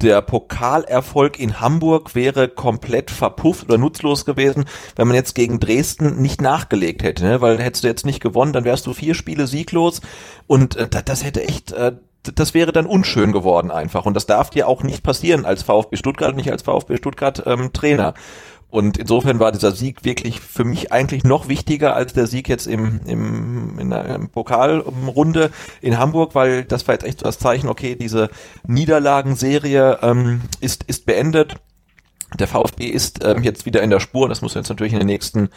[0.01, 4.65] der Pokalerfolg in Hamburg wäre komplett verpufft oder nutzlos gewesen,
[4.95, 7.41] wenn man jetzt gegen Dresden nicht nachgelegt hätte, ne?
[7.41, 10.01] weil hättest du jetzt nicht gewonnen, dann wärst du vier Spiele sieglos
[10.45, 11.93] und äh, das hätte echt äh,
[12.23, 14.05] das wäre dann unschön geworden einfach.
[14.05, 17.71] Und das darf dir auch nicht passieren als VfB Stuttgart, nicht als VfB Stuttgart ähm,
[17.73, 18.13] Trainer.
[18.71, 22.67] Und insofern war dieser Sieg wirklich für mich eigentlich noch wichtiger als der Sieg jetzt
[22.67, 25.49] im, im, in der Pokalrunde
[25.81, 28.29] in Hamburg, weil das war jetzt echt das Zeichen, okay, diese
[28.67, 31.55] Niederlagenserie ähm, ist, ist beendet.
[32.37, 34.29] der VfB ist ähm, jetzt wieder in der Spur.
[34.29, 35.49] Das muss jetzt natürlich in den nächsten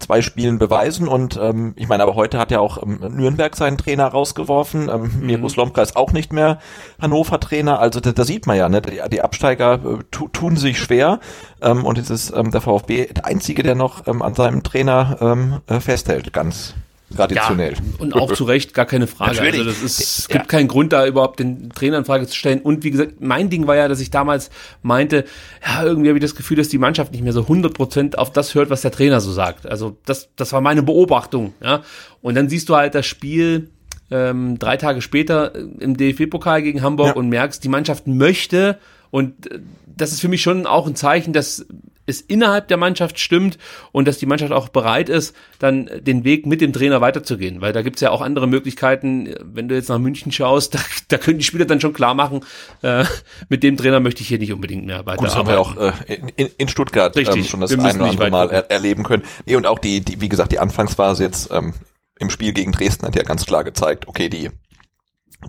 [0.00, 1.08] zwei Spielen beweisen.
[1.08, 4.88] Und ähm, ich meine, aber heute hat ja auch ähm, Nürnberg seinen Trainer rausgeworfen.
[4.88, 5.26] Ähm, mhm.
[5.26, 6.58] Miro Slomka ist auch nicht mehr
[7.00, 7.78] Hannover-Trainer.
[7.78, 11.20] Also da, da sieht man ja, ne, die, die Absteiger äh, tu, tun sich schwer.
[11.62, 15.18] Ähm, und jetzt ist ähm, der VfB der Einzige, der noch ähm, an seinem Trainer
[15.20, 16.32] ähm, äh, festhält.
[16.32, 16.74] Ganz
[17.14, 17.74] traditionell.
[17.74, 19.36] Ja, und auch zu Recht, gar keine Frage.
[19.36, 19.60] Natürlich.
[19.60, 20.48] Also das ist, es gibt ja.
[20.48, 22.60] keinen Grund, da überhaupt den Trainer in Frage zu stellen.
[22.60, 24.50] Und wie gesagt, mein Ding war ja, dass ich damals
[24.82, 25.24] meinte,
[25.66, 28.32] ja, irgendwie habe ich das Gefühl, dass die Mannschaft nicht mehr so 100 Prozent auf
[28.32, 29.66] das hört, was der Trainer so sagt.
[29.66, 31.54] Also das, das war meine Beobachtung.
[31.62, 31.82] Ja.
[32.22, 33.70] Und dann siehst du halt das Spiel
[34.10, 37.12] ähm, drei Tage später im DFB-Pokal gegen Hamburg ja.
[37.14, 38.78] und merkst, die Mannschaft möchte
[39.10, 41.66] und äh, das ist für mich schon auch ein Zeichen, dass
[42.10, 43.58] es innerhalb der Mannschaft stimmt
[43.92, 47.60] und dass die Mannschaft auch bereit ist, dann den Weg mit dem Trainer weiterzugehen.
[47.60, 49.34] Weil da gibt's ja auch andere Möglichkeiten.
[49.42, 52.40] Wenn du jetzt nach München schaust, da, da können die Spieler dann schon klar machen,
[52.82, 53.04] äh,
[53.48, 55.24] mit dem Trainer möchte ich hier nicht unbedingt mehr weiterarbeiten.
[55.24, 58.50] das haben wir auch äh, in, in Stuttgart ähm, schon das ein oder andere Mal
[58.50, 59.22] er, erleben können.
[59.46, 61.74] Nee, und auch die, die, wie gesagt, die Anfangsphase jetzt ähm,
[62.18, 64.50] im Spiel gegen Dresden hat ja ganz klar gezeigt, okay, die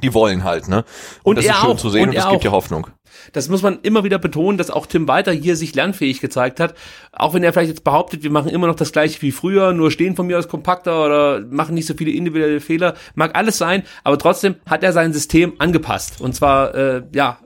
[0.01, 0.85] die wollen halt, ne?
[1.23, 1.77] Und, und das ist schön auch.
[1.77, 2.87] zu sehen und, und es gibt ja Hoffnung.
[3.33, 6.75] Das muss man immer wieder betonen, dass auch Tim Walter hier sich lernfähig gezeigt hat.
[7.11, 9.91] Auch wenn er vielleicht jetzt behauptet, wir machen immer noch das gleiche wie früher, nur
[9.91, 12.95] stehen von mir aus kompakter oder machen nicht so viele individuelle Fehler.
[13.15, 16.21] Mag alles sein, aber trotzdem hat er sein System angepasst.
[16.21, 17.39] Und zwar, äh, ja,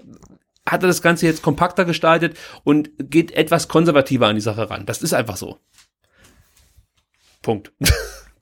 [0.68, 4.86] hat er das Ganze jetzt kompakter gestaltet und geht etwas konservativer an die Sache ran.
[4.86, 5.60] Das ist einfach so.
[7.42, 7.72] Punkt.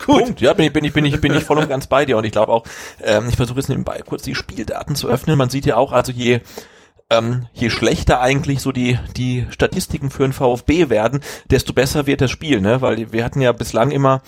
[0.06, 0.24] Gut.
[0.24, 0.42] Punkt.
[0.42, 2.18] Ja, bin ich, bin ich, bin ich, bin ich voll und ganz bei dir.
[2.18, 2.66] Und ich glaube auch,
[3.02, 5.38] ähm, ich versuche jetzt nebenbei kurz die Spieldaten zu öffnen.
[5.38, 6.42] Man sieht ja auch, also je
[7.10, 12.22] ähm, je schlechter eigentlich so die, die Statistiken für den VfB werden, desto besser wird
[12.22, 12.82] das Spiel, ne?
[12.82, 14.22] Weil wir hatten ja bislang immer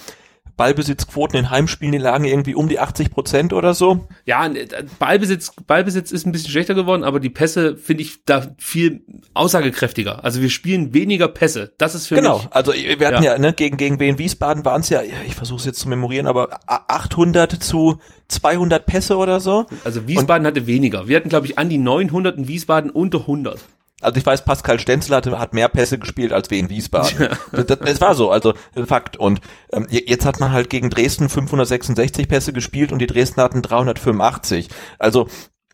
[0.57, 4.07] Ballbesitzquoten in Heimspielen, die lagen irgendwie um die 80 Prozent oder so.
[4.25, 4.67] Ja, äh,
[4.99, 9.01] Ballbesitz, Ballbesitz ist ein bisschen schlechter geworden, aber die Pässe finde ich da viel
[9.33, 10.23] aussagekräftiger.
[10.23, 11.73] Also wir spielen weniger Pässe.
[11.77, 12.35] Das ist für genau.
[12.35, 12.43] mich.
[12.43, 12.55] Genau.
[12.55, 15.59] Also wir hatten ja, ja ne, gegen, gegen Wien Wiesbaden waren es ja, ich versuche
[15.59, 19.65] es jetzt zu memorieren, aber 800 zu 200 Pässe oder so.
[19.83, 21.07] Also Wiesbaden und, hatte weniger.
[21.07, 23.59] Wir hatten, glaube ich, an die 900 in Wiesbaden unter 100.
[24.01, 27.17] Also ich weiß, Pascal Stenzel hatte, hat mehr Pässe gespielt als wir in Wiesbaden.
[27.19, 27.29] Ja.
[27.65, 28.53] Das, das, war so, also
[28.85, 29.17] Fakt.
[29.17, 29.39] Und
[29.71, 34.69] ähm, jetzt hat man halt gegen Dresden 566 Pässe gespielt und die Dresden hatten 385.
[34.99, 35.27] Also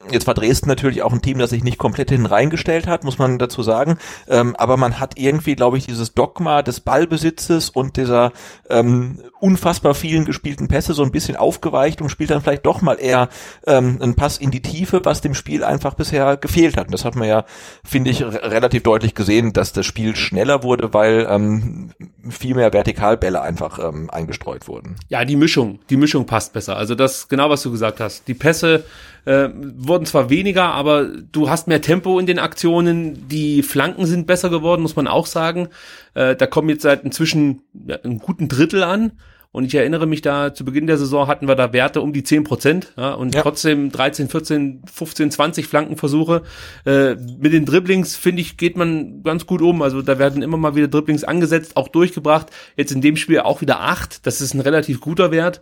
[0.09, 3.19] Jetzt war Dresden natürlich auch ein Team, das sich nicht komplett hin reingestellt hat, muss
[3.19, 3.97] man dazu sagen.
[4.27, 8.31] Ähm, aber man hat irgendwie, glaube ich, dieses Dogma des Ballbesitzes und dieser
[8.69, 12.95] ähm, unfassbar vielen gespielten Pässe so ein bisschen aufgeweicht und spielt dann vielleicht doch mal
[12.95, 13.29] eher
[13.67, 16.87] ähm, einen Pass in die Tiefe, was dem Spiel einfach bisher gefehlt hat.
[16.87, 17.45] Und das hat man ja,
[17.83, 21.91] finde ich, relativ deutlich gesehen, dass das Spiel schneller wurde, weil ähm,
[22.29, 24.95] viel mehr Vertikalbälle einfach ähm, eingestreut wurden.
[25.09, 26.77] Ja, die Mischung, die Mischung passt besser.
[26.77, 28.27] Also das genau, was du gesagt hast.
[28.27, 28.83] Die Pässe
[29.25, 33.27] äh, wurden zwar weniger, aber du hast mehr Tempo in den Aktionen.
[33.27, 35.69] Die Flanken sind besser geworden, muss man auch sagen.
[36.13, 39.13] Äh, da kommen jetzt seit inzwischen ja, einen guten Drittel an.
[39.53, 42.23] Und ich erinnere mich da, zu Beginn der Saison hatten wir da Werte um die
[42.23, 43.41] 10 Prozent ja, und ja.
[43.41, 46.43] trotzdem 13, 14, 15, 20 Flankenversuche.
[46.85, 49.81] Äh, mit den Dribblings, finde ich, geht man ganz gut um.
[49.81, 52.47] Also da werden immer mal wieder Dribblings angesetzt, auch durchgebracht.
[52.77, 54.25] Jetzt in dem Spiel auch wieder acht.
[54.25, 55.59] Das ist ein relativ guter Wert.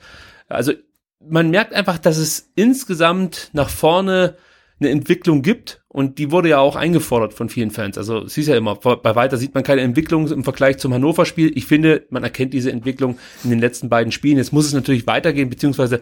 [0.47, 0.73] Also
[1.19, 4.37] man merkt einfach, dass es insgesamt nach vorne
[4.79, 7.97] eine Entwicklung gibt und die wurde ja auch eingefordert von vielen Fans.
[7.97, 11.51] Also es ist ja immer, bei weiter sieht man keine Entwicklung im Vergleich zum Hannover-Spiel.
[11.55, 14.37] Ich finde, man erkennt diese Entwicklung in den letzten beiden Spielen.
[14.37, 15.99] Jetzt muss es natürlich weitergehen, beziehungsweise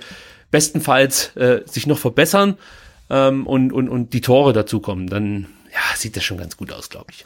[0.52, 2.58] bestenfalls äh, sich noch verbessern
[3.10, 5.08] ähm, und, und, und die Tore dazukommen.
[5.08, 7.26] Dann ja, sieht das schon ganz gut aus, glaube ich.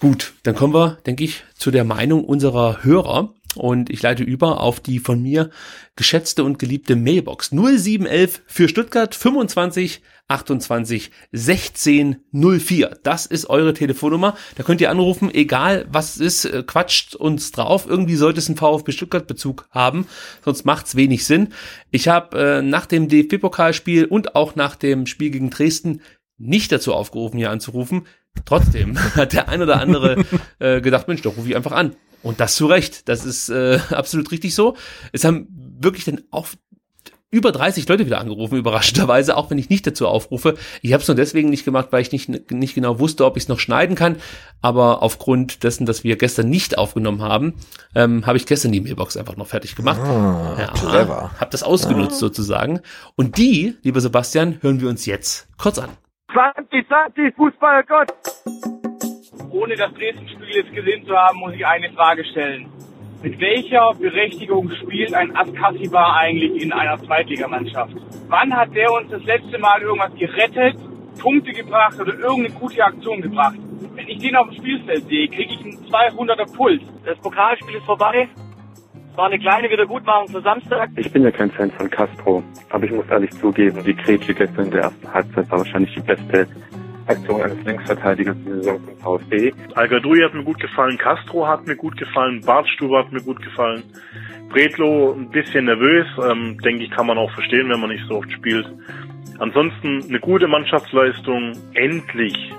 [0.00, 4.60] Gut, dann kommen wir, denke ich, zu der Meinung unserer Hörer und ich leite über
[4.60, 5.50] auf die von mir
[5.96, 12.98] geschätzte und geliebte Mailbox 0711 für Stuttgart 25 28 16 04.
[13.02, 14.36] Das ist eure Telefonnummer.
[14.56, 17.86] Da könnt ihr anrufen, egal was es ist, äh, quatscht uns drauf.
[17.88, 20.06] Irgendwie sollte es einen VfB Stuttgart Bezug haben,
[20.44, 21.48] sonst macht's wenig Sinn.
[21.90, 26.02] Ich habe äh, nach dem DFB-Pokalspiel und auch nach dem Spiel gegen Dresden
[26.36, 28.06] nicht dazu aufgerufen, hier anzurufen.
[28.44, 30.24] Trotzdem hat der ein oder andere
[30.58, 31.96] äh, gedacht, Mensch, doch rufe ich einfach an.
[32.22, 33.08] Und das zu Recht.
[33.08, 34.76] Das ist äh, absolut richtig so.
[35.12, 35.46] Es haben
[35.80, 36.48] wirklich dann auch
[37.30, 40.56] über 30 Leute wieder angerufen, überraschenderweise, auch wenn ich nicht dazu aufrufe.
[40.80, 43.42] Ich habe es nur deswegen nicht gemacht, weil ich nicht, nicht genau wusste, ob ich
[43.42, 44.16] es noch schneiden kann.
[44.62, 47.54] Aber aufgrund dessen, dass wir gestern nicht aufgenommen haben,
[47.94, 50.00] ähm, habe ich gestern die Mailbox einfach noch fertig gemacht.
[50.00, 51.30] Ah, ja, clever.
[51.38, 52.20] Hab das ausgenutzt ah.
[52.20, 52.80] sozusagen.
[53.14, 55.90] Und die, lieber Sebastian, hören wir uns jetzt kurz an.
[56.32, 58.14] 20, 20, Fußballgott!
[59.50, 62.66] Ohne das Dresden-Spiel jetzt gesehen zu haben, muss ich eine Frage stellen.
[63.22, 67.94] Mit welcher Berechtigung spielt ein Askasiba eigentlich in einer Zweitligamannschaft?
[68.28, 70.76] Wann hat der uns das letzte Mal irgendwas gerettet,
[71.20, 73.56] Punkte gebracht oder irgendeine gute Aktion gebracht?
[73.94, 76.80] Wenn ich den auf dem Spielfeld sehe, kriege ich einen 200er Puls.
[77.04, 78.28] Das Pokalspiel ist vorbei.
[79.10, 80.90] Es war eine kleine Wiedergutmachung für Samstag.
[80.94, 84.66] Ich bin ja kein Fan von Castro, aber ich muss ehrlich zugeben, die Grätsche gestern
[84.66, 86.46] in der ersten Halbzeit war wahrscheinlich die beste
[87.08, 89.52] Aktion eines Linksverteidigers in der Saison vom VfB.
[89.74, 93.82] al hat mir gut gefallen, Castro hat mir gut gefallen, Bartstube hat mir gut gefallen.
[94.50, 98.16] Bredlo ein bisschen nervös, ähm, denke ich, kann man auch verstehen, wenn man nicht so
[98.16, 98.66] oft spielt.
[99.38, 102.52] Ansonsten eine gute Mannschaftsleistung, endlich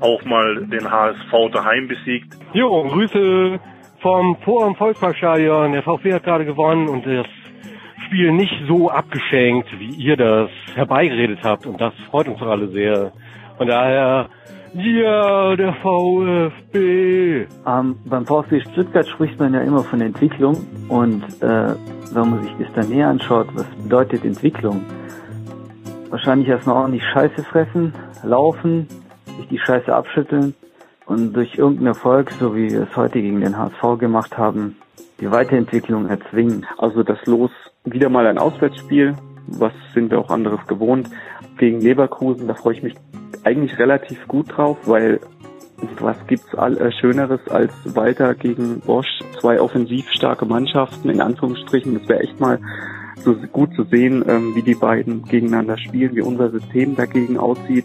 [0.00, 2.36] auch mal den HSV daheim besiegt.
[2.52, 3.58] Jo, Grüße
[4.00, 5.72] vom und Volksparkstadion.
[5.72, 7.26] Der VfB hat gerade gewonnen und das
[8.06, 11.66] Spiel nicht so abgeschenkt, wie ihr das herbeigeredet habt.
[11.66, 13.12] Und das freut uns doch alle sehr.
[13.56, 14.28] Von daher,
[14.74, 17.46] ja, der VfB.
[17.66, 20.66] Ähm, beim VfB Stuttgart spricht man ja immer von Entwicklung.
[20.88, 21.74] Und äh,
[22.12, 24.84] wenn man sich das dann näher anschaut, was bedeutet Entwicklung?
[26.10, 28.86] Wahrscheinlich erstmal ordentlich Scheiße fressen, laufen,
[29.38, 30.54] sich die Scheiße abschütteln
[31.06, 34.76] und durch irgendeinen Erfolg, so wie wir es heute gegen den HSV gemacht haben,
[35.20, 36.66] die Weiterentwicklung erzwingen.
[36.76, 37.50] Also das Los
[37.84, 39.16] wieder mal ein Auswärtsspiel,
[39.46, 41.08] was sind wir auch anderes gewohnt,
[41.58, 42.94] gegen Leverkusen, da freue ich mich
[43.44, 45.20] eigentlich relativ gut drauf, weil
[46.00, 51.98] was gibt's all, äh, Schöneres als Walter gegen Bosch, zwei offensiv starke Mannschaften, in Anführungsstrichen,
[51.98, 52.58] das wäre echt mal
[53.18, 57.84] so gut zu sehen, ähm, wie die beiden gegeneinander spielen, wie unser System dagegen aussieht.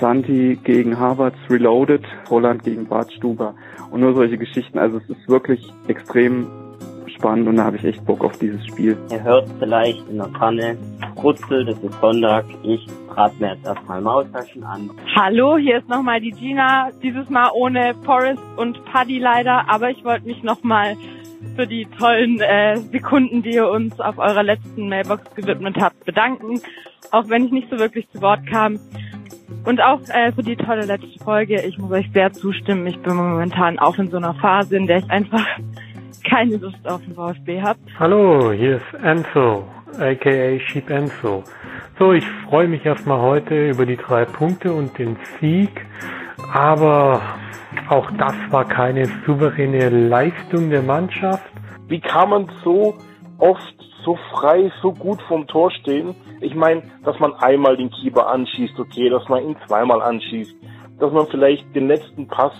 [0.00, 3.54] Santi gegen Harvards Reloaded, Holland gegen Bart Stuber
[3.90, 4.78] und nur solche Geschichten.
[4.78, 6.46] Also es ist wirklich extrem
[7.10, 8.96] spannend und da habe ich echt Bock auf dieses Spiel.
[9.10, 10.76] Ihr hört vielleicht in der Pfanne
[11.14, 12.44] Brutzel, das ist Sonntag.
[12.62, 14.90] Ich brate mir jetzt erstmal Maustaschen an.
[15.14, 16.90] Hallo, hier ist nochmal die Gina.
[17.02, 20.96] Dieses Mal ohne Forrest und Paddy leider, aber ich wollte mich nochmal
[21.56, 26.60] für die tollen äh, Sekunden, die ihr uns auf eurer letzten Mailbox gewidmet habt, bedanken.
[27.10, 28.78] Auch wenn ich nicht so wirklich zu Wort kam.
[29.64, 31.60] Und auch äh, für die tolle letzte Folge.
[31.62, 32.86] Ich muss euch sehr zustimmen.
[32.86, 35.46] Ich bin momentan auch in so einer Phase, in der ich einfach
[36.24, 37.78] keine Lust auf den VfB habe.
[37.98, 39.64] Hallo, hier ist Enzo,
[39.98, 41.44] aka Sheep Enzo.
[41.98, 45.86] So, ich freue mich erstmal heute über die drei Punkte und den Sieg.
[46.52, 47.20] Aber
[47.88, 51.44] auch das war keine souveräne Leistung der Mannschaft.
[51.88, 52.96] Wie kann man so
[53.38, 53.74] oft
[54.04, 56.14] so frei, so gut vom Tor stehen?
[56.40, 60.54] Ich meine, dass man einmal den Keeper anschießt, okay, dass man ihn zweimal anschießt,
[60.98, 62.52] dass man vielleicht den letzten Pass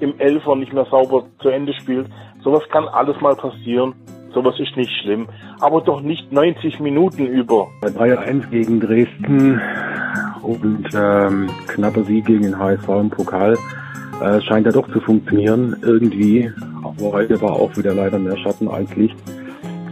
[0.00, 2.08] im Elfer nicht mehr sauber zu Ende spielt.
[2.42, 3.94] Sowas kann alles mal passieren.
[4.34, 5.28] Sowas ist nicht schlimm.
[5.60, 7.68] Aber doch nicht 90 Minuten über.
[7.96, 9.60] Bayern 1 gegen Dresden
[10.42, 13.56] und ähm, knapper Sieg gegen den HSV im Pokal.
[14.20, 16.50] Äh, scheint ja doch zu funktionieren, irgendwie.
[16.82, 19.16] Aber heute war auch wieder leider mehr Schatten als Licht.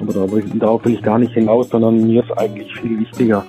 [0.01, 3.44] Aber darauf will ich gar nicht hinaus, sondern mir ist eigentlich viel wichtiger,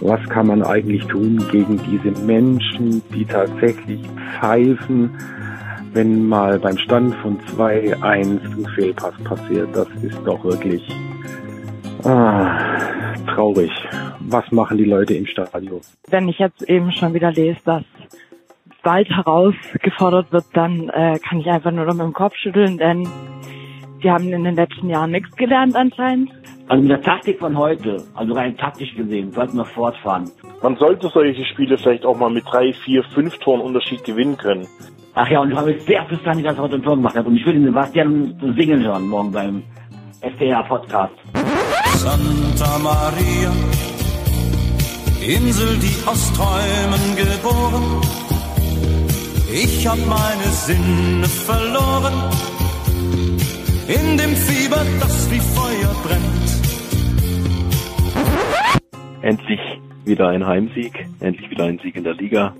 [0.00, 4.00] was kann man eigentlich tun gegen diese Menschen, die tatsächlich
[4.38, 5.10] pfeifen,
[5.98, 9.74] wenn mal beim Stand von 2-1 ein Fehlpass passiert.
[9.74, 10.80] Das ist doch wirklich
[12.04, 12.56] ah,
[13.26, 13.72] traurig.
[14.20, 15.80] Was machen die Leute im Stadion?
[16.08, 17.82] Wenn ich jetzt eben schon wieder lese, dass
[18.84, 23.08] bald herausgefordert wird, dann äh, kann ich einfach nur noch mit dem Kopf schütteln, denn
[24.00, 26.30] die haben in den letzten Jahren nichts gelernt anscheinend.
[26.68, 30.30] Also mit der Taktik von heute, also rein taktisch gesehen, sollten wir fortfahren.
[30.62, 34.68] Man sollte solche Spiele vielleicht auch mal mit drei, vier, fünf Toren Unterschied gewinnen können.
[35.20, 37.26] Ach ja, und ich habe jetzt sehr verstanden, dass er heute ein Tor gemacht hat.
[37.26, 39.64] Und ich will den Sebastian singen hören morgen beim
[40.20, 41.12] SDR Podcast.
[41.96, 43.50] Santa Maria,
[45.20, 48.00] Insel, die aus Träumen geboren.
[49.52, 52.14] Ich hab meine Sinne verloren
[53.88, 56.48] in dem Fieber, das wie Feuer brennt.
[59.22, 59.60] Endlich
[60.04, 62.54] wieder ein Heimsieg, endlich wieder ein Sieg in der Liga.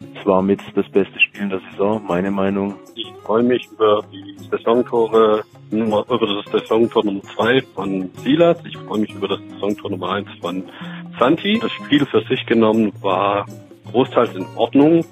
[0.00, 2.74] Es war mit das beste Spiel der Saison, meine Meinung.
[2.94, 8.56] Ich freue mich über die Saisontore, über das Saisontor Nummer 2 von Silas.
[8.64, 10.64] Ich freue mich über das Saisontor Nummer 1 von
[11.18, 11.58] Santi.
[11.60, 13.44] Das Spiel für sich genommen war
[13.92, 15.04] großteils in Ordnung.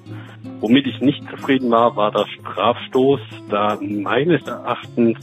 [0.61, 3.21] Womit ich nicht zufrieden war, war der Strafstoß,
[3.51, 5.19] da meines Erachtens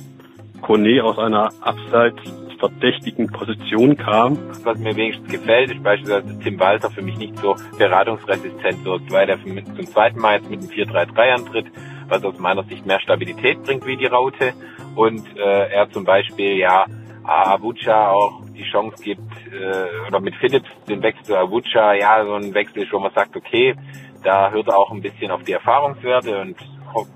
[0.62, 2.22] Kone aus einer abseits
[2.56, 4.38] verdächtigen Position kam.
[4.64, 9.30] Was mir wenigstens gefällt, ist beispielsweise, Tim Walter für mich nicht so beratungsresistent wirkt, weil
[9.30, 11.66] er zum zweiten Mal jetzt mit dem 4-3-3 antritt,
[12.08, 14.54] was aus meiner Sicht mehr Stabilität bringt wie die Raute.
[14.96, 16.86] Und äh, er zum Beispiel ja
[17.24, 22.34] Avucha auch die Chance gibt, äh, oder mit Philips den Wechsel zu Avucha, ja, so
[22.34, 23.76] ein Wechsel wo man sagt, okay,
[24.24, 26.56] da hört er auch ein bisschen auf die Erfahrungswerte und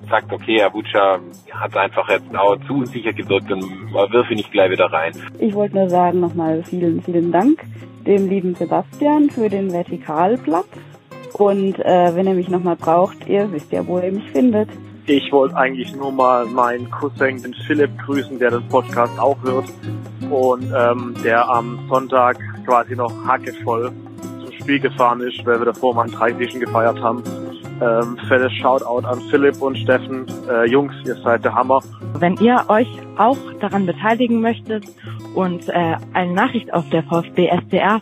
[0.09, 1.19] sagt, okay, Abucha
[1.51, 5.13] hat einfach jetzt auch zu unsicher gewirkt und wirf ihn nicht gleich wieder rein.
[5.39, 7.63] Ich wollte nur sagen nochmal vielen, vielen Dank
[8.05, 10.67] dem lieben Sebastian für den Vertikalplatz
[11.33, 14.69] Und äh, wenn ihr mich nochmal braucht, ihr wisst ja, wo ihr mich findet.
[15.05, 19.65] Ich wollte eigentlich nur mal meinen Cousin, den Philipp, grüßen, der den Podcast auch hört
[20.29, 23.91] und ähm, der am Sonntag quasi noch hackevoll
[24.43, 27.23] zum Spiel gefahren ist, weil wir davor mal einen Dreisischen gefeiert haben.
[27.81, 30.25] Ähm, fettes Shoutout an Philipp und Steffen.
[30.49, 31.81] Äh, Jungs, ihr seid der Hammer.
[32.19, 32.87] Wenn ihr euch
[33.17, 34.85] auch daran beteiligen möchtet
[35.33, 38.01] und äh, eine Nachricht auf der VfB SDR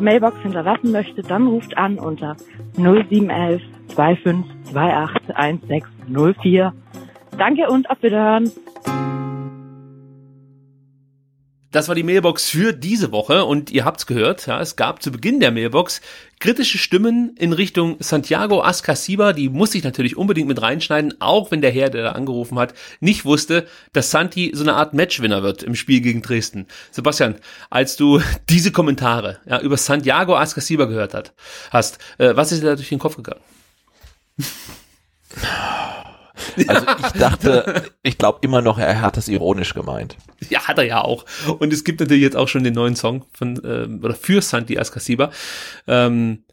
[0.00, 2.36] Mailbox hinterlassen möchtet, dann ruft an unter
[2.76, 3.62] 0711
[3.94, 6.72] 2528 1604.
[7.38, 8.50] Danke und auf Wiederhören.
[11.74, 15.10] Das war die Mailbox für diese Woche und ihr habt's gehört, ja, es gab zu
[15.10, 16.00] Beginn der Mailbox
[16.38, 21.62] kritische Stimmen in Richtung Santiago Ascasiba, die muss ich natürlich unbedingt mit reinschneiden, auch wenn
[21.62, 25.64] der Herr, der da angerufen hat, nicht wusste, dass Santi so eine Art Matchwinner wird
[25.64, 26.68] im Spiel gegen Dresden.
[26.92, 27.40] Sebastian,
[27.70, 31.32] als du diese Kommentare ja, über Santiago Ascasiba gehört hat,
[31.72, 33.42] hast, äh, was ist dir da durch den Kopf gegangen?
[36.66, 40.16] Also ich dachte, ich glaube immer noch, er hat das ironisch gemeint.
[40.48, 41.24] Ja, hat er ja auch.
[41.58, 44.78] Und es gibt natürlich jetzt auch schon den neuen Song von ähm, oder für Santi
[44.78, 45.30] Ascasiba.
[45.86, 46.44] Ähm,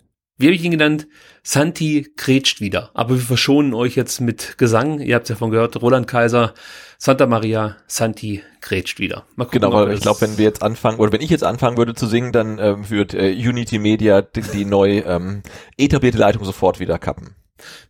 [0.42, 1.08] wie habe ich ihn genannt?
[1.44, 2.90] Santi grätscht wieder.
[2.96, 5.00] Aber wir verschonen euch jetzt mit Gesang.
[5.00, 5.80] Ihr habt es ja von gehört.
[5.80, 6.56] Roland Kaiser,
[6.98, 9.26] Santa Maria, Santi grätscht wieder.
[9.36, 11.78] Mal gucken, genau, weil ich glaube, wenn wir jetzt anfangen, oder wenn ich jetzt anfangen
[11.78, 15.44] würde zu singen, dann ähm, wird äh, Unity Media die, die neu ähm,
[15.78, 17.36] etablierte Leitung sofort wieder kappen.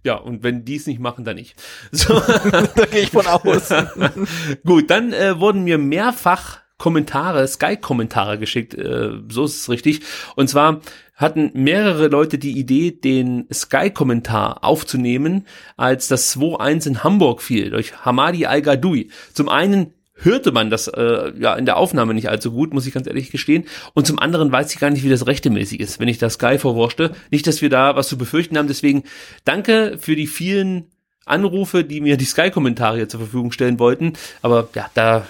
[0.04, 1.56] Ja, und wenn die es nicht machen, dann nicht.
[1.92, 2.20] So.
[2.52, 3.70] da gehe ich von aus.
[4.66, 10.02] Gut, dann äh, wurden mir mehrfach Kommentare, Sky-Kommentare geschickt, äh, so ist es richtig.
[10.36, 10.82] Und zwar
[11.16, 15.46] hatten mehrere Leute die Idee, den Sky-Kommentar aufzunehmen,
[15.78, 19.10] als das 2-1 in Hamburg fiel durch Hamadi Al-Gadoui.
[19.32, 19.94] Zum einen
[20.24, 23.32] hörte man das äh, ja in der Aufnahme nicht allzu gut, muss ich ganz ehrlich
[23.32, 23.66] gestehen.
[23.94, 26.58] Und zum anderen weiß ich gar nicht, wie das rechtemäßig ist, wenn ich das Sky
[26.58, 27.12] vorwurschte.
[27.30, 28.68] Nicht, dass wir da was zu befürchten haben.
[28.68, 29.04] Deswegen
[29.46, 30.86] danke für die vielen
[31.26, 34.14] Anrufe, die mir die Sky-Kommentare zur Verfügung stellen wollten.
[34.42, 35.26] Aber ja, da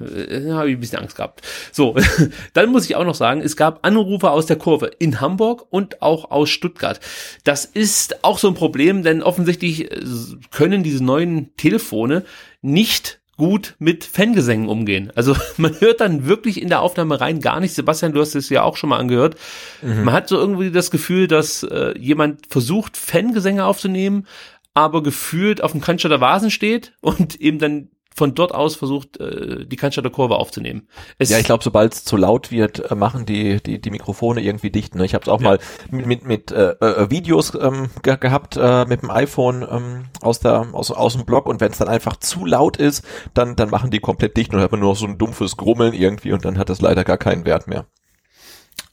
[0.00, 1.42] äh, habe ich ein bisschen Angst gehabt.
[1.72, 1.96] So,
[2.52, 6.02] dann muss ich auch noch sagen, es gab Anrufe aus der Kurve in Hamburg und
[6.02, 7.00] auch aus Stuttgart.
[7.44, 10.04] Das ist auch so ein Problem, denn offensichtlich äh,
[10.50, 12.24] können diese neuen Telefone
[12.62, 15.12] nicht gut mit Fangesängen umgehen.
[15.14, 17.74] Also man hört dann wirklich in der Aufnahme rein gar nicht.
[17.74, 19.36] Sebastian, du hast es ja auch schon mal angehört.
[19.82, 20.04] Mhm.
[20.04, 24.26] Man hat so irgendwie das Gefühl, dass äh, jemand versucht, Fangesänge aufzunehmen,
[24.74, 29.66] aber gefühlt auf dem Cannstatter Vasen steht und eben dann von dort aus versucht, äh,
[29.66, 30.88] die Cannstatter Kurve aufzunehmen.
[31.18, 34.40] Es ja, ich glaube, sobald es zu laut wird, äh, machen die, die, die Mikrofone
[34.40, 34.94] irgendwie dicht.
[34.94, 35.04] Ne?
[35.04, 35.50] Ich habe es auch ja.
[35.50, 35.58] mal
[35.90, 40.40] mit, mit, mit äh, äh, Videos ähm, ge gehabt äh, mit dem iPhone ähm, aus,
[40.40, 43.68] der, aus, aus dem Blog und wenn es dann einfach zu laut ist, dann, dann
[43.68, 46.44] machen die komplett dicht und hat man nur noch so ein dumpfes Grummeln irgendwie und
[46.44, 47.86] dann hat das leider gar keinen Wert mehr.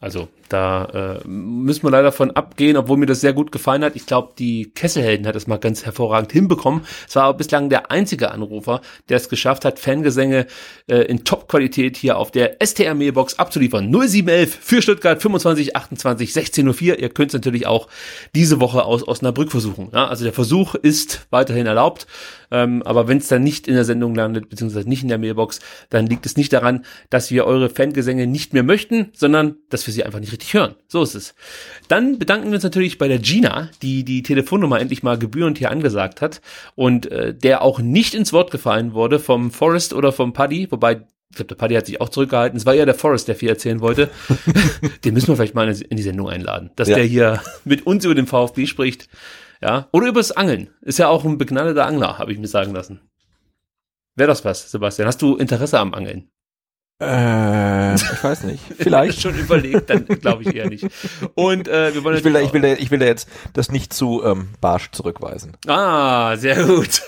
[0.03, 3.95] Also da äh, müssen wir leider von abgehen, obwohl mir das sehr gut gefallen hat.
[3.95, 6.81] Ich glaube, die Kesselhelden hat es mal ganz hervorragend hinbekommen.
[7.07, 10.45] Es war aber bislang der einzige Anrufer, der es geschafft hat, Fangesänge
[10.87, 13.89] äh, in Top-Qualität hier auf der STR-Mailbox abzuliefern.
[13.89, 17.87] 0711 für Stuttgart 25 28 16.04 Ihr könnt es natürlich auch
[18.35, 19.87] diese Woche aus Osnabrück versuchen.
[19.93, 22.07] Ja, also der Versuch ist weiterhin erlaubt.
[22.53, 25.59] Ähm, aber wenn es dann nicht in der Sendung landet, beziehungsweise nicht in der Mailbox,
[25.89, 29.93] dann liegt es nicht daran, dass wir eure Fangesänge nicht mehr möchten, sondern dass wir
[29.93, 30.75] sie einfach nicht richtig hören.
[30.87, 31.33] So ist es.
[31.87, 35.71] Dann bedanken wir uns natürlich bei der Gina, die die Telefonnummer endlich mal gebührend hier
[35.71, 36.41] angesagt hat
[36.75, 41.01] und äh, der auch nicht ins Wort gefallen wurde vom Forrest oder vom Paddy, wobei
[41.31, 42.57] ich glaube, der Paddy hat sich auch zurückgehalten.
[42.57, 44.11] Es war ja der Forrest, der viel erzählen wollte.
[45.03, 46.97] den müssen wir vielleicht mal in die Sendung einladen, dass ja.
[46.97, 49.09] der hier mit uns über den VfB spricht.
[49.63, 50.71] Ja, oder übers Angeln.
[50.81, 52.99] Ist ja auch ein begnadeter Angler, habe ich mir sagen lassen.
[54.13, 55.07] Wäre das was, Sebastian?
[55.07, 56.29] Hast du Interesse am Angeln?
[57.03, 58.63] Äh, ich weiß nicht.
[58.77, 59.21] Vielleicht.
[59.21, 60.87] schon überlegt, dann glaube ich eher nicht.
[61.35, 63.71] Und äh, wir wollen ich will, da, ich, will da, ich will da jetzt das
[63.71, 65.53] nicht zu ähm, barsch zurückweisen.
[65.67, 67.01] Ah, sehr gut.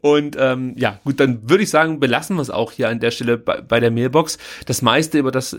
[0.00, 3.10] Und ähm, ja, gut, dann würde ich sagen, belassen wir es auch hier an der
[3.10, 4.38] Stelle bei, bei der Mailbox.
[4.66, 5.56] Das meiste, über das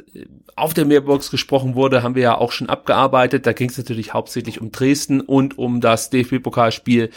[0.56, 3.46] auf der Mailbox gesprochen wurde, haben wir ja auch schon abgearbeitet.
[3.46, 7.10] Da ging es natürlich hauptsächlich um Dresden und um das DFB-Pokalspiel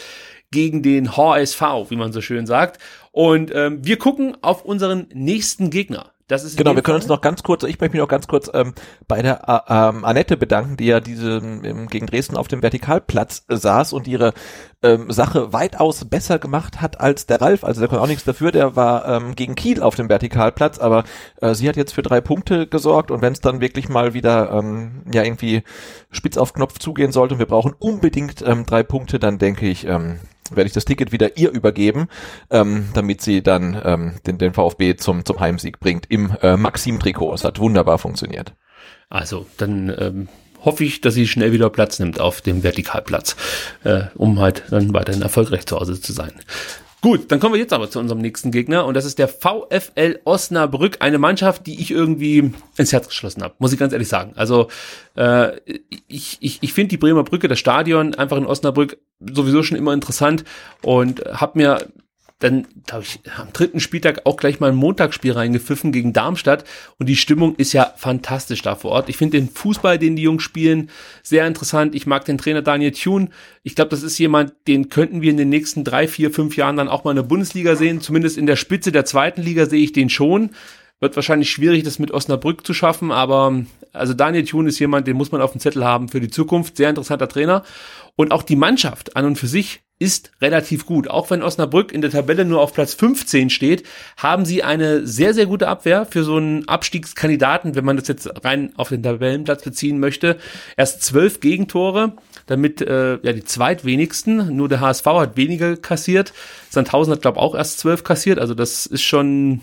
[0.51, 2.81] gegen den HSV, wie man so schön sagt.
[3.11, 6.11] Und ähm, wir gucken auf unseren nächsten Gegner.
[6.27, 8.49] Das ist genau, wir können uns noch ganz kurz, ich möchte mich noch ganz kurz
[8.51, 8.73] ähm,
[9.07, 13.45] bei der äh, ähm, Annette bedanken, die ja diese ähm, gegen Dresden auf dem Vertikalplatz
[13.47, 14.33] äh, saß und ihre
[14.81, 17.63] ähm, Sache weitaus besser gemacht hat als der Ralf.
[17.63, 21.03] Also der konnte auch nichts dafür, der war ähm, gegen Kiel auf dem Vertikalplatz, aber
[21.41, 24.49] äh, sie hat jetzt für drei Punkte gesorgt und wenn es dann wirklich mal wieder
[24.51, 25.61] ähm, ja irgendwie
[26.09, 29.85] spitz auf Knopf zugehen sollte und wir brauchen unbedingt ähm, drei Punkte, dann denke ich,
[29.85, 30.19] ähm,
[30.55, 32.07] werde ich das Ticket wieder ihr übergeben,
[32.49, 37.33] ähm, damit sie dann ähm, den, den VfB zum, zum Heimsieg bringt im äh, Maxim-Trikot.
[37.33, 38.53] Es hat wunderbar funktioniert.
[39.09, 40.27] Also, dann ähm,
[40.63, 43.35] hoffe ich, dass sie schnell wieder Platz nimmt auf dem Vertikalplatz,
[43.83, 46.33] äh, um halt dann weiterhin erfolgreich zu Hause zu sein.
[47.05, 50.21] Gut, dann kommen wir jetzt aber zu unserem nächsten Gegner und das ist der VfL
[50.23, 54.33] Osnabrück, eine Mannschaft, die ich irgendwie ins Herz geschlossen habe, muss ich ganz ehrlich sagen.
[54.35, 54.69] Also
[55.15, 55.51] äh,
[56.07, 59.93] ich, ich, ich finde die Bremer Brücke, das Stadion einfach in Osnabrück sowieso schon immer
[59.93, 60.45] interessant
[60.81, 61.85] und habe mir
[62.45, 66.63] dann, glaube ich, am dritten Spieltag auch gleich mal ein Montagsspiel reingepfiffen gegen Darmstadt
[66.99, 69.09] und die Stimmung ist ja fantastisch da vor Ort.
[69.09, 70.91] Ich finde den Fußball, den die Jungs spielen,
[71.23, 71.95] sehr interessant.
[71.95, 73.29] Ich mag den Trainer Daniel Thune.
[73.63, 76.77] Ich glaube, das ist jemand, den könnten wir in den nächsten drei, vier, fünf Jahren
[76.77, 77.99] dann auch mal in der Bundesliga sehen.
[77.99, 80.51] Zumindest in der Spitze der zweiten Liga sehe ich den schon.
[80.99, 85.17] Wird wahrscheinlich schwierig, das mit Osnabrück zu schaffen, aber also Daniel Thune ist jemand, den
[85.17, 86.77] muss man auf dem Zettel haben für die Zukunft.
[86.77, 87.63] Sehr interessanter Trainer.
[88.15, 91.07] Und auch die Mannschaft an und für sich ist relativ gut.
[91.07, 93.83] Auch wenn Osnabrück in der Tabelle nur auf Platz 15 steht,
[94.17, 98.43] haben sie eine sehr, sehr gute Abwehr für so einen Abstiegskandidaten, wenn man das jetzt
[98.43, 100.37] rein auf den Tabellenplatz beziehen möchte.
[100.75, 102.13] Erst zwölf Gegentore,
[102.45, 104.53] damit äh, ja die zweitwenigsten.
[104.55, 106.33] Nur der HSV hat weniger kassiert.
[106.69, 108.37] Sandhausen hat, glaube auch erst zwölf kassiert.
[108.37, 109.61] Also das ist schon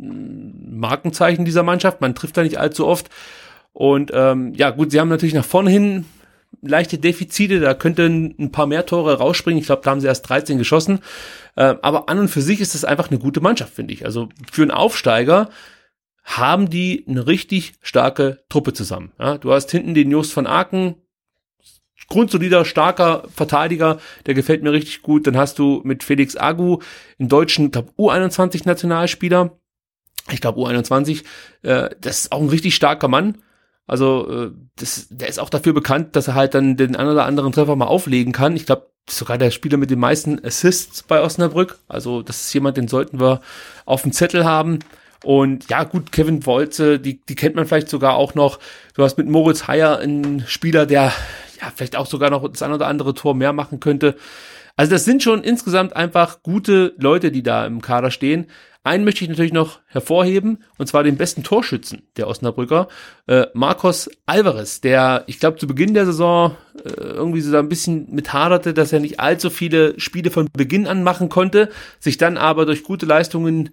[0.00, 2.00] ein Markenzeichen dieser Mannschaft.
[2.00, 3.10] Man trifft da nicht allzu oft.
[3.74, 6.06] Und ähm, ja, gut, sie haben natürlich nach vorne hin
[6.62, 9.60] leichte Defizite, da könnten ein paar mehr Tore rausspringen.
[9.60, 11.00] Ich glaube, da haben sie erst 13 geschossen.
[11.56, 14.04] Äh, aber an und für sich ist das einfach eine gute Mannschaft, finde ich.
[14.04, 15.50] Also für einen Aufsteiger
[16.24, 19.12] haben die eine richtig starke Truppe zusammen.
[19.18, 20.96] Ja, du hast hinten den Just von Aken,
[22.08, 25.26] grundsolider, starker Verteidiger, der gefällt mir richtig gut.
[25.26, 26.78] Dann hast du mit Felix Agu
[27.18, 29.58] einen deutschen, glaube U21 Nationalspieler.
[30.30, 31.24] Ich glaube U21,
[31.62, 33.38] äh, das ist auch ein richtig starker Mann.
[33.86, 37.26] Also äh, das, der ist auch dafür bekannt, dass er halt dann den einen oder
[37.26, 38.56] anderen Treffer mal auflegen kann.
[38.56, 41.78] Ich glaube, sogar der Spieler mit den meisten Assists bei Osnabrück.
[41.88, 43.40] Also das ist jemand, den sollten wir
[43.84, 44.78] auf dem Zettel haben.
[45.22, 48.58] Und ja, gut, Kevin Wolze, die, die kennt man vielleicht sogar auch noch.
[48.94, 51.12] Du hast mit Moritz Heyer einen Spieler, der
[51.60, 54.16] ja vielleicht auch sogar noch das ein oder andere Tor mehr machen könnte.
[54.76, 58.46] Also das sind schon insgesamt einfach gute Leute, die da im Kader stehen.
[58.84, 62.88] Einen möchte ich natürlich noch hervorheben, und zwar den besten Torschützen der Osnabrücker,
[63.26, 66.54] äh, Marcos Alvarez, der, ich glaube, zu Beginn der Saison
[66.84, 70.86] äh, irgendwie so ein bisschen mit haderte, dass er nicht allzu viele Spiele von Beginn
[70.86, 73.70] an machen konnte, sich dann aber durch gute Leistungen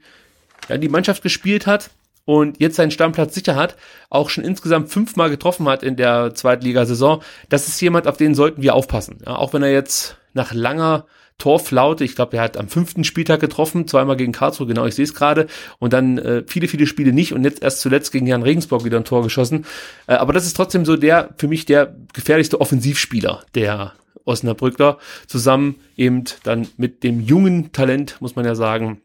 [0.69, 1.89] ja, die Mannschaft gespielt hat
[2.23, 3.75] und jetzt seinen Stammplatz sicher hat,
[4.09, 7.21] auch schon insgesamt fünfmal getroffen hat in der Zweitligasaison.
[7.49, 9.17] Das ist jemand, auf den sollten wir aufpassen.
[9.25, 11.05] Ja, auch wenn er jetzt nach langer
[11.41, 12.03] Torflaute.
[12.03, 15.15] Ich glaube, er hat am fünften Spieltag getroffen, zweimal gegen Karlsruhe, genau, ich sehe es
[15.15, 15.47] gerade.
[15.79, 18.97] Und dann äh, viele, viele Spiele nicht und jetzt erst zuletzt gegen Jan Regensburg wieder
[18.97, 19.65] ein Tor geschossen.
[20.05, 23.93] Äh, aber das ist trotzdem so der, für mich der gefährlichste Offensivspieler der
[24.23, 29.01] Osnabrückler, zusammen eben dann mit dem jungen Talent, muss man ja sagen,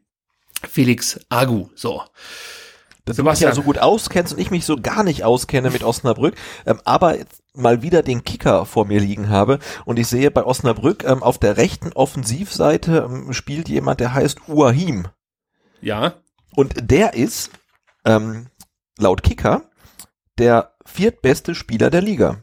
[0.69, 1.69] Felix Agu.
[1.75, 2.03] So.
[3.07, 5.85] Dass du dich ja so gut auskennst und ich mich so gar nicht auskenne mit
[5.85, 6.35] Osnabrück,
[6.67, 10.45] ähm, aber jetzt mal wieder den Kicker vor mir liegen habe und ich sehe bei
[10.45, 15.09] Osnabrück ähm, auf der rechten Offensivseite ähm, spielt jemand, der heißt Uahim.
[15.81, 16.15] Ja.
[16.55, 17.51] Und der ist
[18.05, 18.47] ähm,
[18.99, 19.71] laut Kicker
[20.39, 22.39] der viertbeste Spieler der Liga.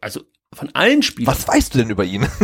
[0.00, 0.22] Also
[0.52, 1.34] von allen Spielern.
[1.34, 2.26] Was weißt du denn über ihn?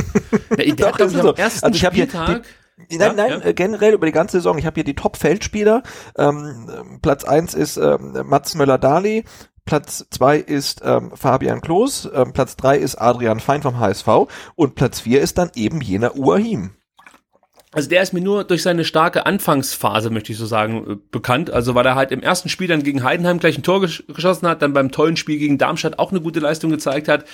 [0.50, 1.34] Ja, der Doch, hat, glaub ich, am so.
[1.34, 3.46] ersten Also ich Spieltag die, Nein, Ja, nein, ja.
[3.46, 4.58] äh, generell über die ganze Saison.
[4.58, 5.82] Ich habe hier die Top-Feldspieler.
[6.16, 9.24] Ähm, ähm, Platz eins ist ähm, Mats Möller-Dali.
[9.64, 12.08] Platz zwei ist ähm, Fabian Klos.
[12.12, 14.08] Ähm, Platz drei ist Adrian Fein vom HSV.
[14.54, 16.72] Und Platz vier ist dann eben jener Uahim.
[17.74, 21.50] Also der ist mir nur durch seine starke Anfangsphase, möchte ich so sagen, äh, bekannt.
[21.50, 24.46] Also weil er halt im ersten Spiel dann gegen Heidenheim gleich ein Tor gesch geschossen
[24.46, 27.24] hat, dann beim tollen Spiel gegen Darmstadt auch eine gute Leistung gezeigt hat.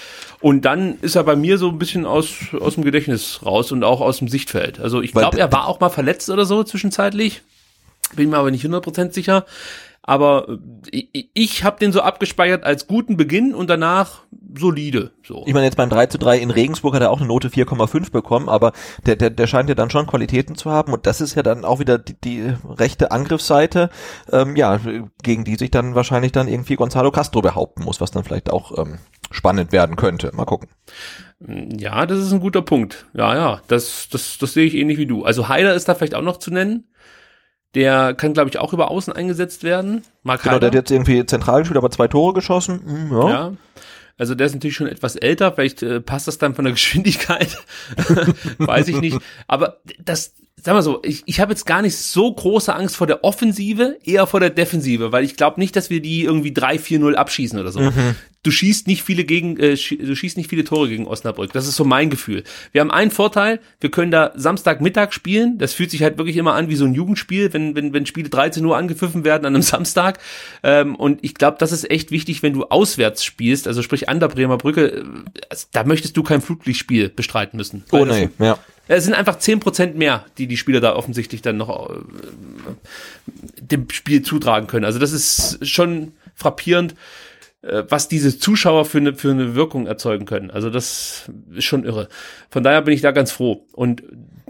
[0.40, 2.28] Und dann ist er bei mir so ein bisschen aus,
[2.60, 4.78] aus dem Gedächtnis raus und auch aus dem Sichtfeld.
[4.78, 7.42] Also ich glaube, er war auch mal verletzt oder so zwischenzeitlich.
[8.14, 9.44] Bin mir aber nicht 100% sicher.
[10.02, 10.48] Aber
[10.90, 14.22] äh, ich, ich habe den so abgespeichert als guten Beginn und danach
[14.56, 15.12] solide.
[15.22, 15.44] So.
[15.46, 18.10] Ich meine, jetzt beim 3 zu 3 in Regensburg hat er auch eine Note 4,5
[18.10, 18.72] bekommen, aber
[19.06, 21.64] der, der, der scheint ja dann schon Qualitäten zu haben und das ist ja dann
[21.64, 23.90] auch wieder die, die rechte Angriffsseite,
[24.32, 24.80] ähm, ja,
[25.22, 28.78] gegen die sich dann wahrscheinlich dann irgendwie Gonzalo Castro behaupten muss, was dann vielleicht auch
[28.78, 28.98] ähm,
[29.30, 30.30] spannend werden könnte.
[30.34, 30.68] Mal gucken.
[31.40, 33.06] Ja, das ist ein guter Punkt.
[33.14, 35.24] Ja, ja, das, das, das sehe ich ähnlich wie du.
[35.24, 36.88] Also Heider ist da vielleicht auch noch zu nennen.
[37.74, 40.02] Der kann, glaube ich, auch über Außen eingesetzt werden.
[40.22, 42.80] Mark Genau, der hat jetzt irgendwie zentral gespielt, aber zwei Tore geschossen.
[42.84, 43.30] Hm, ja.
[43.30, 43.52] Ja.
[44.16, 47.56] Also der ist natürlich schon etwas älter, vielleicht äh, passt das dann von der Geschwindigkeit,
[48.58, 49.18] weiß ich nicht.
[49.46, 53.06] Aber das, sag mal so, ich, ich habe jetzt gar nicht so große Angst vor
[53.06, 57.14] der Offensive, eher vor der Defensive, weil ich glaube nicht, dass wir die irgendwie 3-4-0
[57.14, 57.80] abschießen oder so.
[57.80, 58.14] Mhm.
[58.44, 61.52] Du schießt nicht viele gegen, äh, schie- du schießt nicht viele Tore gegen Osnabrück.
[61.52, 62.44] Das ist so mein Gefühl.
[62.72, 65.58] Wir haben einen Vorteil, wir können da Samstagmittag spielen.
[65.58, 68.28] Das fühlt sich halt wirklich immer an wie so ein Jugendspiel, wenn, wenn, wenn Spiele
[68.28, 70.18] 13 Uhr angepfiffen werden an einem Samstag.
[70.62, 74.20] Ähm, und ich glaube, das ist echt wichtig, wenn du auswärts spielst, also sprich an
[74.20, 75.04] der Bremer Brücke, äh,
[75.72, 77.84] da möchtest du kein Flutlichtspiel bestreiten müssen.
[77.90, 78.58] Oh nee, ja.
[78.96, 81.98] Es sind einfach 10% mehr, die die Spieler da offensichtlich dann noch äh,
[83.60, 84.84] dem Spiel zutragen können.
[84.84, 86.94] Also das ist schon frappierend,
[87.62, 90.50] äh, was diese Zuschauer für eine, für eine Wirkung erzeugen können.
[90.50, 92.08] Also das ist schon irre.
[92.50, 93.66] Von daher bin ich da ganz froh.
[93.72, 94.02] Und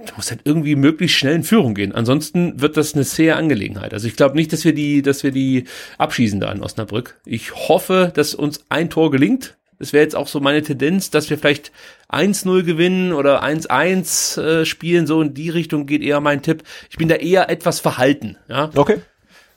[0.06, 1.94] du musst halt irgendwie möglichst schnell in Führung gehen.
[1.94, 3.92] Ansonsten wird das eine sehr Angelegenheit.
[3.92, 5.64] Also ich glaube nicht, dass wir die, dass wir die
[5.98, 7.20] abschießen da in Osnabrück.
[7.24, 9.56] Ich hoffe, dass uns ein Tor gelingt.
[9.78, 11.72] Das wäre jetzt auch so meine Tendenz, dass wir vielleicht
[12.10, 15.06] 1-0 gewinnen oder 1-1 äh, spielen.
[15.06, 16.64] So in die Richtung geht eher mein Tipp.
[16.90, 18.36] Ich bin da eher etwas verhalten.
[18.48, 18.70] Ja.
[18.74, 19.00] Okay.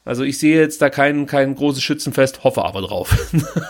[0.04, 3.16] Also ich sehe jetzt da kein, kein großes Schützenfest, hoffe aber drauf.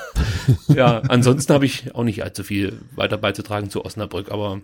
[0.70, 4.62] ja, ansonsten habe ich auch nicht allzu viel weiter beizutragen zu Osnabrück, aber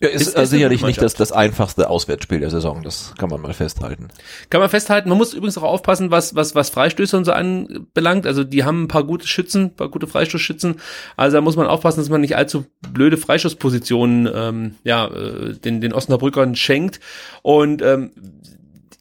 [0.00, 3.28] Ja, ist, Ist- äh, ist sicherlich nicht das, das einfachste Auswärtsspiel der Saison, das kann
[3.30, 4.08] man mal festhalten.
[4.48, 5.08] Kann man festhalten.
[5.08, 8.24] Man muss übrigens auch aufpassen, was, was, was Freistöße und so anbelangt.
[8.24, 10.76] Also die haben ein paar gute Schützen, ein paar gute Freistoßschützen.
[11.16, 15.80] Also da muss man aufpassen, dass man nicht allzu blöde Freischusspositionen ähm, ja, äh, den,
[15.80, 17.00] den Osnabrückern schenkt.
[17.42, 18.12] Und ähm,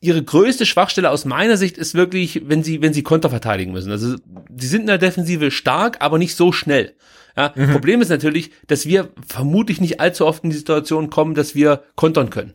[0.01, 3.91] ihre größte Schwachstelle aus meiner Sicht ist wirklich, wenn sie, wenn sie Konter verteidigen müssen.
[3.91, 4.15] Also
[4.57, 6.95] sie sind in der Defensive stark, aber nicht so schnell.
[7.37, 11.53] Ja, Problem ist natürlich, dass wir vermutlich nicht allzu oft in die Situation kommen, dass
[11.53, 12.53] wir kontern können.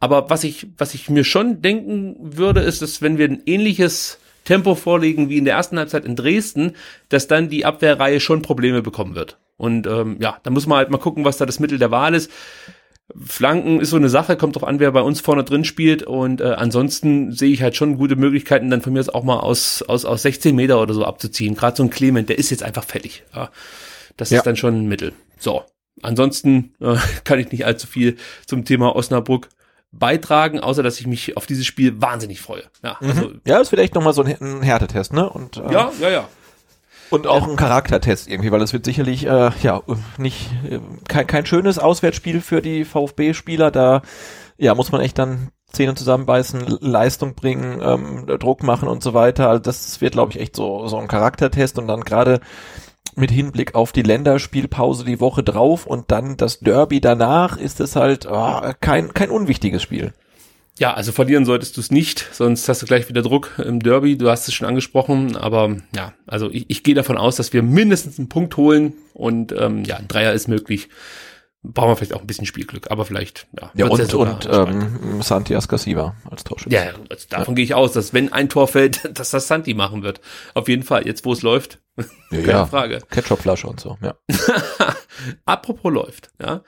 [0.00, 4.18] Aber was ich, was ich mir schon denken würde, ist, dass wenn wir ein ähnliches
[4.44, 6.72] Tempo vorlegen wie in der ersten Halbzeit in Dresden,
[7.10, 9.38] dass dann die Abwehrreihe schon Probleme bekommen wird.
[9.58, 12.14] Und ähm, ja, da muss man halt mal gucken, was da das Mittel der Wahl
[12.14, 12.30] ist.
[13.14, 16.02] Flanken ist so eine Sache, kommt drauf an, wer bei uns vorne drin spielt.
[16.02, 19.40] Und äh, ansonsten sehe ich halt schon gute Möglichkeiten, dann von mir aus auch mal
[19.40, 21.54] aus, aus, aus 16 Meter oder so abzuziehen.
[21.54, 23.22] Gerade so ein Clement, der ist jetzt einfach fertig.
[23.34, 23.50] Ja.
[24.16, 24.38] Das Ja.
[24.38, 25.12] ist dann schon ein Mittel.
[25.38, 25.62] So.
[26.02, 28.16] Ansonsten äh, kann ich nicht allzu viel
[28.46, 29.48] zum Thema Osnabrück
[29.92, 32.62] beitragen, außer dass ich mich auf dieses Spiel wahnsinnig freue.
[32.82, 33.40] Ja, also, Mhm.
[33.46, 35.28] Ja, ist vielleicht nochmal so ein, ein Härtetest, ne?
[35.28, 36.28] Und, äh, ja, ja, ja.
[37.10, 39.82] Und auch ein Charaktertest irgendwie, weil es wird sicherlich äh, ja
[40.16, 40.78] nicht äh,
[41.08, 43.70] kein, kein schönes Auswärtsspiel für die VfB-Spieler.
[43.70, 44.00] Da
[44.56, 49.50] ja muss man echt dann Zähne zusammenbeißen, Leistung bringen, ähm, Druck machen und so weiter.
[49.50, 52.40] Also das wird, glaube ich, echt so so ein Charaktertest und dann gerade
[53.16, 57.96] mit Hinblick auf die Länderspielpause die Woche drauf und dann das Derby danach ist es
[57.96, 60.12] halt ah, kein kein unwichtiges Spiel.
[60.78, 64.16] Ja, also verlieren solltest du es nicht, sonst hast du gleich wieder Druck im Derby.
[64.16, 67.62] Du hast es schon angesprochen, aber ja, also ich, ich gehe davon aus, dass wir
[67.62, 70.88] mindestens einen Punkt holen und ähm, ja, ein Dreier ist möglich.
[71.64, 73.70] Brauchen wir vielleicht auch ein bisschen Spielglück, aber vielleicht ja.
[73.74, 76.74] Ja und und ähm, Santi Ascasiva als Torschütze.
[76.74, 80.02] ja, also davon gehe ich aus, dass wenn ein Tor fällt, dass das Santi machen
[80.02, 80.20] wird.
[80.54, 81.80] Auf jeden Fall, jetzt wo es läuft,
[82.30, 82.98] keine ja, Frage.
[83.10, 84.14] Ketchupflasche und so, ja.
[85.44, 86.62] Apropos läuft, ja.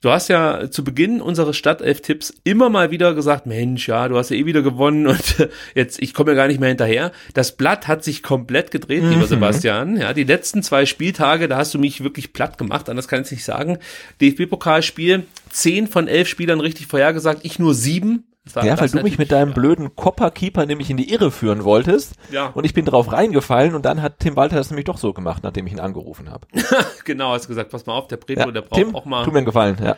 [0.00, 4.30] Du hast ja zu Beginn unseres Stadtelf-Tipps immer mal wieder gesagt, Mensch, ja, du hast
[4.30, 7.10] ja eh wieder gewonnen und jetzt, ich komme ja gar nicht mehr hinterher.
[7.34, 9.26] Das Blatt hat sich komplett gedreht, lieber Mhm.
[9.26, 9.96] Sebastian.
[9.96, 13.30] Ja, die letzten zwei Spieltage, da hast du mich wirklich platt gemacht, anders kann ich
[13.32, 13.78] nicht sagen.
[14.20, 18.22] DFB-Pokalspiel, zehn von elf Spielern richtig vorhergesagt, ich nur sieben.
[18.54, 22.14] Ja, weil du mich mit deinem blöden Kopper-Keeper nämlich in die Irre führen wolltest.
[22.30, 22.46] Ja.
[22.46, 25.42] Und ich bin drauf reingefallen und dann hat Tim Walter das nämlich doch so gemacht,
[25.42, 26.46] nachdem ich ihn angerufen habe.
[27.04, 29.24] genau, hast gesagt, pass mal auf, der Preto, Ja, der braucht Tim, auch mal.
[29.24, 29.96] tu mir einen Gefallen, ja.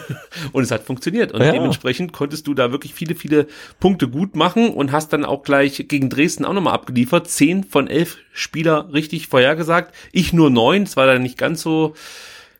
[0.52, 1.32] Und es hat funktioniert.
[1.32, 1.52] Und Ja.
[1.52, 3.46] dementsprechend konntest du da wirklich viele, viele
[3.78, 7.28] Punkte gut machen und hast dann auch gleich gegen Dresden auch nochmal abgeliefert.
[7.28, 9.94] Zehn von elf Spieler richtig vorhergesagt.
[10.12, 10.84] Ich nur neun.
[10.84, 11.94] Das war dann nicht ganz so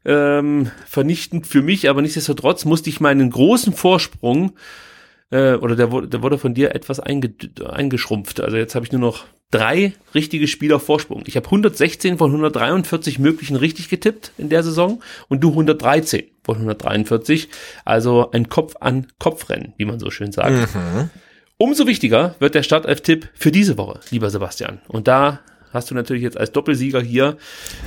[0.04, 4.52] ähm, vernichtend für mich, aber nichtsdestotrotz musste ich meinen großen Vorsprung
[5.31, 7.32] äh, oder der wurde, der wurde von dir etwas einge,
[7.65, 8.40] eingeschrumpft.
[8.40, 11.24] Also jetzt habe ich nur noch drei richtige Spieler Vorsprung.
[11.27, 16.57] Ich habe 116 von 143 möglichen richtig getippt in der Saison und du 113 von
[16.57, 17.48] 143.
[17.85, 20.74] Also ein Kopf-an-Kopf-Rennen, wie man so schön sagt.
[20.74, 21.11] Mhm.
[21.57, 24.81] Umso wichtiger wird der Startelf-Tipp für diese Woche, lieber Sebastian.
[24.89, 25.40] Und da
[25.73, 27.36] hast du natürlich jetzt als Doppelsieger hier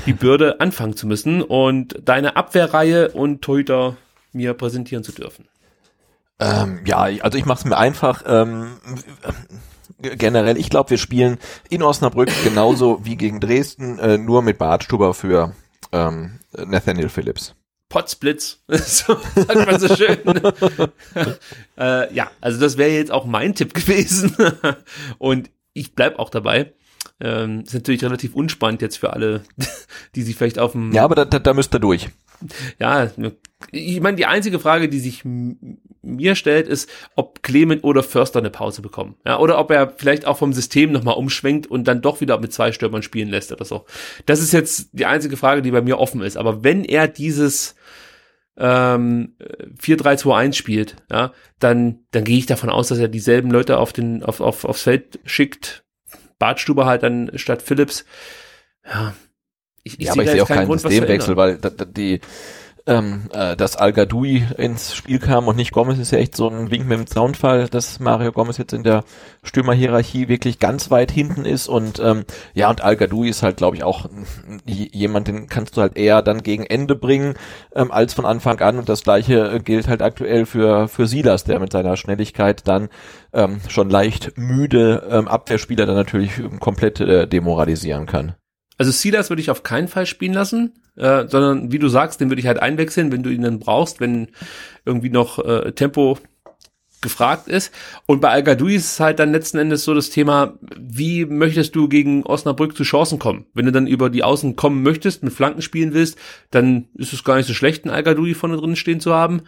[0.06, 3.98] die Bürde anfangen zu müssen und deine Abwehrreihe und Torhüter
[4.32, 5.45] mir präsentieren zu dürfen.
[6.39, 8.23] Ähm, ja, also ich mache es mir einfach.
[8.26, 8.77] Ähm,
[9.99, 11.38] g- generell, ich glaube, wir spielen
[11.69, 15.53] in Osnabrück genauso wie gegen Dresden, äh, nur mit Bartstuber für
[15.91, 17.55] ähm, Nathaniel Phillips.
[17.89, 20.18] Potzblitz, so sagt man so schön.
[21.77, 24.35] äh, ja, also das wäre jetzt auch mein Tipp gewesen.
[25.19, 26.73] Und ich bleib auch dabei.
[27.19, 29.43] Ähm, ist natürlich relativ unspannend jetzt für alle,
[30.15, 32.10] die sich vielleicht auf dem Ja, aber da, da, da müsst ihr durch.
[32.80, 33.10] Ja,
[33.72, 38.49] ich meine, die einzige Frage, die sich mir stellt, ist, ob Clement oder Förster eine
[38.49, 39.15] Pause bekommen.
[39.26, 42.53] Ja, oder ob er vielleicht auch vom System nochmal umschwenkt und dann doch wieder mit
[42.53, 43.86] zwei Stürmern spielen lässt oder so.
[44.26, 46.38] Das ist jetzt die einzige Frage, die bei mir offen ist.
[46.38, 47.76] Aber wenn er dieses
[48.57, 49.36] ähm,
[49.80, 54.24] 4-3-2-1 spielt, ja, dann, dann gehe ich davon aus, dass er dieselben Leute auf den,
[54.24, 55.86] auf, auf, aufs Feld schickt.
[56.38, 58.06] Bartstuber halt dann statt Phillips.
[58.86, 59.14] Ja.
[59.84, 62.22] Ich, ja, sehe aber ich sehe auch keinen Grund, Systemwechsel, weil da, da, die
[62.85, 66.49] ähm, äh, dass Al Gadoui ins Spiel kam und nicht Gomez ist ja echt so
[66.49, 69.05] ein Wink mit dem Zaunfall, dass Mario Gomez jetzt in der
[69.43, 73.77] Stürmerhierarchie wirklich ganz weit hinten ist und ähm, ja und Al Gadoui ist halt glaube
[73.77, 74.10] ich auch
[74.65, 77.35] jemand, den kannst du halt eher dann gegen Ende bringen
[77.73, 81.45] ähm, als von Anfang an und das gleiche äh, gilt halt aktuell für für Silas,
[81.45, 82.89] der mit seiner Schnelligkeit dann
[83.31, 88.35] ähm, schon leicht müde ähm, Abwehrspieler dann natürlich ähm, komplett äh, demoralisieren kann.
[88.78, 92.30] Also Silas würde ich auf keinen Fall spielen lassen, äh, sondern wie du sagst, den
[92.30, 94.30] würde ich halt einwechseln, wenn du ihn dann brauchst, wenn
[94.86, 96.18] irgendwie noch äh, Tempo
[97.04, 97.72] gefragt ist.
[98.08, 101.88] Und bei al ist es halt dann letzten Endes so das Thema, wie möchtest du
[101.88, 103.45] gegen Osnabrück zu Chancen kommen?
[103.54, 106.18] Wenn du dann über die Außen kommen möchtest, mit Flanken spielen willst,
[106.50, 109.44] dann ist es gar nicht so schlecht, einen al vorne drin stehen zu haben.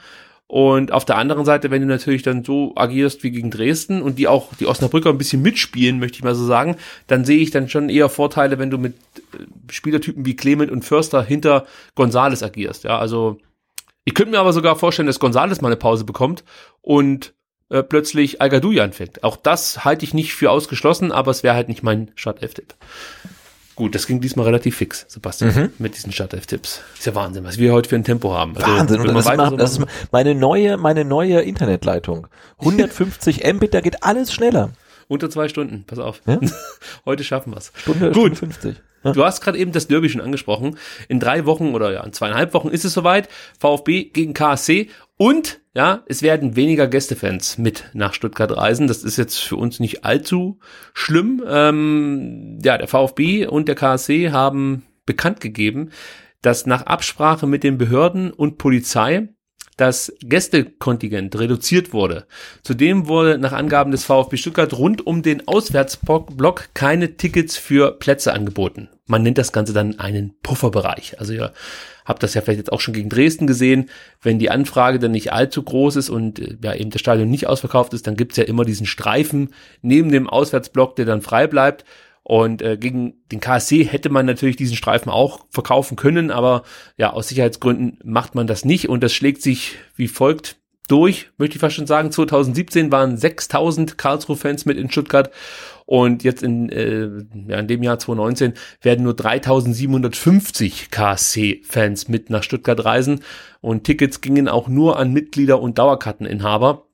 [0.47, 4.19] Und auf der anderen Seite, wenn du natürlich dann so agierst wie gegen Dresden und
[4.19, 6.77] die auch die Osnabrücker ein bisschen mitspielen, möchte ich mal so sagen,
[7.07, 8.93] dann sehe ich dann schon eher Vorteile, wenn du mit
[9.33, 11.65] äh, Spielertypen wie Clement und Förster hinter
[11.95, 12.83] Gonzales agierst.
[12.83, 13.39] Ja, also
[14.03, 16.43] ich könnte mir aber sogar vorstellen, dass Gonzales mal eine Pause bekommt
[16.81, 17.33] und
[17.69, 19.23] äh, plötzlich al anfängt.
[19.23, 22.75] Auch das halte ich nicht für ausgeschlossen, aber es wäre halt nicht mein Startelf-Tipp.
[23.75, 25.69] Gut, das ging diesmal relativ fix, Sebastian, Mhm.
[25.79, 26.81] mit diesen Startelf-Tipps.
[26.97, 28.55] Ist ja Wahnsinn, was wir heute für ein Tempo haben.
[28.55, 32.27] Also, Wahnsinn, und wir das, mal- so das ist meine neue, meine neue Internetleitung.
[32.59, 34.69] 150 Mbit, da geht alles schneller.
[35.07, 36.21] Unter zwei Stunden, pass auf.
[36.25, 36.39] Ja?
[37.05, 37.71] Heute schaffen wir's.
[37.75, 38.37] Stunde, Gut.
[38.37, 38.75] Stunde 50.
[39.13, 40.79] Du hast gerade eben das Derby schon angesprochen.
[41.09, 43.29] In drei Wochen oder ja, in zweieinhalb Wochen ist es soweit.
[43.59, 48.87] VfB gegen KSC und ja, es werden weniger Gästefans mit nach Stuttgart reisen.
[48.87, 50.59] Das ist jetzt für uns nicht allzu
[50.93, 51.43] schlimm.
[51.47, 55.91] Ähm, ja, der VfB und der KSC haben bekannt gegeben,
[56.41, 59.29] dass nach Absprache mit den Behörden und Polizei
[59.77, 62.25] das Gästekontingent reduziert wurde.
[62.63, 68.33] Zudem wurde nach Angaben des VfB Stuttgart rund um den Auswärtsblock keine Tickets für Plätze
[68.33, 68.89] angeboten.
[69.07, 71.19] Man nennt das Ganze dann einen Pufferbereich.
[71.19, 71.53] Also ihr
[72.05, 73.89] habt das ja vielleicht jetzt auch schon gegen Dresden gesehen.
[74.21, 77.47] Wenn die Anfrage dann nicht allzu groß ist und äh, ja eben das Stadion nicht
[77.47, 79.49] ausverkauft ist, dann gibt's ja immer diesen Streifen
[79.81, 81.83] neben dem Auswärtsblock, der dann frei bleibt.
[82.27, 86.63] Und äh, gegen den KSC hätte man natürlich diesen Streifen auch verkaufen können, aber
[86.97, 90.57] ja, aus Sicherheitsgründen macht man das nicht und das schlägt sich wie folgt
[90.87, 92.11] durch, möchte ich fast schon sagen.
[92.11, 95.29] 2017 waren 6000 Karlsruhe-Fans mit in Stuttgart
[95.85, 97.09] und jetzt in, äh,
[97.47, 103.21] ja, in dem Jahr 2019 werden nur 3750 KSC-Fans mit nach Stuttgart reisen
[103.61, 106.87] und Tickets gingen auch nur an Mitglieder und Dauerkarteninhaber.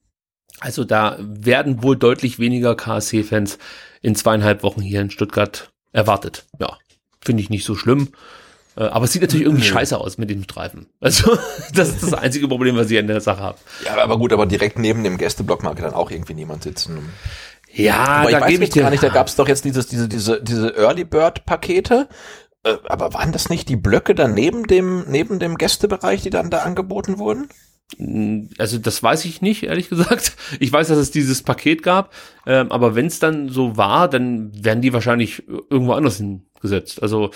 [0.61, 3.57] Also da werden wohl deutlich weniger KSC-Fans
[4.01, 6.45] in zweieinhalb Wochen hier in Stuttgart erwartet.
[6.59, 6.77] Ja,
[7.19, 8.09] finde ich nicht so schlimm.
[8.77, 10.85] Äh, Aber es sieht natürlich irgendwie scheiße aus mit dem Streifen.
[11.01, 11.37] Also,
[11.73, 13.57] das ist das einzige Problem, was ich an der Sache habe.
[13.85, 17.09] Ja, aber gut, aber direkt neben dem Gästeblock mag dann auch irgendwie niemand sitzen.
[17.73, 19.65] Ja, aber ich da weiß gebe ich dir- gar nicht, da gab es doch jetzt
[19.65, 22.07] dieses, diese, diese, diese Early Bird Pakete.
[22.63, 26.49] Äh, aber waren das nicht die Blöcke dann neben dem, neben dem Gästebereich, die dann
[26.49, 27.49] da angeboten wurden?
[28.57, 30.35] Also das weiß ich nicht, ehrlich gesagt.
[30.59, 32.13] Ich weiß, dass es dieses Paket gab,
[32.45, 37.01] ähm, aber wenn es dann so war, dann werden die wahrscheinlich irgendwo anders hingesetzt.
[37.01, 37.31] Also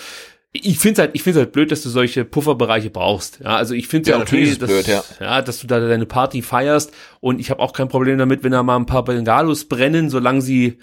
[0.52, 3.40] ich finde halt, ich finde halt blöd, dass du solche Pufferbereiche brauchst.
[3.40, 5.80] Ja, also ich finde Ja, ja, natürlich okay, es dass, blöd, ja, dass du da
[5.80, 9.04] deine Party feierst und ich habe auch kein Problem damit, wenn da mal ein paar
[9.04, 10.78] Bengalos brennen, solange sie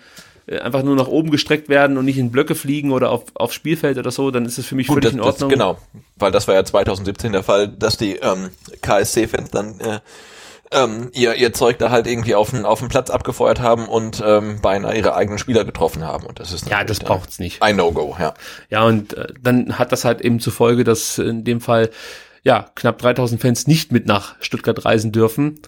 [0.48, 3.98] einfach nur nach oben gestreckt werden und nicht in Blöcke fliegen oder auf, aufs Spielfeld
[3.98, 5.50] oder so, dann ist es für mich Gut, völlig das, in das, Ordnung.
[5.50, 5.78] genau,
[6.18, 8.50] weil das war ja 2017 der Fall, dass die ähm,
[8.82, 10.00] KSC-Fans dann äh,
[10.72, 14.22] ähm, ihr, ihr Zeug da halt irgendwie auf den, auf den Platz abgefeuert haben und
[14.26, 16.26] ähm, beinahe ihre eigenen Spieler getroffen haben.
[16.26, 17.62] Und das ist Ja, das braucht's nicht.
[17.62, 18.34] Ein No-Go, ja.
[18.70, 21.90] Ja, und äh, dann hat das halt eben zur Folge, dass in dem Fall
[22.44, 25.60] ja knapp 3000 Fans nicht mit nach Stuttgart reisen dürfen.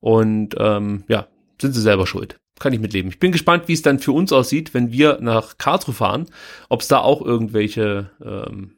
[0.00, 1.26] Und ähm, ja,
[1.60, 2.38] sind sie selber schuld.
[2.62, 3.10] Kann ich mitleben.
[3.10, 6.26] Ich bin gespannt, wie es dann für uns aussieht, wenn wir nach Karlsruhe fahren.
[6.68, 8.76] Ob es da auch irgendwelche, ähm,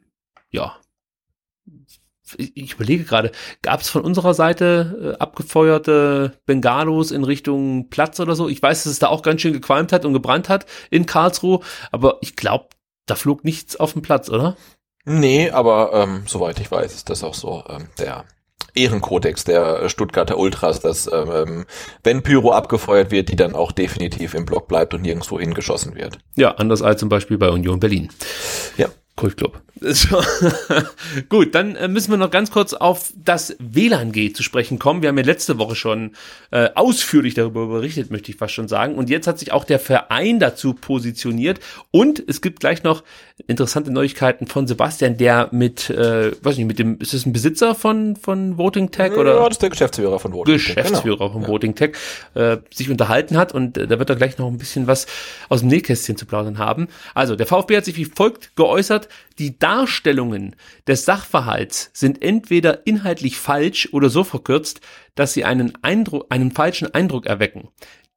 [0.49, 0.75] ja,
[2.35, 3.31] ich überlege gerade,
[3.61, 8.49] gab es von unserer Seite äh, abgefeuerte Bengalos in Richtung Platz oder so?
[8.49, 11.59] Ich weiß, dass es da auch ganz schön gequalmt hat und gebrannt hat in Karlsruhe,
[11.91, 12.69] aber ich glaube,
[13.05, 14.57] da flog nichts auf den Platz, oder?
[15.03, 18.25] Nee, aber ähm, soweit ich weiß, ist das auch so ähm, der
[18.75, 21.65] Ehrenkodex der Stuttgarter Ultras, dass ähm,
[22.03, 26.19] wenn Pyro abgefeuert wird, die dann auch definitiv im Block bleibt und nirgendwo hingeschossen wird.
[26.35, 28.09] Ja, anders als zum Beispiel bei Union Berlin.
[28.77, 28.87] Ja.
[29.15, 29.61] Kultclub.
[29.79, 30.21] So.
[31.29, 35.01] Gut, dann äh, müssen wir noch ganz kurz auf das WLAN-G zu sprechen kommen.
[35.01, 36.15] Wir haben ja letzte Woche schon
[36.51, 38.95] äh, ausführlich darüber berichtet, möchte ich fast schon sagen.
[38.95, 41.61] Und jetzt hat sich auch der Verein dazu positioniert.
[41.91, 43.03] Und es gibt gleich noch
[43.47, 47.75] interessante Neuigkeiten von Sebastian, der mit, äh, weiß nicht, mit dem, ist es ein Besitzer
[47.75, 49.35] von, von Voting Tech Ja, oder?
[49.35, 51.31] das ist der Geschäftsführer von Voting Tech, Geschäftsführer genau.
[51.31, 51.47] von Ja.
[51.49, 51.95] Voting Tech,
[52.33, 55.05] äh, sich unterhalten hat und äh, da wird er gleich noch ein bisschen was
[55.49, 56.87] aus dem Nähkästchen zu plaudern haben.
[57.13, 60.55] Also, der VfB hat sich wie folgt geäußert, die Darstellungen
[60.87, 64.79] des Sachverhalts sind entweder inhaltlich falsch oder so verkürzt,
[65.15, 67.67] dass sie einen Eindruck, einen falschen Eindruck erwecken.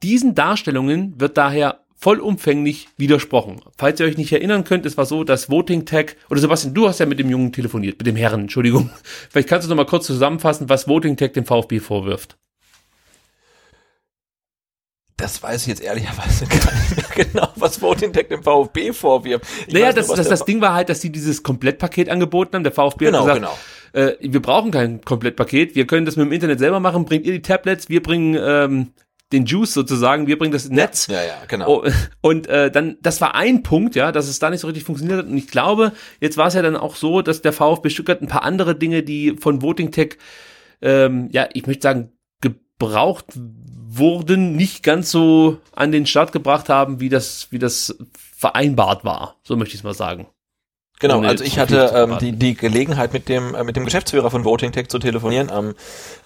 [0.04, 3.60] Diesen Darstellungen wird daher vollumfänglich widersprochen.
[3.76, 6.88] Falls ihr euch nicht erinnern könnt, es war so, dass Voting Tech, oder Sebastian, du
[6.88, 8.90] hast ja mit dem Jungen telefoniert, mit dem Herren, Entschuldigung.
[9.30, 12.38] Vielleicht kannst du noch mal kurz zusammenfassen, was Voting Tech dem VfB vorwirft.
[15.16, 19.44] Das weiß ich jetzt ehrlicherweise gar nicht mehr genau, was Voting Tech dem VfB vorwirft.
[19.66, 22.54] Ich naja, weiß nur, das, das, das Ding war halt, dass sie dieses Komplettpaket angeboten
[22.54, 22.62] haben.
[22.62, 23.58] Der VfB Genau, hat gesagt,
[23.94, 25.74] äh, wir brauchen kein Komplettpaket.
[25.74, 27.04] Wir können das mit dem Internet selber machen.
[27.04, 28.92] Bringt ihr die Tablets, wir bringen ähm,
[29.32, 31.06] den Juice sozusagen, wir bringen das Netz.
[31.06, 31.82] Ja, ja, genau.
[31.82, 31.90] Oh,
[32.20, 35.18] und äh, dann, das war ein Punkt, ja, dass es da nicht so richtig funktioniert
[35.18, 35.26] hat.
[35.26, 38.28] Und ich glaube, jetzt war es ja dann auch so, dass der VfB Stuttgart ein
[38.28, 40.16] paar andere Dinge, die von Voting Tech,
[40.80, 47.00] ähm, ja, ich möchte sagen, gebraucht wurden, nicht ganz so an den Start gebracht haben,
[47.00, 47.96] wie das, wie das
[48.36, 49.36] vereinbart war.
[49.42, 50.26] So möchte ich es mal sagen.
[51.00, 54.44] Genau, also ich hatte ähm, die, die Gelegenheit mit dem äh, mit dem Geschäftsführer von
[54.44, 55.74] Voting Tech zu telefonieren am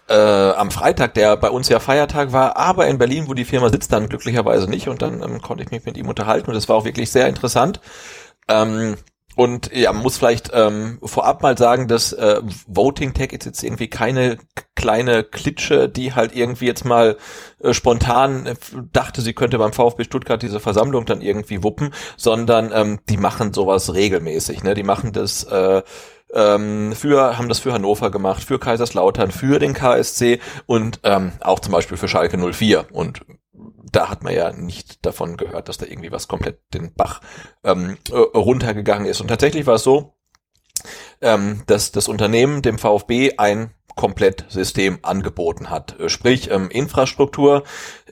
[0.09, 3.69] äh, am Freitag, der bei uns ja Feiertag war, aber in Berlin, wo die Firma
[3.71, 6.69] sitzt, dann glücklicherweise nicht und dann ähm, konnte ich mich mit ihm unterhalten und das
[6.69, 7.81] war auch wirklich sehr interessant.
[8.49, 8.97] Ähm,
[9.35, 13.63] und ja, man muss vielleicht ähm, vorab mal sagen, dass äh, Voting Tech ist jetzt
[13.63, 14.37] irgendwie keine
[14.75, 17.17] kleine Klitsche, die halt irgendwie jetzt mal
[17.61, 18.55] äh, spontan äh,
[18.93, 23.55] dachte, sie könnte beim VfB Stuttgart diese Versammlung dann irgendwie wuppen, sondern ähm, die machen
[23.55, 24.65] sowas regelmäßig.
[24.65, 24.75] Ne?
[24.75, 25.83] Die machen das äh,
[26.33, 31.61] ähm, für, haben das für Hannover gemacht, für Kaiserslautern, für den KSC und ähm, auch
[31.61, 32.87] zum Beispiel für Schalke 04.
[32.93, 33.23] Und
[33.93, 37.21] da hat man ja nicht davon gehört, dass da irgendwie was komplett den Bach
[37.63, 39.21] ähm, äh, runtergegangen ist.
[39.21, 40.15] Und tatsächlich war es so,
[41.21, 45.99] ähm, dass das Unternehmen dem VfB ein Komplettsystem angeboten hat.
[45.99, 47.65] Äh, Sprich, ähm, Infrastruktur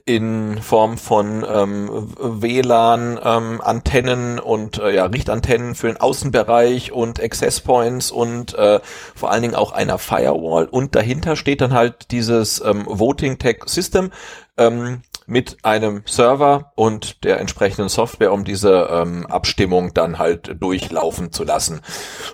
[0.05, 1.89] in Form von ähm,
[2.19, 8.79] WLAN, ähm, Antennen und äh, ja, Richtantennen für den Außenbereich und Access Points und äh,
[9.15, 10.65] vor allen Dingen auch einer Firewall.
[10.65, 14.11] Und dahinter steht dann halt dieses ähm, Voting Tech System
[14.57, 21.31] ähm, mit einem Server und der entsprechenden Software, um diese ähm, Abstimmung dann halt durchlaufen
[21.31, 21.81] zu lassen.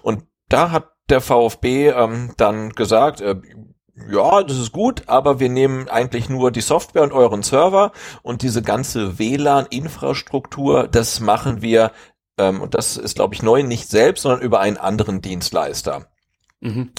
[0.01, 3.35] Und da hat der VfB ähm, dann gesagt, äh,
[4.09, 8.41] ja, das ist gut, aber wir nehmen eigentlich nur die Software und euren Server und
[8.41, 11.91] diese ganze WLAN-Infrastruktur, das machen wir,
[12.37, 16.07] ähm, und das ist, glaube ich, neu, nicht selbst, sondern über einen anderen Dienstleister.
[16.59, 16.91] Mhm.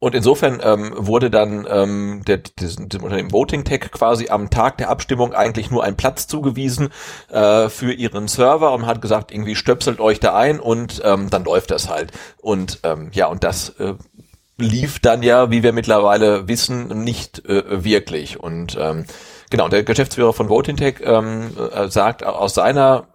[0.00, 4.78] Und insofern ähm, wurde dann ähm, der, diesem, diesem Unternehmen Voting Tech quasi am Tag
[4.78, 6.88] der Abstimmung eigentlich nur ein Platz zugewiesen
[7.28, 11.44] äh, für ihren Server und hat gesagt, irgendwie stöpselt euch da ein und ähm, dann
[11.44, 12.12] läuft das halt.
[12.40, 13.92] Und ähm, ja, und das äh,
[14.56, 18.40] lief dann ja, wie wir mittlerweile wissen, nicht äh, wirklich.
[18.40, 19.04] Und ähm,
[19.50, 23.09] genau, der Geschäftsführer von Voting Tech ähm, äh, sagt aus seiner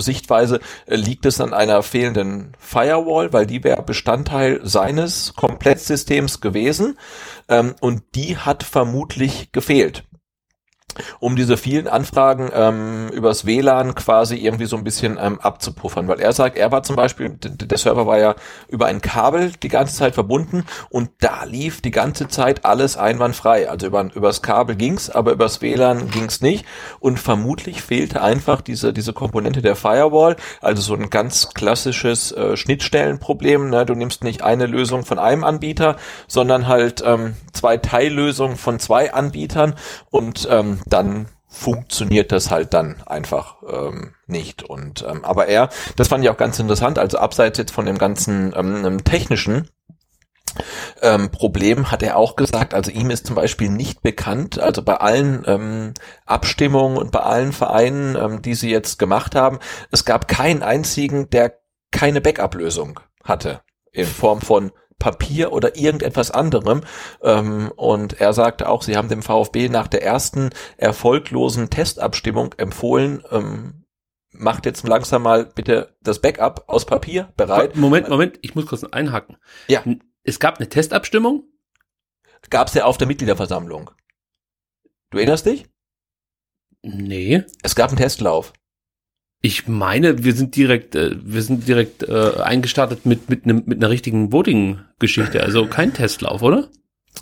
[0.00, 6.98] Sichtweise äh, liegt es an einer fehlenden Firewall, weil die wäre Bestandteil seines Komplettsystems gewesen
[7.48, 10.04] ähm, und die hat vermutlich gefehlt
[11.20, 16.20] um diese vielen Anfragen ähm, übers WLAN quasi irgendwie so ein bisschen ähm, abzupuffern, weil
[16.20, 18.34] er sagt, er war zum Beispiel, der Server war ja
[18.68, 23.68] über ein Kabel die ganze Zeit verbunden und da lief die ganze Zeit alles einwandfrei.
[23.68, 26.64] Also über übers Kabel ging's, aber übers WLAN ging's nicht
[27.00, 32.56] und vermutlich fehlte einfach diese diese Komponente der Firewall, also so ein ganz klassisches äh,
[32.56, 33.70] Schnittstellenproblem.
[33.70, 33.86] Ne?
[33.86, 35.96] Du nimmst nicht eine Lösung von einem Anbieter,
[36.26, 39.74] sondern halt ähm, zwei Teillösungen von zwei Anbietern
[40.10, 44.62] und ähm, dann funktioniert das halt dann einfach ähm, nicht.
[44.62, 47.98] Und ähm, aber er, das fand ich auch ganz interessant, also abseits jetzt von dem
[47.98, 49.68] ganzen ähm, technischen
[51.00, 54.96] ähm, Problem hat er auch gesagt, also ihm ist zum Beispiel nicht bekannt, also bei
[54.96, 55.94] allen ähm,
[56.26, 59.58] Abstimmungen und bei allen Vereinen, ähm, die sie jetzt gemacht haben,
[59.90, 61.58] es gab keinen einzigen, der
[61.90, 64.72] keine Backup-Lösung hatte in Form von
[65.02, 66.82] Papier oder irgendetwas anderem.
[67.22, 73.24] Ähm, und er sagte auch, sie haben dem VfB nach der ersten erfolglosen Testabstimmung empfohlen,
[73.32, 73.84] ähm,
[74.30, 77.74] macht jetzt langsam mal bitte das Backup aus Papier bereit.
[77.74, 79.38] Moment, Moment, ich muss kurz einhaken.
[79.66, 79.82] Ja.
[80.22, 81.48] Es gab eine Testabstimmung?
[82.48, 83.90] Gab's ja auf der Mitgliederversammlung.
[85.10, 85.66] Du erinnerst dich?
[86.82, 87.44] Nee.
[87.64, 88.52] Es gab einen Testlauf.
[89.44, 93.78] Ich meine, wir sind direkt, äh, wir sind direkt äh, eingestartet mit mit einem mit
[93.78, 96.68] einer richtigen Voting-Geschichte, also kein Testlauf, oder?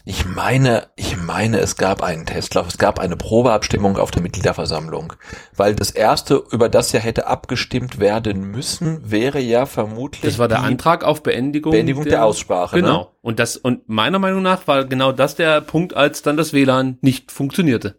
[0.04, 5.12] Ich meine, ich meine, es gab einen Testlauf, es gab eine Probeabstimmung auf der Mitgliederversammlung,
[5.56, 10.48] weil das erste, über das ja hätte abgestimmt werden müssen, wäre ja vermutlich Das war
[10.48, 12.76] der Antrag auf Beendigung, Beendigung der, Aussprache.
[12.76, 12.98] Genau.
[12.98, 13.06] Ne?
[13.20, 16.98] Und das und meiner Meinung nach war genau das der Punkt, als dann das WLAN
[17.00, 17.96] nicht funktionierte.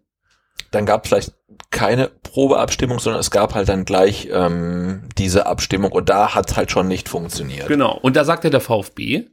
[0.71, 1.33] Dann gab es vielleicht
[1.69, 6.71] keine Probeabstimmung, sondern es gab halt dann gleich ähm, diese Abstimmung und da hat halt
[6.71, 7.67] schon nicht funktioniert.
[7.67, 7.97] Genau.
[8.01, 9.25] Und da sagte der VfB,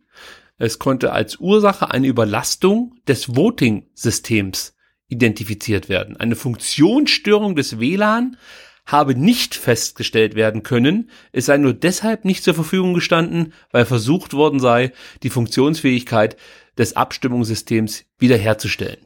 [0.59, 4.75] es konnte als Ursache eine Überlastung des Voting-Systems
[5.09, 6.17] identifiziert werden.
[6.17, 8.37] Eine Funktionsstörung des WLAN
[8.85, 14.33] habe nicht festgestellt werden können, es sei nur deshalb nicht zur Verfügung gestanden, weil versucht
[14.33, 14.93] worden sei,
[15.23, 16.37] die Funktionsfähigkeit
[16.79, 18.99] des Abstimmungssystems wiederherzustellen.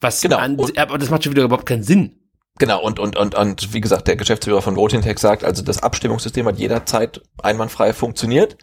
[0.00, 0.38] Was Genau.
[0.38, 2.18] an, aber das macht schon wieder überhaupt keinen Sinn.
[2.58, 6.46] Genau, und, und, und, und wie gesagt, der Geschäftsführer von VotingTech sagt, also das Abstimmungssystem
[6.46, 8.56] hat jederzeit einwandfrei funktioniert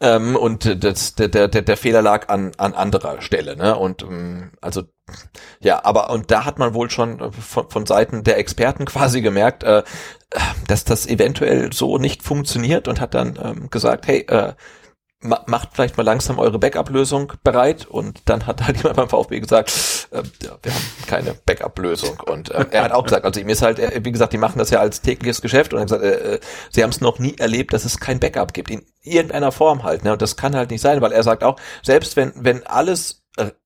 [0.00, 3.56] ähm, und das, der, der, der, der Fehler lag an, an anderer Stelle.
[3.56, 3.74] Ne?
[3.74, 4.82] Und ähm, also
[5.60, 9.62] ja, aber und da hat man wohl schon von, von Seiten der Experten quasi gemerkt,
[9.62, 9.82] äh,
[10.66, 14.52] dass das eventuell so nicht funktioniert und hat dann ähm, gesagt, hey, äh,
[15.20, 17.86] ma- macht vielleicht mal langsam eure Backup-Lösung bereit.
[17.86, 19.70] Und dann hat halt jemand beim VfB gesagt,
[20.10, 22.20] äh, wir haben keine Backup-Lösung.
[22.26, 24.70] Und äh, er hat auch gesagt, also ihm ist halt, wie gesagt, die machen das
[24.70, 25.72] ja als tägliches Geschäft.
[25.72, 26.40] Und er hat gesagt, äh, äh,
[26.70, 30.04] sie haben es noch nie erlebt, dass es kein Backup gibt, in irgendeiner Form halt,
[30.04, 30.12] ne?
[30.12, 33.17] und das kann halt nicht sein, weil er sagt auch, selbst wenn, wenn alles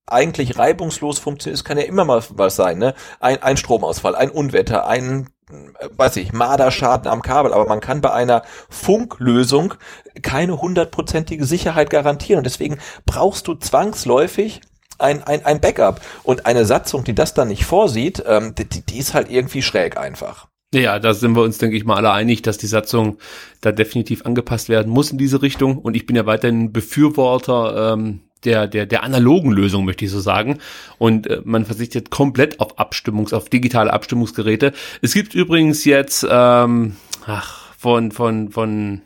[0.06, 2.94] eigentlich reibungslos funktioniert, es kann ja immer mal was sein, ne?
[3.20, 8.00] Ein, ein Stromausfall, ein Unwetter, ein äh, weiß ich, Marderschaden am Kabel, aber man kann
[8.00, 9.74] bei einer Funklösung
[10.22, 14.60] keine hundertprozentige Sicherheit garantieren und deswegen brauchst du zwangsläufig
[14.98, 18.98] ein, ein, ein Backup und eine Satzung, die das dann nicht vorsieht, ähm, die, die
[18.98, 20.48] ist halt irgendwie schräg einfach.
[20.74, 23.18] Ja, da sind wir uns, denke ich mal, alle einig, dass die Satzung
[23.60, 25.76] da definitiv angepasst werden muss in diese Richtung.
[25.76, 30.20] Und ich bin ja weiterhin Befürworter ähm, der, der, der analogen Lösung, möchte ich so
[30.20, 30.58] sagen.
[30.98, 34.72] Und äh, man verzichtet komplett auf Abstimmungs-, auf digitale Abstimmungsgeräte.
[35.00, 36.96] Es gibt übrigens jetzt, ähm,
[37.26, 39.02] ach, von, von, von,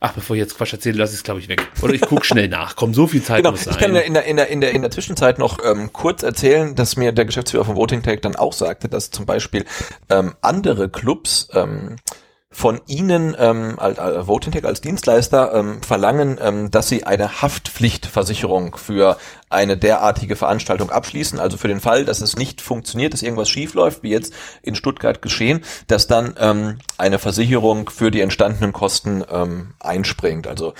[0.00, 1.66] ach, bevor ich jetzt Quatsch erzähle, lass ich es, glaube ich, weg.
[1.82, 2.76] Oder ich guck schnell nach.
[2.76, 3.78] Komm, so viel Zeit Genau, muss ich sein.
[3.78, 6.96] kann in der, in der, in der, in der Zwischenzeit noch ähm, kurz erzählen, dass
[6.96, 9.64] mir der Geschäftsführer von Voting Tech dann auch sagte, dass zum Beispiel
[10.08, 11.96] ähm, andere Clubs ähm,
[12.56, 17.42] von Ihnen ähm, als, als Voting Tech als Dienstleister ähm, verlangen, ähm, dass Sie eine
[17.42, 19.18] Haftpflichtversicherung für
[19.50, 21.38] eine derartige Veranstaltung abschließen.
[21.38, 24.74] Also für den Fall, dass es nicht funktioniert, dass irgendwas schief läuft, wie jetzt in
[24.74, 30.46] Stuttgart geschehen, dass dann ähm, eine Versicherung für die entstandenen Kosten ähm, einspringt.
[30.46, 30.72] Also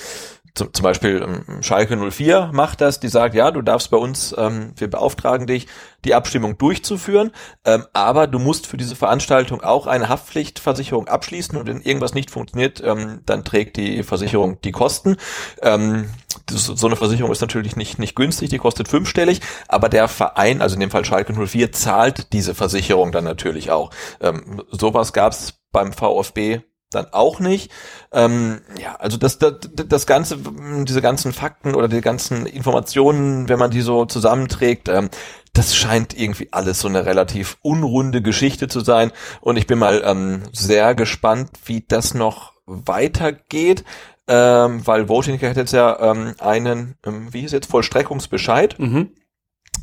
[0.57, 4.35] zum, zum Beispiel ähm, Schalke 04 macht das, die sagt, ja, du darfst bei uns,
[4.37, 5.67] ähm, wir beauftragen dich,
[6.05, 7.31] die Abstimmung durchzuführen,
[7.65, 12.31] ähm, aber du musst für diese Veranstaltung auch eine Haftpflichtversicherung abschließen und wenn irgendwas nicht
[12.31, 15.17] funktioniert, ähm, dann trägt die Versicherung die Kosten.
[15.61, 16.09] Ähm,
[16.47, 20.63] das, so eine Versicherung ist natürlich nicht, nicht günstig, die kostet fünfstellig, aber der Verein,
[20.63, 23.91] also in dem Fall Schalke 04, zahlt diese Versicherung dann natürlich auch.
[24.21, 27.71] Ähm, sowas gab es beim VfB dann auch nicht.
[28.13, 30.39] Ähm, ja, also das, das, das ganze,
[30.85, 35.11] diese ganzen Fakten oder die ganzen Informationen, wenn man die so zusammenträgt, ähm,
[35.53, 39.11] das scheint irgendwie alles so eine relativ unrunde Geschichte zu sein.
[39.41, 43.85] Und ich bin mal ähm, sehr gespannt, wie das noch weitergeht.
[44.29, 48.77] Ähm, weil Voting hat jetzt ja ähm, einen, ähm, wie hieß jetzt, Vollstreckungsbescheid.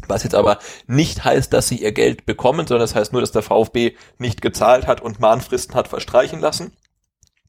[0.07, 3.31] Was jetzt aber nicht heißt, dass sie ihr Geld bekommen, sondern das heißt nur, dass
[3.31, 6.73] der VfB nicht gezahlt hat und Mahnfristen hat verstreichen lassen.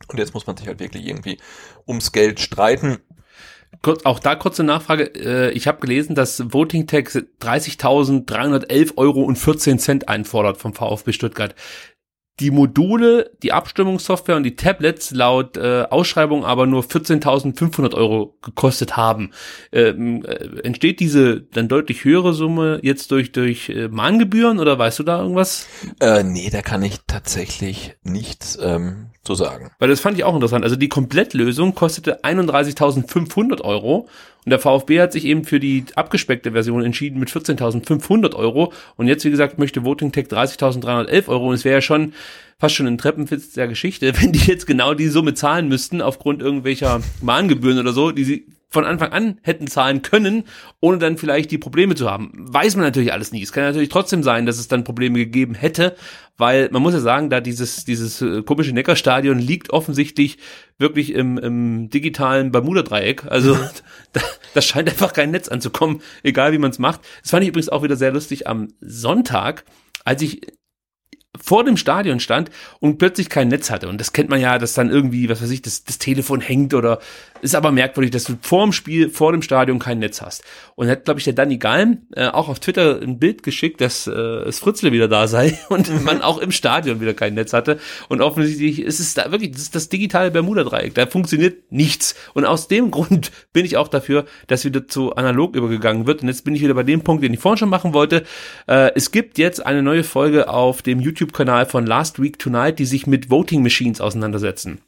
[0.08, 1.38] Und jetzt muss man sich halt wirklich irgendwie
[1.86, 2.98] ums Geld streiten.
[3.82, 5.04] Kurz, auch da kurze Nachfrage.
[5.14, 11.12] Äh, Ich habe gelesen, dass Voting Tech 30.311 Euro und 14 Cent einfordert vom VfB
[11.12, 11.54] Stuttgart.
[12.40, 18.96] Die Module, die Abstimmungssoftware und die Tablets laut äh, Ausschreibung aber nur 14.500 Euro gekostet
[18.96, 19.30] haben.
[19.70, 24.98] Ähm, äh, entsteht diese dann deutlich höhere Summe jetzt durch durch äh, Mahngebühren oder weißt
[24.98, 25.68] du da irgendwas?
[26.00, 29.70] Äh, nee, da kann ich tatsächlich nichts ähm, zu sagen.
[29.78, 30.64] Weil das fand ich auch interessant.
[30.64, 34.08] Also die Komplettlösung kostete 31.500 Euro
[34.44, 39.08] und der VfB hat sich eben für die abgespeckte Version entschieden mit 14.500 Euro und
[39.08, 42.12] jetzt, wie gesagt, möchte Voting Tech 30.311 Euro und es wäre ja schon
[42.58, 46.42] fast schon ein Treppenwitz der Geschichte, wenn die jetzt genau die Summe zahlen müssten aufgrund
[46.42, 50.44] irgendwelcher Mahngebühren oder so, die sie von Anfang an hätten zahlen können,
[50.80, 52.32] ohne dann vielleicht die Probleme zu haben.
[52.34, 53.42] Weiß man natürlich alles nie.
[53.42, 55.94] Es kann natürlich trotzdem sein, dass es dann Probleme gegeben hätte,
[56.36, 60.38] weil man muss ja sagen, da dieses, dieses äh, komische Neckarstadion liegt offensichtlich
[60.76, 63.24] wirklich im, im digitalen Bermuda-Dreieck.
[63.26, 63.54] Also
[64.12, 64.20] da,
[64.52, 67.00] da scheint einfach kein Netz anzukommen, egal wie man es macht.
[67.22, 69.64] Das fand ich übrigens auch wieder sehr lustig am Sonntag,
[70.04, 70.40] als ich
[71.44, 72.50] vor dem Stadion stand
[72.80, 73.88] und plötzlich kein Netz hatte.
[73.88, 76.72] Und das kennt man ja, dass dann irgendwie, was weiß ich, das, das Telefon hängt
[76.72, 77.00] oder
[77.42, 80.42] ist aber merkwürdig, dass du vor dem Spiel, vor dem Stadion kein Netz hast.
[80.76, 84.06] Und hat, glaube ich, der Danny Galm äh, auch auf Twitter ein Bild geschickt, dass
[84.06, 87.78] äh, es Fritzle wieder da sei und man auch im Stadion wieder kein Netz hatte.
[88.08, 90.94] Und offensichtlich ist es da wirklich, das ist das digitale Bermuda-Dreieck.
[90.94, 92.14] Da funktioniert nichts.
[92.32, 96.22] Und aus dem Grund bin ich auch dafür, dass wieder zu analog übergegangen wird.
[96.22, 98.24] Und jetzt bin ich wieder bei dem Punkt, den ich vorhin schon machen wollte.
[98.66, 101.00] Äh, es gibt jetzt eine neue Folge auf dem
[101.34, 104.80] YouTube-Kanal von Last Week Tonight, die sich mit Voting Machines auseinandersetzen.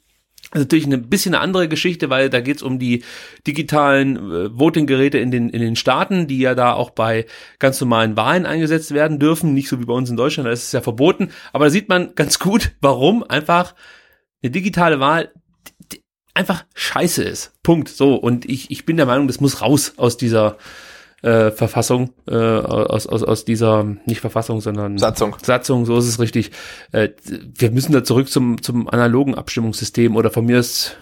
[0.51, 3.03] Das ist natürlich eine bisschen eine andere Geschichte, weil da geht's um die
[3.45, 7.25] digitalen äh, Voting-Geräte in den, in den Staaten, die ja da auch bei
[7.59, 9.53] ganz normalen Wahlen eingesetzt werden dürfen.
[9.53, 11.31] Nicht so wie bei uns in Deutschland, da ist es ja verboten.
[11.51, 13.75] Aber da sieht man ganz gut, warum einfach
[14.41, 15.33] eine digitale Wahl
[16.33, 17.51] einfach scheiße ist.
[17.61, 17.89] Punkt.
[17.89, 18.15] So.
[18.15, 20.57] Und ich, ich bin der Meinung, das muss raus aus dieser
[21.21, 25.35] äh, Verfassung, äh, aus, aus, aus dieser, nicht Verfassung, sondern Satzung.
[25.41, 26.51] Satzung, so ist es richtig.
[26.91, 30.97] Äh, wir müssen da zurück zum, zum analogen Abstimmungssystem oder von mir ist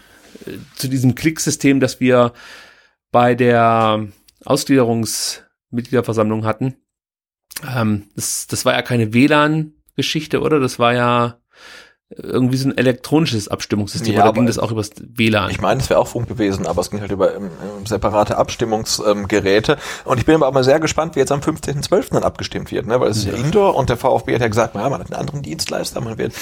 [0.45, 2.33] äh, zu diesem Klicksystem, das wir
[3.11, 4.07] bei der
[4.45, 6.75] Ausgliederungsmitgliederversammlung hatten.
[7.75, 10.59] Ähm, das, das war ja keine WLAN-Geschichte, oder?
[10.59, 11.39] Das war ja
[12.10, 15.49] irgendwie so ein elektronisches Abstimmungssystem Ja, oder ging das auch übers WLAN?
[15.49, 18.38] Ich meine, es wäre auch Funk gewesen, aber es ging halt über ähm, ähm, separate
[18.38, 19.77] Abstimmungsgeräte.
[20.06, 22.14] und ich bin aber auch mal sehr gespannt, wie jetzt am 15.12.
[22.14, 22.99] dann abgestimmt wird, ne?
[22.99, 25.19] weil es ist ja Indoor und der VfB hat ja gesagt, naja, man hat einen
[25.19, 26.34] anderen Dienstleister, man wird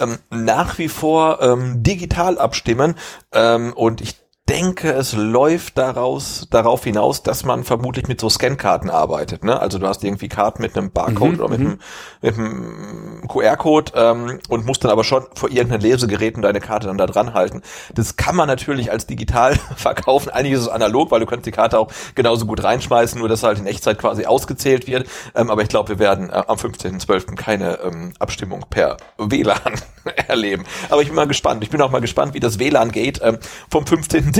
[0.00, 2.94] ähm, nach wie vor ähm, digital abstimmen
[3.32, 4.19] ähm, und ich
[4.50, 9.44] denke, es läuft daraus, darauf hinaus, dass man vermutlich mit so Scankarten arbeitet.
[9.44, 9.58] Ne?
[9.60, 11.66] Also du hast irgendwie Karten mit einem Barcode Mhm, oder mit mhm.
[11.66, 11.78] einem,
[12.20, 16.88] mit einem QR-Code ähm, und musst dann aber schon vor irgendeinem Lesegerät und deine Karte
[16.88, 17.62] dann da dran halten.
[17.94, 20.30] Das kann man natürlich als digital verkaufen.
[20.30, 23.44] Eigentlich ist es analog, weil du kannst die Karte auch genauso gut reinschmeißen, nur dass
[23.44, 25.08] halt in Echtzeit quasi ausgezählt wird.
[25.36, 27.36] Ähm, aber ich glaube, wir werden äh, am 15.12.
[27.36, 29.74] keine ähm, Abstimmung per WLAN
[30.26, 30.64] erleben.
[30.88, 31.62] Aber ich bin mal gespannt.
[31.62, 33.38] Ich bin auch mal gespannt, wie das WLAN geht ähm,
[33.70, 33.84] vom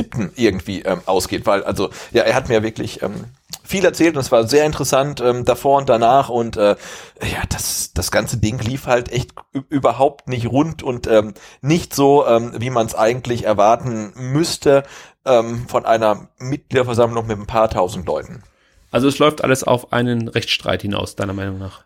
[0.02, 0.31] 15.07.
[0.36, 3.27] irgendwie ähm, ausgeht, weil also ja, er hat mir wirklich ähm,
[3.64, 6.77] viel erzählt und es war sehr interessant ähm, davor und danach und äh,
[7.22, 9.32] ja, das, das ganze Ding lief halt echt
[9.68, 14.82] überhaupt nicht rund und ähm, nicht so, ähm, wie man es eigentlich erwarten müsste
[15.24, 18.43] ähm, von einer Mitgliederversammlung mit ein paar tausend Leuten.
[18.90, 21.85] Also es läuft alles auf einen Rechtsstreit hinaus, deiner Meinung nach.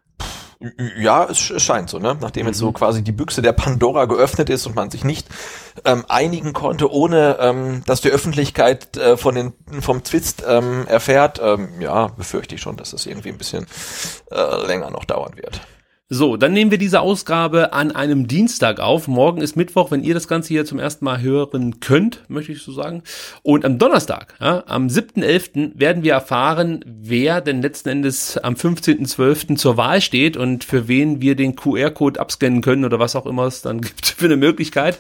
[0.99, 2.17] Ja, es sch- scheint so, ne?
[2.21, 5.27] Nachdem jetzt so quasi die Büchse der Pandora geöffnet ist und man sich nicht
[5.85, 11.41] ähm, einigen konnte, ohne ähm, dass die Öffentlichkeit äh, von den vom Twist ähm, erfährt,
[11.43, 13.67] ähm, ja, befürchte ich schon, dass das irgendwie ein bisschen
[14.31, 15.61] äh, länger noch dauern wird.
[16.11, 19.09] So, dann nehmen wir diese Ausgabe an einem Dienstag auf.
[19.09, 22.61] Morgen ist Mittwoch, wenn ihr das Ganze hier zum ersten Mal hören könnt, möchte ich
[22.61, 23.03] so sagen.
[23.43, 25.81] Und am Donnerstag, ja, am 7.11.
[25.81, 29.57] werden wir erfahren, wer denn letzten Endes am 15.12.
[29.57, 33.45] zur Wahl steht und für wen wir den QR-Code abscannen können oder was auch immer
[33.45, 34.99] es dann gibt für eine Möglichkeit.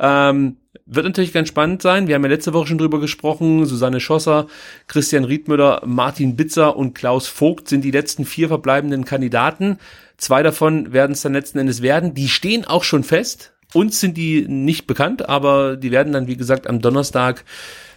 [0.00, 0.56] Ähm,
[0.86, 2.08] wird natürlich ganz spannend sein.
[2.08, 3.66] Wir haben ja letzte Woche schon drüber gesprochen.
[3.66, 4.46] Susanne Schosser,
[4.86, 9.78] Christian Riedmüller, Martin Bitzer und Klaus Vogt sind die letzten vier verbleibenden Kandidaten.
[10.18, 12.12] Zwei davon werden es dann letzten Endes werden.
[12.12, 13.52] Die stehen auch schon fest.
[13.72, 17.44] Uns sind die nicht bekannt, aber die werden dann, wie gesagt, am Donnerstag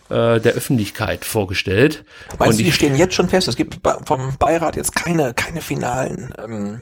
[0.10, 2.06] äh, der Öffentlichkeit vorgestellt.
[2.38, 3.48] Meinst Und du, die stehen jetzt schon fest?
[3.48, 6.82] Es gibt vom Beirat jetzt keine, keine finalen ähm,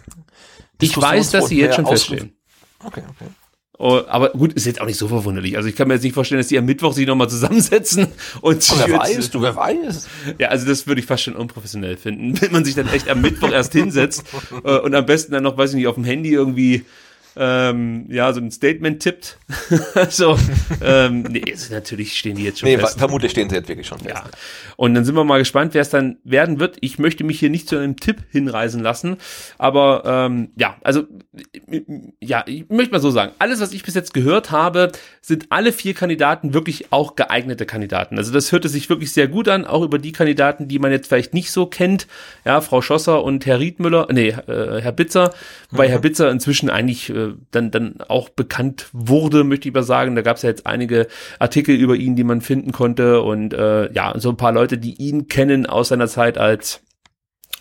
[0.82, 2.36] Ich weiß, dass sie jetzt schon feststehen.
[2.84, 3.30] Okay, okay.
[3.82, 5.56] Oh, aber gut, ist jetzt auch nicht so verwunderlich.
[5.56, 8.08] Also ich kann mir jetzt nicht vorstellen, dass die am Mittwoch sich nochmal zusammensetzen
[8.42, 10.06] und sich Oh, wer weiß, du, wer weiß.
[10.38, 13.22] Ja, also das würde ich fast schon unprofessionell finden, wenn man sich dann echt am
[13.22, 14.26] Mittwoch erst hinsetzt
[14.66, 16.84] äh, und am besten dann noch, weiß ich nicht, auf dem Handy irgendwie
[17.38, 19.38] ähm, ja, so ein Statement tippt.
[20.10, 20.38] so,
[20.82, 22.94] ähm, nee, also natürlich stehen die jetzt schon Nee, fest.
[22.94, 24.10] ver- vermutlich stehen sie jetzt wirklich schon fest.
[24.16, 24.24] Ja.
[24.78, 26.78] Und dann sind wir mal gespannt, wer es dann werden wird.
[26.82, 29.18] Ich möchte mich hier nicht zu einem Tipp hinreisen lassen,
[29.58, 31.04] aber ähm, ja, also
[32.20, 34.92] ja, ich möchte mal so sagen, alles, was ich bis jetzt gehört habe,
[35.22, 38.18] sind alle vier Kandidaten wirklich auch geeignete Kandidaten.
[38.18, 41.08] Also das hörte sich wirklich sehr gut an, auch über die Kandidaten, die man jetzt
[41.08, 42.08] vielleicht nicht so kennt.
[42.46, 45.34] Ja, Frau Schosser und Herr Riedmüller, nee, äh, Herr Bitzer,
[45.72, 45.92] weil Mhm.
[45.92, 50.16] Herr Bitzer inzwischen eigentlich äh, dann, dann auch bekannt wurde, möchte ich mal sagen.
[50.16, 51.08] Da gab es ja jetzt einige
[51.40, 54.96] Artikel über ihn, die man finden konnte und äh, ja, so ein paar Leute, die
[54.96, 56.82] ihn kennen aus seiner Zeit als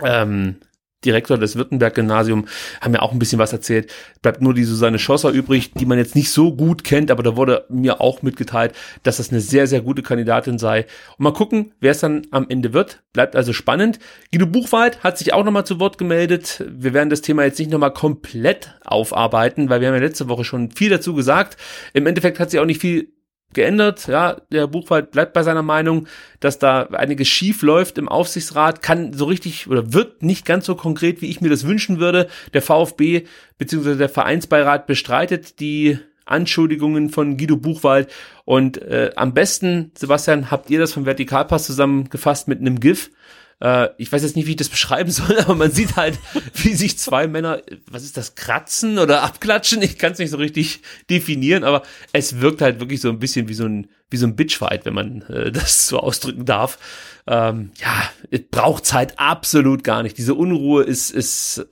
[0.02, 0.56] ähm,
[1.04, 2.46] Direktor des Württemberg-Gymnasium,
[2.80, 3.92] haben ja auch ein bisschen was erzählt.
[4.20, 7.36] Bleibt nur die Susanne Schosser übrig, die man jetzt nicht so gut kennt, aber da
[7.36, 10.86] wurde mir auch mitgeteilt, dass das eine sehr, sehr gute Kandidatin sei.
[11.16, 13.02] Und mal gucken, wer es dann am Ende wird.
[13.12, 13.98] Bleibt also spannend.
[14.32, 16.64] Guido Buchwald hat sich auch nochmal zu Wort gemeldet.
[16.68, 20.44] Wir werden das Thema jetzt nicht nochmal komplett aufarbeiten, weil wir haben ja letzte Woche
[20.44, 21.56] schon viel dazu gesagt.
[21.92, 23.12] Im Endeffekt hat sie auch nicht viel
[23.54, 24.06] geändert.
[24.08, 26.06] Ja, der Buchwald bleibt bei seiner Meinung,
[26.40, 30.74] dass da einiges schief läuft im Aufsichtsrat, kann so richtig oder wird nicht ganz so
[30.74, 32.28] konkret, wie ich mir das wünschen würde.
[32.52, 33.24] Der VfB
[33.58, 33.96] bzw.
[33.96, 38.08] der Vereinsbeirat bestreitet die Anschuldigungen von Guido Buchwald
[38.44, 43.10] und äh, am besten, Sebastian, habt ihr das vom Vertikalpass zusammengefasst mit einem GIF.
[43.60, 46.18] Äh, ich weiß jetzt nicht, wie ich das beschreiben soll, aber man sieht halt,
[46.54, 49.82] wie sich zwei Männer, was ist das, kratzen oder abklatschen?
[49.82, 50.80] Ich kann es nicht so richtig
[51.10, 51.82] definieren, aber
[52.12, 54.94] es wirkt halt wirklich so ein bisschen wie so ein, wie so ein Bitchfight, wenn
[54.94, 56.78] man äh, das so ausdrücken darf.
[57.26, 60.16] Ähm, ja, es braucht Zeit absolut gar nicht.
[60.16, 61.66] Diese Unruhe ist, ist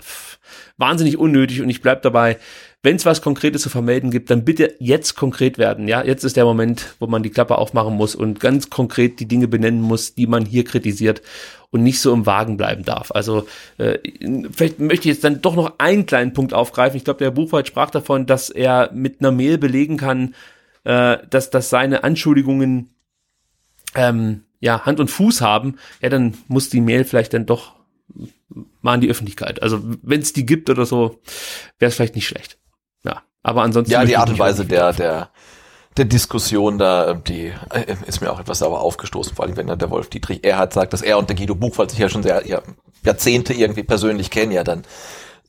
[0.77, 2.39] wahnsinnig unnötig und ich bleib dabei,
[2.87, 5.89] wenn es was Konkretes zu vermelden gibt, dann bitte jetzt konkret werden.
[5.89, 9.27] Ja, jetzt ist der Moment, wo man die Klappe aufmachen muss und ganz konkret die
[9.27, 11.21] Dinge benennen muss, die man hier kritisiert
[11.71, 13.11] und nicht so im Wagen bleiben darf.
[13.11, 13.49] Also
[13.79, 13.99] äh,
[14.53, 16.97] vielleicht möchte ich jetzt dann doch noch einen kleinen Punkt aufgreifen.
[16.97, 20.37] Ich glaube, der Buchwald sprach davon, dass er mit einer Mail belegen kann,
[20.85, 22.91] äh, dass, dass seine Anschuldigungen
[23.97, 27.75] ähm, ja, Hand und Fuß haben, ja, dann muss die Mail vielleicht dann doch
[28.81, 29.61] mal in die Öffentlichkeit.
[29.61, 31.21] Also wenn es die gibt oder so,
[31.81, 32.59] wäre es vielleicht nicht schlecht.
[33.47, 33.93] Aber ansonsten.
[33.93, 35.29] Ja, die Art und Weise der, der,
[35.97, 39.79] der Diskussion da, die äh, ist mir auch etwas sauer aufgestoßen, vor allem wenn dann
[39.79, 42.45] der Wolf Dietrich Erhard sagt, dass er und der Guido Buchwald sich ja schon sehr
[42.45, 42.61] ja,
[43.05, 44.83] Jahrzehnte irgendwie persönlich kennen, ja dann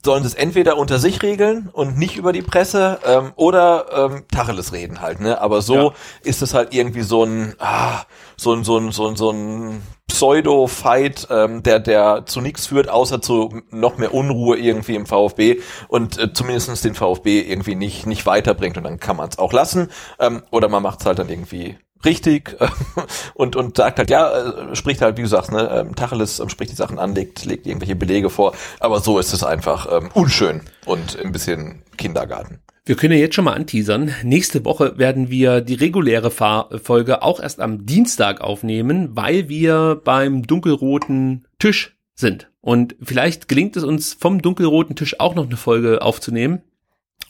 [0.08, 4.24] sollen sie es entweder unter sich regeln und nicht über die Presse ähm, oder ähm,
[4.32, 5.42] Tacheles reden halt, ne?
[5.42, 5.94] Aber so ja.
[6.24, 8.04] ist es halt irgendwie so ein, ah,
[8.38, 12.88] so ein, so ein, so ein, so ein Pseudo-Fight, ähm, der, der zu nichts führt,
[12.88, 15.60] außer zu noch mehr Unruhe irgendwie im VfB
[15.90, 19.52] und äh, zumindest den VfB irgendwie nicht, nicht weiterbringt und dann kann man es auch
[19.52, 22.56] lassen ähm, oder man macht es halt dann irgendwie richtig
[23.34, 26.50] und und sagt halt ja äh, spricht halt wie du sagst ne ähm, Tacheles ähm,
[26.50, 30.10] spricht die Sachen an legt legt irgendwelche Belege vor aber so ist es einfach ähm,
[30.14, 34.14] unschön und ein bisschen Kindergarten wir können ja jetzt schon mal anteasern.
[34.24, 40.48] Nächste Woche werden wir die reguläre Folge auch erst am Dienstag aufnehmen, weil wir beim
[40.48, 42.50] dunkelroten Tisch sind.
[42.62, 46.62] Und vielleicht gelingt es uns vom dunkelroten Tisch auch noch eine Folge aufzunehmen.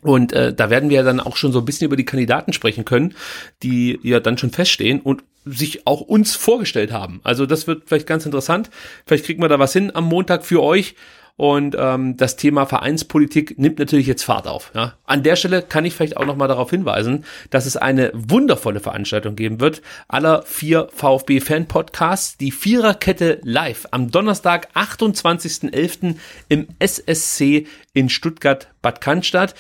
[0.02, 2.86] Und äh, da werden wir dann auch schon so ein bisschen über die Kandidaten sprechen
[2.86, 3.16] können,
[3.64, 7.22] die ja dann schon feststehen und sich auch uns vorgestellt haben.
[7.24, 8.70] Also das wird vielleicht ganz interessant.
[9.06, 10.96] Vielleicht kriegen wir da was hin am Montag für euch.
[11.38, 14.72] Und ähm, das Thema Vereinspolitik nimmt natürlich jetzt Fahrt auf.
[14.74, 14.96] Ja.
[15.06, 18.80] An der Stelle kann ich vielleicht auch noch mal darauf hinweisen, dass es eine wundervolle
[18.80, 19.84] Veranstaltung geben wird.
[20.08, 26.16] Aller vier VfB-Fan-Podcasts, die Viererkette live am Donnerstag, 28.11.
[26.50, 29.54] im SSC in Stuttgart-Bad Cannstatt.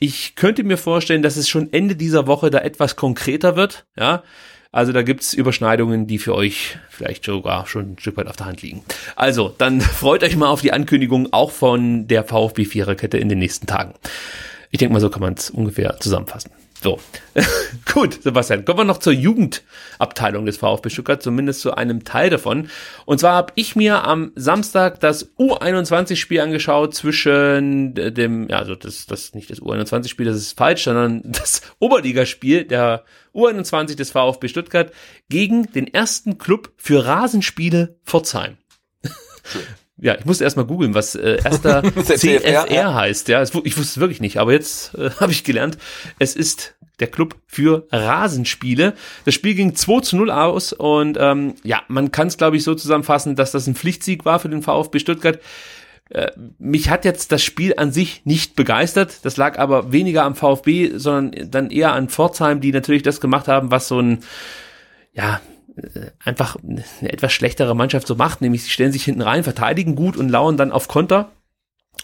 [0.00, 3.86] Ich könnte mir vorstellen, dass es schon Ende dieser Woche da etwas konkreter wird.
[3.96, 4.22] Ja,
[4.70, 8.46] also da gibt's Überschneidungen, die für euch vielleicht sogar schon ein Stück weit auf der
[8.46, 8.84] Hand liegen.
[9.16, 13.38] Also, dann freut euch mal auf die Ankündigung auch von der VfB Viererkette in den
[13.38, 13.94] nächsten Tagen.
[14.70, 16.52] Ich denke mal, so kann man es ungefähr zusammenfassen.
[16.80, 17.00] So,
[17.92, 22.70] gut, Sebastian, kommen wir noch zur Jugendabteilung des VfB Stuttgart, zumindest zu einem Teil davon.
[23.04, 29.06] Und zwar habe ich mir am Samstag das U21-Spiel angeschaut zwischen dem, ja, also das,
[29.06, 34.92] das nicht das U21-Spiel, das ist falsch, sondern das Oberligaspiel der U21 des VfB Stuttgart
[35.28, 38.56] gegen den ersten Club für Rasenspiele Pforzheim.
[40.00, 42.94] Ja, ich musste erstmal googeln, was äh, erster CFR ja.
[42.94, 43.28] heißt.
[43.28, 45.76] Ja, ich wusste es wirklich nicht, aber jetzt äh, habe ich gelernt,
[46.18, 48.94] es ist der Club für Rasenspiele.
[49.24, 52.64] Das Spiel ging 2 zu 0 aus und ähm, ja, man kann es, glaube ich,
[52.64, 55.38] so zusammenfassen, dass das ein Pflichtsieg war für den VfB Stuttgart.
[56.10, 59.24] Äh, mich hat jetzt das Spiel an sich nicht begeistert.
[59.24, 63.46] Das lag aber weniger am VfB, sondern dann eher an Pforzheim, die natürlich das gemacht
[63.46, 64.20] haben, was so ein
[65.12, 65.40] ja,
[66.24, 70.16] einfach eine etwas schlechtere Mannschaft so macht, nämlich sie stellen sich hinten rein, verteidigen gut
[70.16, 71.30] und lauern dann auf Konter.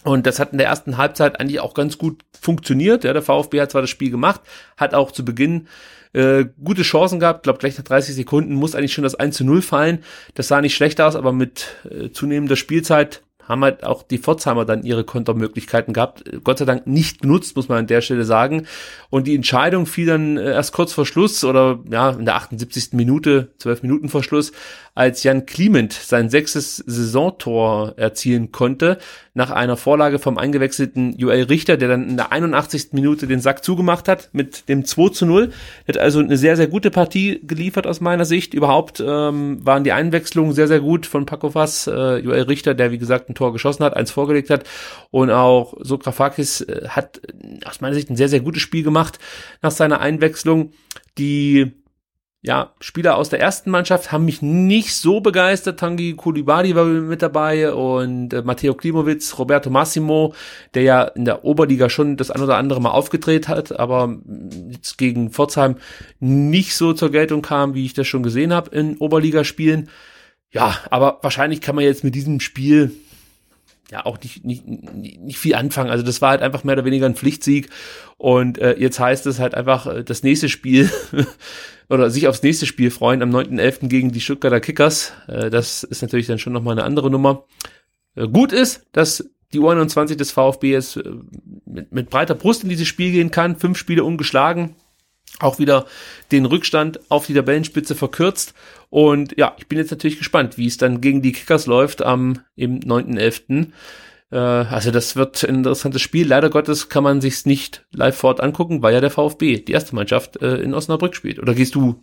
[0.03, 3.05] Und das hat in der ersten Halbzeit eigentlich auch ganz gut funktioniert.
[3.05, 4.41] Ja, der VfB hat zwar das Spiel gemacht,
[4.77, 5.69] hat auch zu Beginn
[6.13, 7.45] äh, gute Chancen gehabt.
[7.45, 10.05] glaube gleich nach 30 Sekunden muss eigentlich schon das 1 zu 0 fallen.
[10.35, 14.65] Das sah nicht schlecht aus, aber mit äh, zunehmender Spielzeit haben halt auch die Pforzheimer
[14.65, 16.25] dann ihre Kontermöglichkeiten gehabt.
[16.43, 18.67] Gott sei Dank nicht genutzt, muss man an der Stelle sagen.
[19.11, 22.93] Und die Entscheidung fiel dann äh, erst kurz vor Schluss oder ja, in der 78.
[22.93, 24.53] Minute, 12 Minuten vor Schluss,
[24.95, 28.99] als Jan Kliment sein sechstes Saisontor erzielen konnte,
[29.35, 32.93] nach einer Vorlage vom eingewechselten Joel Richter, der dann in der 81.
[32.93, 35.53] Minute den Sack zugemacht hat mit dem 2 zu 0.
[35.89, 38.55] Hat also eine sehr, sehr gute Partie geliefert aus meiner Sicht.
[38.55, 42.93] Überhaupt ähm, waren die Einwechslungen sehr, sehr gut von Paco Fass, äh, Joel Richter, der
[42.93, 44.65] wie gesagt ein Tor geschossen hat, eins vorgelegt hat
[45.11, 47.21] und auch Sokrafakis äh, hat
[47.65, 49.19] aus meiner Sicht ein sehr, sehr gutes Spiel gemacht
[49.63, 50.71] nach seiner Einwechslung.
[51.19, 51.73] Die
[52.47, 55.81] ja, Spieler aus der ersten Mannschaft haben mich nicht so begeistert.
[55.81, 60.35] Tangi Kulibali war mit dabei und äh, Matteo Klimowitz, Roberto Massimo,
[60.75, 64.19] der ja in der Oberliga schon das ein oder andere Mal aufgedreht hat, aber
[64.69, 65.77] jetzt gegen Pforzheim
[66.21, 69.89] nicht so zur Geltung kam, wie ich das schon gesehen habe in Oberligaspielen.
[70.51, 72.93] Ja, aber wahrscheinlich kann man jetzt mit diesem Spiel
[73.91, 75.91] ja auch nicht, nicht, nicht viel anfangen.
[75.91, 77.69] Also das war halt einfach mehr oder weniger ein Pflichtsieg.
[78.17, 80.91] Und äh, jetzt heißt es halt einfach äh, das nächste Spiel
[81.89, 83.89] oder sich aufs nächste Spiel freuen am 9.11.
[83.89, 85.13] gegen die Stuttgarter Kickers.
[85.27, 87.45] Äh, das ist natürlich dann schon nochmal eine andere Nummer.
[88.15, 91.11] Äh, gut ist, dass die U21 des VfB jetzt äh,
[91.67, 93.57] mit, mit breiter Brust in dieses Spiel gehen kann.
[93.57, 94.77] Fünf Spiele ungeschlagen.
[95.41, 95.87] Auch wieder
[96.31, 98.55] den Rückstand auf die Tabellenspitze verkürzt.
[98.91, 102.41] Und ja, ich bin jetzt natürlich gespannt, wie es dann gegen die Kickers läuft am
[102.55, 103.69] im 9.11.
[104.31, 106.29] Äh, also das wird ein interessantes Spiel.
[106.29, 109.95] Leider Gottes kann man sich's nicht live fort angucken, weil ja der VfB, die erste
[109.95, 111.39] Mannschaft, äh, in Osnabrück spielt.
[111.39, 112.03] Oder gehst du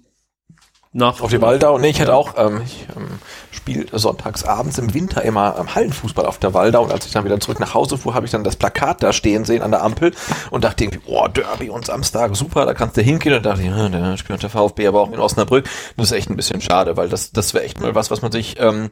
[0.93, 1.77] nach auf die Waldau.
[1.77, 3.07] Nee, ich hatte auch, ähm, ich ähm,
[3.51, 7.23] spiele sonntags abends im Winter immer ähm, Hallenfußball auf der Waldau und als ich dann
[7.23, 9.83] wieder zurück nach Hause fuhr, habe ich dann das Plakat da stehen sehen an der
[9.83, 10.11] Ampel
[10.49, 13.67] und dachte irgendwie, boah, Derby und Samstag, super, da kannst du hingehen und dachte ich,
[13.67, 15.69] ja, der spielt der VfB aber auch in Osnabrück.
[15.95, 18.33] Das ist echt ein bisschen schade, weil das, das wäre echt mal was, was man
[18.33, 18.89] sich ähm,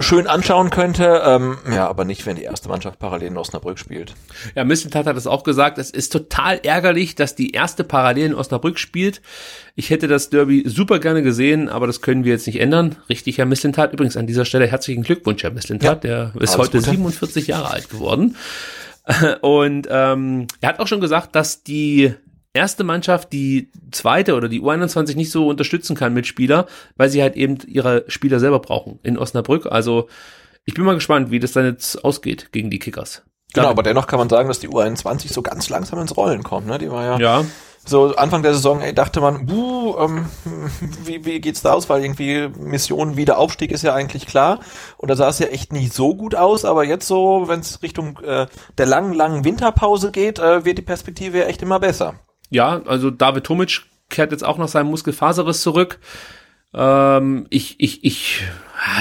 [0.00, 1.22] schön anschauen könnte.
[1.24, 4.14] Ähm, ja, aber nicht, wenn die erste Mannschaft parallel in Osnabrück spielt.
[4.54, 5.78] Ja, Misseltat hat es auch gesagt.
[5.78, 9.20] Es ist total ärgerlich, dass die erste parallel in Osnabrück spielt.
[9.74, 12.96] Ich hätte das Derby super gerne gesehen, aber das können wir jetzt nicht ändern.
[13.08, 13.92] Richtig, Herr Mislintat.
[13.92, 16.04] Übrigens an dieser Stelle herzlichen Glückwunsch, Herr Mislintat.
[16.04, 16.90] Ja, der ist heute Gute.
[16.90, 18.36] 47 Jahre alt geworden.
[19.40, 22.14] Und ähm, er hat auch schon gesagt, dass die
[22.52, 26.66] erste Mannschaft die zweite oder die U21 nicht so unterstützen kann mit Spieler,
[26.96, 29.66] weil sie halt eben ihre Spieler selber brauchen in Osnabrück.
[29.66, 30.08] Also
[30.64, 33.22] ich bin mal gespannt, wie das dann jetzt ausgeht gegen die Kickers.
[33.54, 36.66] Genau, aber dennoch kann man sagen, dass die U21 so ganz langsam ins Rollen kommt.
[36.66, 36.78] Ne?
[36.78, 37.44] Die war ja, ja.
[37.86, 40.26] so Anfang der Saison, ey, dachte man, buh, ähm,
[41.04, 41.88] wie, wie geht's da aus?
[41.88, 44.60] Weil irgendwie Mission Wiederaufstieg ist ja eigentlich klar.
[44.98, 47.82] Und da sah es ja echt nicht so gut aus, aber jetzt so, wenn es
[47.82, 48.46] Richtung äh,
[48.76, 52.16] der langen, langen Winterpause geht, äh, wird die Perspektive echt immer besser.
[52.50, 55.98] Ja, also David Tomic kehrt jetzt auch nach seinem Muskelfaserriss zurück.
[56.74, 58.42] Ähm, ich, ich, ich,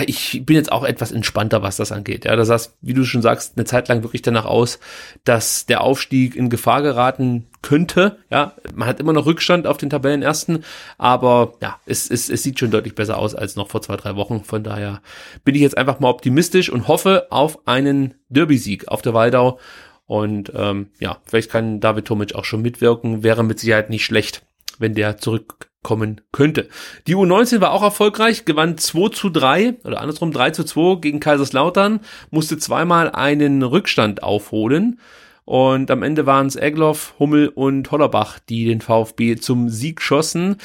[0.06, 2.24] ich bin jetzt auch etwas entspannter, was das angeht.
[2.24, 4.80] Ja, das heißt, wie du schon sagst, eine Zeit lang wirklich danach aus,
[5.26, 8.20] dass der Aufstieg in Gefahr geraten könnte.
[8.30, 10.64] Ja, man hat immer noch Rückstand auf den Tabellenersten,
[10.98, 14.16] aber ja, es, es, es sieht schon deutlich besser aus als noch vor zwei, drei
[14.16, 14.44] Wochen.
[14.46, 15.02] Von daher
[15.44, 19.60] bin ich jetzt einfach mal optimistisch und hoffe auf einen Derby-Sieg auf der Waldau
[20.08, 24.42] und ähm, ja, vielleicht kann David Tomic auch schon mitwirken, wäre mit Sicherheit nicht schlecht,
[24.80, 26.70] wenn der zurückkommen könnte.
[27.08, 31.20] Die U19 war auch erfolgreich, gewann 2 zu 3 oder andersrum 3 zu 2 gegen
[31.20, 32.00] Kaiserslautern,
[32.32, 35.00] musste zweimal einen Rückstand aufholen.
[35.44, 40.58] Und am Ende waren es Egloff, Hummel und Hollerbach, die den VfB zum Sieg schossen.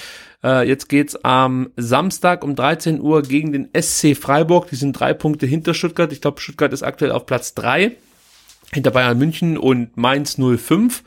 [0.42, 4.68] Äh, jetzt geht's am Samstag um 13 Uhr gegen den SC Freiburg.
[4.70, 6.12] Die sind drei Punkte hinter Stuttgart.
[6.12, 7.92] Ich glaube, Stuttgart ist aktuell auf Platz drei
[8.72, 11.02] hinter Bayern München und Mainz 05.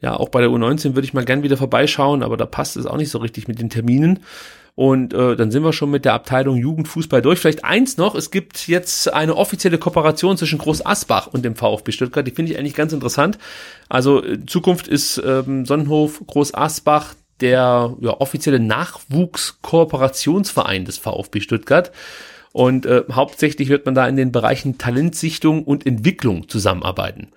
[0.00, 2.86] Ja, auch bei der U19 würde ich mal gern wieder vorbeischauen, aber da passt es
[2.86, 4.20] auch nicht so richtig mit den Terminen.
[4.76, 7.38] Und äh, dann sind wir schon mit der Abteilung Jugendfußball durch.
[7.38, 11.92] Vielleicht eins noch, es gibt jetzt eine offizielle Kooperation zwischen Groß Asbach und dem VfB
[11.92, 12.26] Stuttgart.
[12.26, 13.38] Die finde ich eigentlich ganz interessant.
[13.88, 21.90] Also äh, Zukunft ist ähm, Sonnenhof Groß Asbach der ja, offizielle Nachwuchskooperationsverein des VfB Stuttgart.
[22.54, 27.32] Und äh, hauptsächlich wird man da in den Bereichen Talentsichtung und Entwicklung zusammenarbeiten.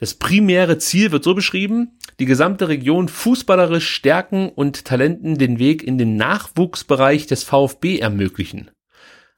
[0.00, 5.82] Das primäre Ziel wird so beschrieben, die gesamte Region fußballerisch stärken und Talenten den Weg
[5.82, 8.70] in den Nachwuchsbereich des VfB ermöglichen.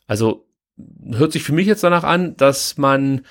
[0.06, 0.46] Also
[1.10, 3.22] hört sich für mich jetzt danach an, dass man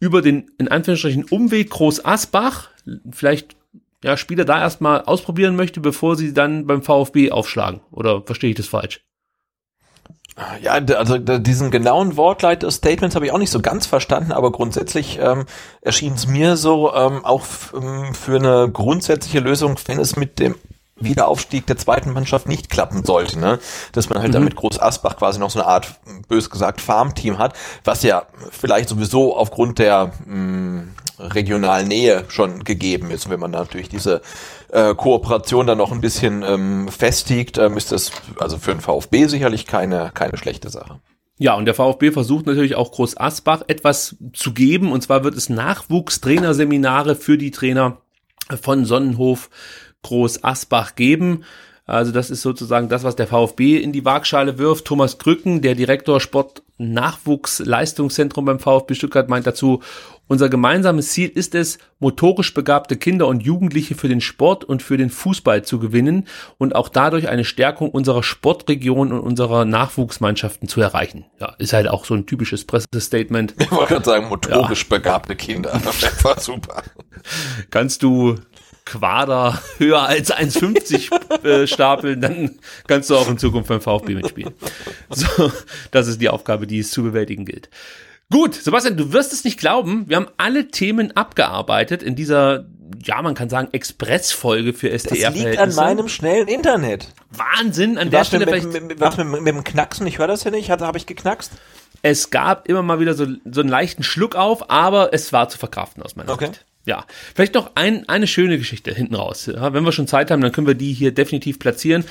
[0.00, 2.70] über den in Anführungsstrichen Umweg Groß Asbach
[3.10, 3.56] vielleicht
[4.02, 7.82] ja, Spieler da erstmal ausprobieren möchte, bevor sie dann beim VfB aufschlagen.
[7.90, 9.04] Oder verstehe ich das falsch?
[10.62, 14.50] Ja, also diesen genauen Wortleit des Statements habe ich auch nicht so ganz verstanden, aber
[14.50, 15.44] grundsätzlich ähm,
[15.82, 17.44] erschien es mir so ähm, auch
[17.74, 20.54] ähm, für eine grundsätzliche Lösung, wenn es mit dem
[20.96, 23.58] Wiederaufstieg der zweiten Mannschaft nicht klappen sollte, ne?
[23.92, 24.34] Dass man halt mhm.
[24.34, 27.54] damit Groß Asbach quasi noch so eine Art, bös gesagt, Farmteam hat,
[27.84, 33.28] was ja vielleicht sowieso aufgrund der mh, mm, regionalen Nähe schon gegeben ist.
[33.30, 34.22] wenn man natürlich diese
[34.72, 39.26] äh, Kooperation dann noch ein bisschen ähm, festigt, ähm, ist das also für den VfB
[39.26, 40.98] sicherlich keine, keine schlechte Sache.
[41.38, 44.92] Ja, und der VfB versucht natürlich auch Groß Asbach etwas zu geben.
[44.92, 47.98] Und zwar wird es Nachwuchstrainerseminare für die Trainer
[48.60, 49.50] von Sonnenhof
[50.02, 51.44] Groß Asbach geben.
[51.84, 54.84] Also das ist sozusagen das, was der VfB in die Waagschale wirft.
[54.84, 59.80] Thomas Krücken, der Direktor Sport Nachwuchsleistungszentrum beim VfB Stuttgart, meint dazu,
[60.28, 64.96] unser gemeinsames Ziel ist es, motorisch begabte Kinder und Jugendliche für den Sport und für
[64.96, 66.26] den Fußball zu gewinnen
[66.58, 71.26] und auch dadurch eine Stärkung unserer Sportregion und unserer Nachwuchsmannschaften zu erreichen.
[71.38, 73.54] Ja, ist halt auch so ein typisches Pressestatement.
[73.58, 74.96] Ich wollte gerade sagen, motorisch ja.
[74.96, 75.80] begabte Kinder.
[76.00, 76.82] Das war super.
[77.70, 78.36] Kannst du
[78.84, 84.54] Quader höher als 1,50 äh, stapeln, dann kannst du auch in Zukunft beim VfB mitspielen.
[85.10, 85.52] So,
[85.90, 87.68] das ist die Aufgabe, die es zu bewältigen gilt.
[88.30, 92.64] Gut, Sebastian, du wirst es nicht glauben, wir haben alle Themen abgearbeitet in dieser,
[93.04, 95.30] ja, man kann sagen, Expressfolge für STR.
[95.30, 97.08] Das liegt an meinem schnellen Internet.
[97.30, 100.44] Wahnsinn, an der Stelle mit, mit, mit, was, mit, mit dem Knacksen, ich höre das
[100.44, 101.52] ja nicht, habe ich geknackst?
[102.00, 105.58] Es gab immer mal wieder so, so einen leichten Schluck auf, aber es war zu
[105.58, 106.46] verkraften aus meiner Okay.
[106.46, 106.64] Sicht.
[106.84, 109.46] Ja, vielleicht noch ein, eine schöne Geschichte hinten raus.
[109.46, 112.04] Ja, wenn wir schon Zeit haben, dann können wir die hier definitiv platzieren.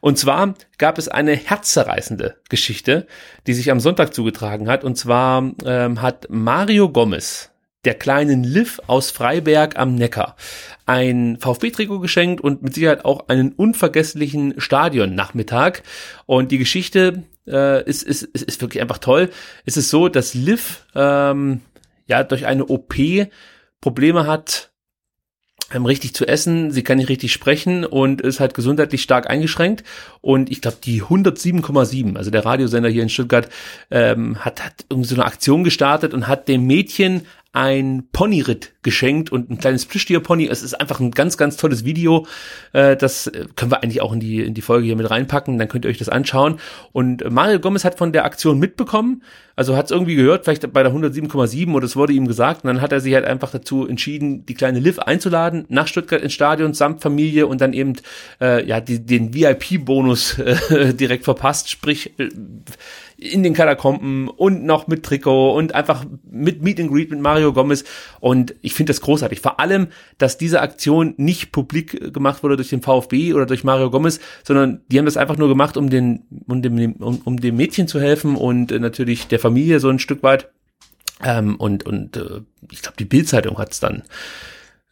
[0.00, 3.06] Und zwar gab es eine herzzerreißende Geschichte,
[3.46, 4.84] die sich am Sonntag zugetragen hat.
[4.84, 7.50] Und zwar ähm, hat Mario Gomez
[7.84, 10.36] der kleinen Liv aus Freiberg am Neckar
[10.84, 15.82] ein VfB-Trikot geschenkt und mit Sicherheit auch einen unvergesslichen Stadionnachmittag.
[16.26, 19.30] Und die Geschichte äh, ist, ist, ist, ist wirklich einfach toll.
[19.64, 21.60] Es ist so, dass Liv ähm,
[22.06, 22.94] ja durch eine OP
[23.80, 24.70] Probleme hat,
[25.72, 29.84] ähm, richtig zu essen, sie kann nicht richtig sprechen und ist halt gesundheitlich stark eingeschränkt.
[30.20, 33.48] Und ich glaube, die 107,7, also der Radiosender hier in Stuttgart,
[33.90, 37.26] ähm, hat, hat irgendwie so eine Aktion gestartet und hat dem Mädchen
[37.58, 40.46] ein Ponyritt geschenkt und ein kleines Plüschtier-Pony.
[40.46, 42.24] Es ist einfach ein ganz, ganz tolles Video.
[42.72, 45.58] Äh, das äh, können wir eigentlich auch in die, in die Folge hier mit reinpacken.
[45.58, 46.60] Dann könnt ihr euch das anschauen.
[46.92, 49.24] Und Mario Gomez hat von der Aktion mitbekommen.
[49.56, 52.62] Also hat es irgendwie gehört, vielleicht bei der 107,7 oder es wurde ihm gesagt.
[52.62, 56.22] Und dann hat er sich halt einfach dazu entschieden, die kleine Liv einzuladen nach Stuttgart
[56.22, 57.94] ins Stadion samt Familie und dann eben
[58.40, 60.36] äh, ja die, den VIP-Bonus
[60.70, 61.70] direkt verpasst.
[61.70, 62.12] Sprich,
[63.18, 67.52] in den Katakomben und noch mit Trikot und einfach mit Meet and Greet mit Mario
[67.52, 67.82] Gomez.
[68.20, 69.40] Und ich finde das großartig.
[69.40, 69.88] Vor allem,
[70.18, 74.82] dass diese Aktion nicht publik gemacht wurde durch den VfB oder durch Mario Gomez, sondern
[74.86, 78.00] die haben das einfach nur gemacht, um den, um dem, um, um dem Mädchen zu
[78.00, 80.50] helfen und äh, natürlich der Familie so ein Stück weit.
[81.24, 84.04] Ähm, und und äh, ich glaube, die Bildzeitung hat es dann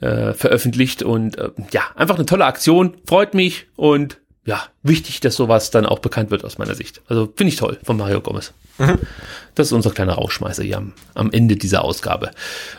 [0.01, 5.35] äh, veröffentlicht und äh, ja, einfach eine tolle Aktion, freut mich und ja, wichtig, dass
[5.35, 7.02] sowas dann auch bekannt wird aus meiner Sicht.
[7.09, 8.52] Also finde ich toll von Mario Gomez.
[9.56, 12.31] Das ist unser kleiner Rauschmeißer hier am, am Ende dieser Ausgabe.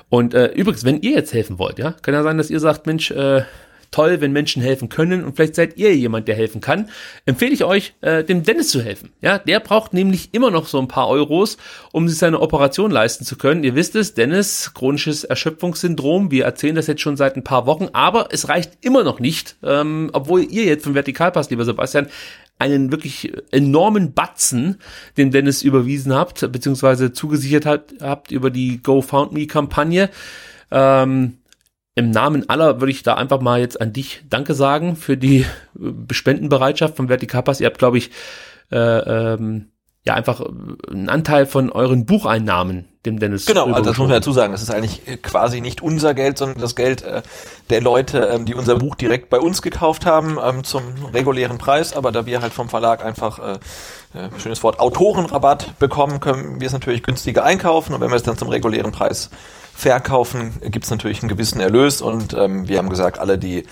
[0.09, 2.85] Und äh, übrigens, wenn ihr jetzt helfen wollt, ja, kann ja sein, dass ihr sagt,
[2.85, 3.43] Mensch, äh,
[3.91, 6.89] toll, wenn Menschen helfen können und vielleicht seid ihr jemand, der helfen kann,
[7.25, 9.11] empfehle ich euch, äh, dem Dennis zu helfen.
[9.21, 11.57] Ja, der braucht nämlich immer noch so ein paar Euros,
[11.91, 13.63] um sich seine Operation leisten zu können.
[13.63, 16.31] Ihr wisst es, Dennis, chronisches Erschöpfungssyndrom.
[16.31, 19.57] Wir erzählen das jetzt schon seit ein paar Wochen, aber es reicht immer noch nicht,
[19.63, 22.07] ähm, obwohl ihr jetzt vom Vertikalpass, lieber Sebastian,
[22.59, 24.79] einen wirklich enormen Batzen,
[25.15, 30.09] den Dennis überwiesen habt, beziehungsweise zugesichert habt, habt über die GoFoundMe-Kampagne.
[30.71, 31.37] Ähm,
[31.97, 35.45] im Namen aller würde ich da einfach mal jetzt an dich Danke sagen für die
[35.79, 37.59] äh, Spendenbereitschaft vom Vertikalpass.
[37.59, 38.11] Ihr habt, glaube ich,
[38.71, 39.71] äh, ähm,
[40.07, 40.41] ja einfach
[40.89, 43.45] einen Anteil von euren Bucheinnahmen dem Dennis.
[43.45, 44.53] Genau, also das muss man dazu sagen.
[44.53, 47.21] Das ist eigentlich äh, quasi nicht unser Geld, sondern das Geld äh,
[47.69, 51.95] der Leute, ähm, die unser Buch direkt bei uns gekauft haben ähm, zum regulären Preis.
[51.95, 53.53] Aber da wir halt vom Verlag einfach, äh,
[54.17, 57.93] äh, schönes Wort, Autorenrabatt bekommen, können wir es natürlich günstiger einkaufen.
[57.93, 59.29] Und wenn wir es dann zum regulären Preis
[59.73, 62.01] verkaufen, gibt es natürlich einen gewissen Erlös.
[62.01, 63.65] Und ähm, wir haben gesagt, alle, die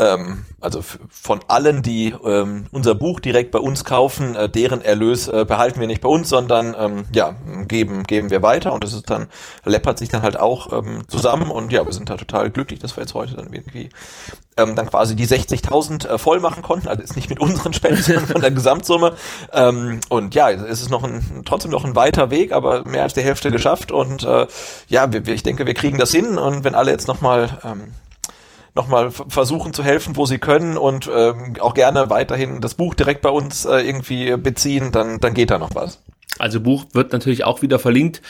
[0.00, 5.28] ähm, also von allen, die ähm, unser Buch direkt bei uns kaufen, äh, deren Erlös
[5.28, 7.36] äh, behalten wir nicht bei uns, sondern ähm, ja,
[7.68, 8.72] geben, geben wir weiter.
[8.72, 9.28] Und das ist dann,
[9.64, 11.50] läppert sich dann halt auch ähm, zusammen.
[11.50, 13.90] Und ja, wir sind da total glücklich, dass wir jetzt heute dann irgendwie
[14.56, 18.02] ähm, dann quasi die 60.000 äh, voll machen konnten, also ist nicht mit unseren Spenden,
[18.02, 19.16] sondern von der Gesamtsumme.
[19.52, 23.12] Ähm, und ja, es ist noch ein, trotzdem noch ein weiter Weg, aber mehr als
[23.12, 23.92] die Hälfte geschafft.
[23.92, 24.46] Und äh,
[24.88, 26.38] ja, wir, wir, ich denke, wir kriegen das hin.
[26.38, 27.92] Und wenn alle jetzt nochmal ähm,
[28.74, 33.22] nochmal versuchen zu helfen, wo sie können und ähm, auch gerne weiterhin das Buch direkt
[33.22, 36.00] bei uns äh, irgendwie beziehen, dann, dann geht da noch was.
[36.38, 38.22] Also Buch wird natürlich auch wieder verlinkt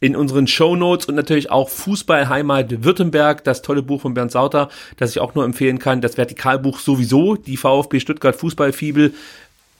[0.00, 4.70] in unseren Show Notes und natürlich auch Fußballheimat Württemberg, das tolle Buch von Bernd Sauter,
[4.96, 6.00] das ich auch nur empfehlen kann.
[6.00, 9.12] Das Vertikalbuch sowieso, die VfB Stuttgart Fußballfibel,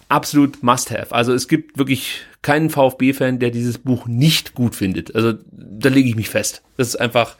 [0.09, 1.15] absolut must have.
[1.15, 5.15] Also es gibt wirklich keinen VfB-Fan, der dieses Buch nicht gut findet.
[5.15, 6.63] Also da lege ich mich fest.
[6.77, 7.37] Das ist einfach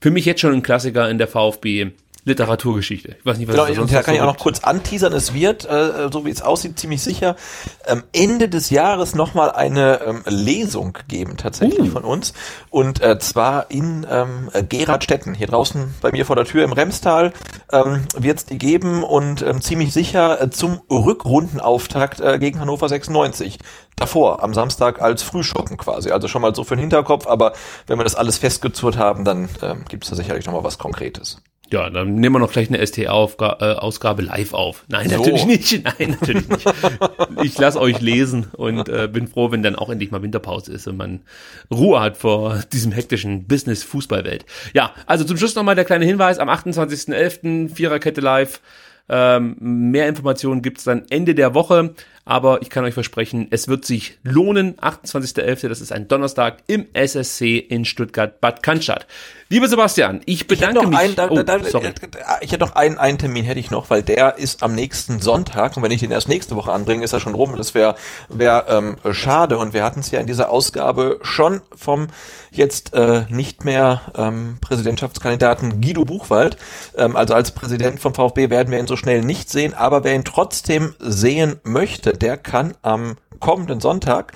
[0.00, 1.92] für mich jetzt schon ein Klassiker in der VfB
[2.26, 3.16] Literaturgeschichte.
[3.18, 4.60] Ich weiß nicht, was Genau, da und sonst da kann so ich auch noch kurz
[4.60, 5.12] anteasern.
[5.12, 7.36] Es wird, äh, so wie es aussieht, ziemlich sicher
[7.86, 12.32] ähm, Ende des Jahres nochmal eine ähm, Lesung geben, tatsächlich von uns.
[12.70, 17.32] Und äh, zwar in ähm, Geradstetten, hier draußen bei mir vor der Tür im Remstal,
[17.72, 22.88] ähm, wird es die geben und ähm, ziemlich sicher äh, zum Rückrundenauftakt äh, gegen Hannover
[22.88, 23.58] 96.
[23.96, 26.10] Davor, am Samstag als Frühschoppen quasi.
[26.10, 27.52] Also schon mal so für den Hinterkopf, aber
[27.86, 31.42] wenn wir das alles festgezurrt haben, dann ähm, gibt es da sicherlich nochmal was Konkretes.
[31.72, 34.84] Ja, dann nehmen wir noch gleich eine STA-Ausgabe live auf.
[34.88, 35.16] Nein, So.
[35.16, 35.84] natürlich nicht.
[35.98, 36.66] Nein, natürlich nicht.
[37.42, 40.86] Ich lasse euch lesen und äh, bin froh, wenn dann auch endlich mal Winterpause ist
[40.86, 41.20] und man
[41.72, 44.44] Ruhe hat vor diesem hektischen Business-Fußballwelt.
[44.74, 46.38] Ja, also zum Schluss nochmal der kleine Hinweis.
[46.38, 47.74] Am 28.11.
[47.74, 48.60] Viererkette live.
[49.06, 53.84] Ähm, mehr Informationen gibt's dann Ende der Woche, aber ich kann euch versprechen, es wird
[53.84, 54.76] sich lohnen.
[54.76, 59.06] 28.11., das ist ein Donnerstag im SSC in Stuttgart-Bad Cannstatt.
[59.54, 60.98] Lieber Sebastian, ich bedanke noch mich.
[60.98, 61.92] einen, da, oh, da, sorry.
[62.40, 65.76] ich hätte noch einen, einen Termin hätte ich noch, weil der ist am nächsten Sonntag
[65.76, 67.94] und wenn ich den erst nächste Woche anbringe, ist er schon rum und das wäre
[68.28, 72.08] wär, ähm, schade und wir hatten es ja in dieser Ausgabe schon vom
[72.50, 76.56] jetzt äh, nicht mehr ähm, Präsidentschaftskandidaten Guido Buchwald,
[76.96, 80.16] ähm, also als Präsident vom VfB werden wir ihn so schnell nicht sehen, aber wer
[80.16, 84.32] ihn trotzdem sehen möchte, der kann am kommenden Sonntag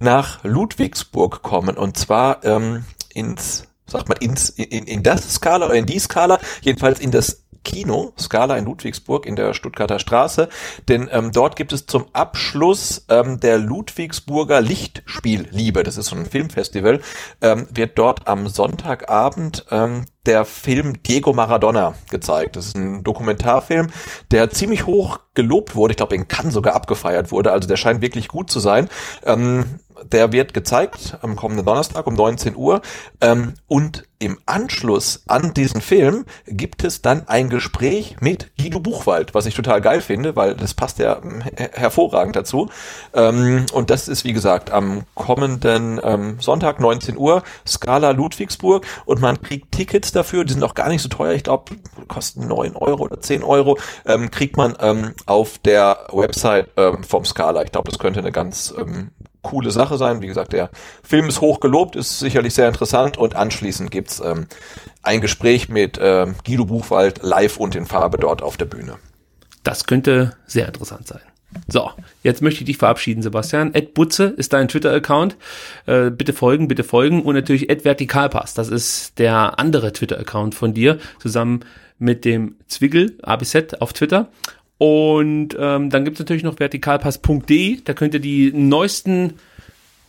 [0.00, 5.74] nach Ludwigsburg kommen und zwar ähm, ins sagt man ins, in, in das Skala oder
[5.74, 10.48] in die Skala, jedenfalls in das Kino, Skala in Ludwigsburg in der Stuttgarter Straße,
[10.88, 16.26] denn ähm, dort gibt es zum Abschluss ähm, der Ludwigsburger Lichtspielliebe, das ist so ein
[16.26, 17.00] Filmfestival,
[17.40, 22.54] ähm, wird dort am Sonntagabend ähm, der Film Diego Maradona gezeigt.
[22.56, 23.88] Das ist ein Dokumentarfilm,
[24.30, 25.92] der ziemlich hoch gelobt wurde.
[25.92, 27.50] Ich glaube, in Cannes sogar abgefeiert wurde.
[27.50, 28.88] Also der scheint wirklich gut zu sein.
[29.24, 29.80] Ähm,
[30.10, 32.82] der wird gezeigt am kommenden Donnerstag um 19 Uhr.
[33.20, 39.34] Ähm, und im Anschluss an diesen Film gibt es dann ein Gespräch mit Guido Buchwald,
[39.34, 41.20] was ich total geil finde, weil das passt ja
[41.56, 42.68] her hervorragend dazu.
[43.14, 48.86] Ähm, und das ist, wie gesagt, am kommenden ähm, Sonntag 19 Uhr, Skala Ludwigsburg.
[49.06, 51.32] Und man kriegt Tickets dafür, die sind auch gar nicht so teuer.
[51.32, 51.74] Ich glaube,
[52.06, 53.76] kosten 9 Euro oder 10 Euro.
[54.06, 57.64] Ähm, kriegt man ähm, auf der Website ähm, vom Skala.
[57.64, 58.72] Ich glaube, das könnte eine ganz
[59.42, 60.22] coole Sache sein.
[60.22, 60.70] Wie gesagt, der
[61.02, 64.46] Film ist hoch gelobt, ist sicherlich sehr interessant und anschließend gibt's ähm,
[65.02, 68.96] ein Gespräch mit ähm, Guido Buchwald live und in Farbe dort auf der Bühne.
[69.64, 71.20] Das könnte sehr interessant sein.
[71.68, 71.90] So,
[72.22, 73.74] jetzt möchte ich dich verabschieden, Sebastian.
[73.74, 75.36] Ed Butze ist dein Twitter-Account.
[75.86, 77.22] Äh, bitte folgen, bitte folgen.
[77.22, 78.54] Und natürlich Ed Vertikalpass.
[78.54, 81.60] Das ist der andere Twitter-Account von dir, zusammen
[81.98, 84.28] mit dem Zwigel, ABZ auf Twitter.
[84.82, 87.82] Und ähm, dann gibt es natürlich noch vertikalpass.de.
[87.84, 89.34] Da könnt ihr die neuesten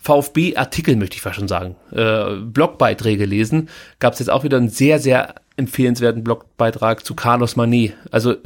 [0.02, 3.70] VfB-Artikel, möchte ich fast schon sagen, äh, Blogbeiträge lesen.
[4.00, 7.94] Gab es jetzt auch wieder einen sehr, sehr empfehlenswerten Blogbeitrag zu Carlos Manet.
[8.10, 8.38] Also, äh,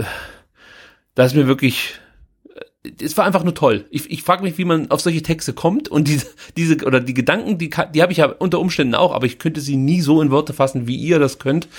[1.16, 1.94] das ist mir wirklich,
[2.84, 3.86] äh, es war einfach nur toll.
[3.90, 6.28] Ich, ich frage mich, wie man auf solche Texte kommt und diese,
[6.58, 9.62] diese oder die Gedanken, die, die habe ich ja unter Umständen auch, aber ich könnte
[9.62, 11.70] sie nie so in Worte fassen, wie ihr das könnt.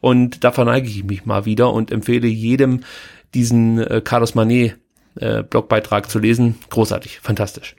[0.00, 2.80] Und da verneige ich mich mal wieder und empfehle jedem,
[3.34, 4.76] diesen äh, Carlos Manet
[5.16, 6.58] äh, Blogbeitrag zu lesen.
[6.70, 7.76] Großartig, fantastisch.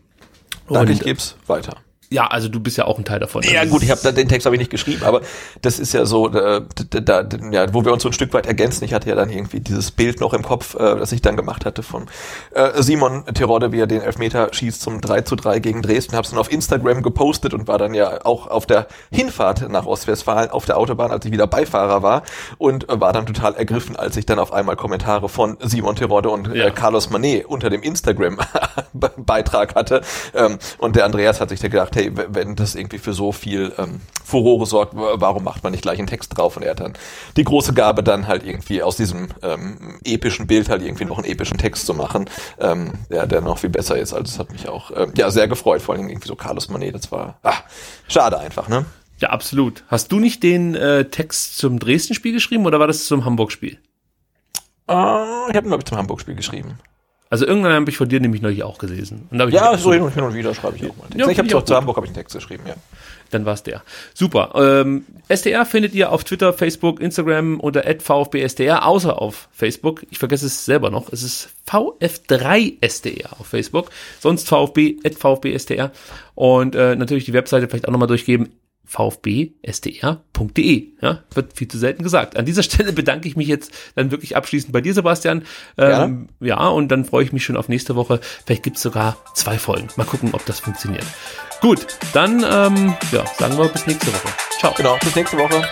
[0.68, 1.78] Danke, Und- ich geb's weiter.
[2.12, 3.42] Ja, also du bist ja auch ein Teil davon.
[3.44, 5.22] Ja Also gut, ich habe den Text habe ich nicht geschrieben, aber
[5.62, 8.48] das ist ja so, äh, da, da, ja, wo wir uns so ein Stück weit
[8.48, 8.84] ergänzen.
[8.84, 11.66] Ich hatte ja dann irgendwie dieses Bild noch im Kopf, äh, das ich dann gemacht
[11.66, 12.08] hatte von
[12.54, 16.16] äh, Simon Terodde, wie er den Elfmeter schießt zum 3 zu 3 gegen Dresden.
[16.18, 19.86] Habe es dann auf Instagram gepostet und war dann ja auch auf der Hinfahrt nach
[19.86, 22.24] Ostwestfalen auf der Autobahn, als ich wieder Beifahrer war
[22.58, 26.30] und äh, war dann total ergriffen, als ich dann auf einmal Kommentare von Simon Terodde
[26.30, 30.02] und äh, Carlos Manet unter dem Instagram-Beitrag hatte.
[30.34, 33.32] Ähm, und der Andreas hat sich da gedacht, hey, w- wenn das irgendwie für so
[33.32, 36.58] viel ähm, Furore sorgt, warum macht man nicht gleich einen Text drauf?
[36.58, 36.94] Und er hat dann
[37.38, 41.28] die große Gabe, dann halt irgendwie aus diesem ähm, epischen Bild halt irgendwie noch einen
[41.28, 42.30] epischen Text zu machen,
[42.60, 44.14] ähm, der, der noch viel besser ist.
[44.14, 46.96] Also es hat mich auch ähm, ja sehr gefreut, vor allem irgendwie so Carlos Manet,
[46.96, 47.54] das war ah,
[48.08, 48.86] schade einfach, ne?
[49.20, 49.84] Ja, absolut.
[49.88, 53.78] Hast du nicht den äh, Text zum Dresden-Spiel geschrieben oder war das zum Hamburg-Spiel?
[54.88, 56.80] Ah, ich habe glaube ich zum Hamburg-Spiel geschrieben.
[57.32, 59.30] Also irgendwann habe ich von dir nämlich neulich auch gelesen.
[59.32, 61.08] Und da hab ich Ja, so hin und, hin und wieder schreibe ich auch mal.
[61.16, 61.74] Ja, ich habe auch zu.
[61.74, 62.76] Hamburg habe ich einen Text geschrieben, ja.
[63.30, 63.84] Dann war's der.
[64.14, 64.52] Super.
[64.56, 70.06] Ähm, SDR findet ihr auf Twitter, Facebook, Instagram unter @vfbsdr, außer auf Facebook.
[70.10, 71.14] Ich vergesse es selber noch.
[71.14, 73.92] Es ist VF3SDR auf Facebook.
[74.20, 75.92] Sonst VfB @vfbsdr
[76.36, 78.50] und äh, natürlich die Webseite vielleicht auch nochmal durchgeben
[78.92, 80.88] vfbsdr.de.
[81.02, 82.36] Ja, wird viel zu selten gesagt.
[82.38, 85.44] An dieser Stelle bedanke ich mich jetzt dann wirklich abschließend bei dir, Sebastian.
[85.78, 88.20] Ähm, ja, und dann freue ich mich schon auf nächste Woche.
[88.46, 89.88] Vielleicht gibt's sogar zwei Folgen.
[89.96, 91.06] Mal gucken, ob das funktioniert.
[91.62, 94.28] Gut, dann ähm, ja, sagen wir bis nächste Woche.
[94.60, 94.74] Ciao.
[94.76, 95.64] Genau, bis nächste Woche.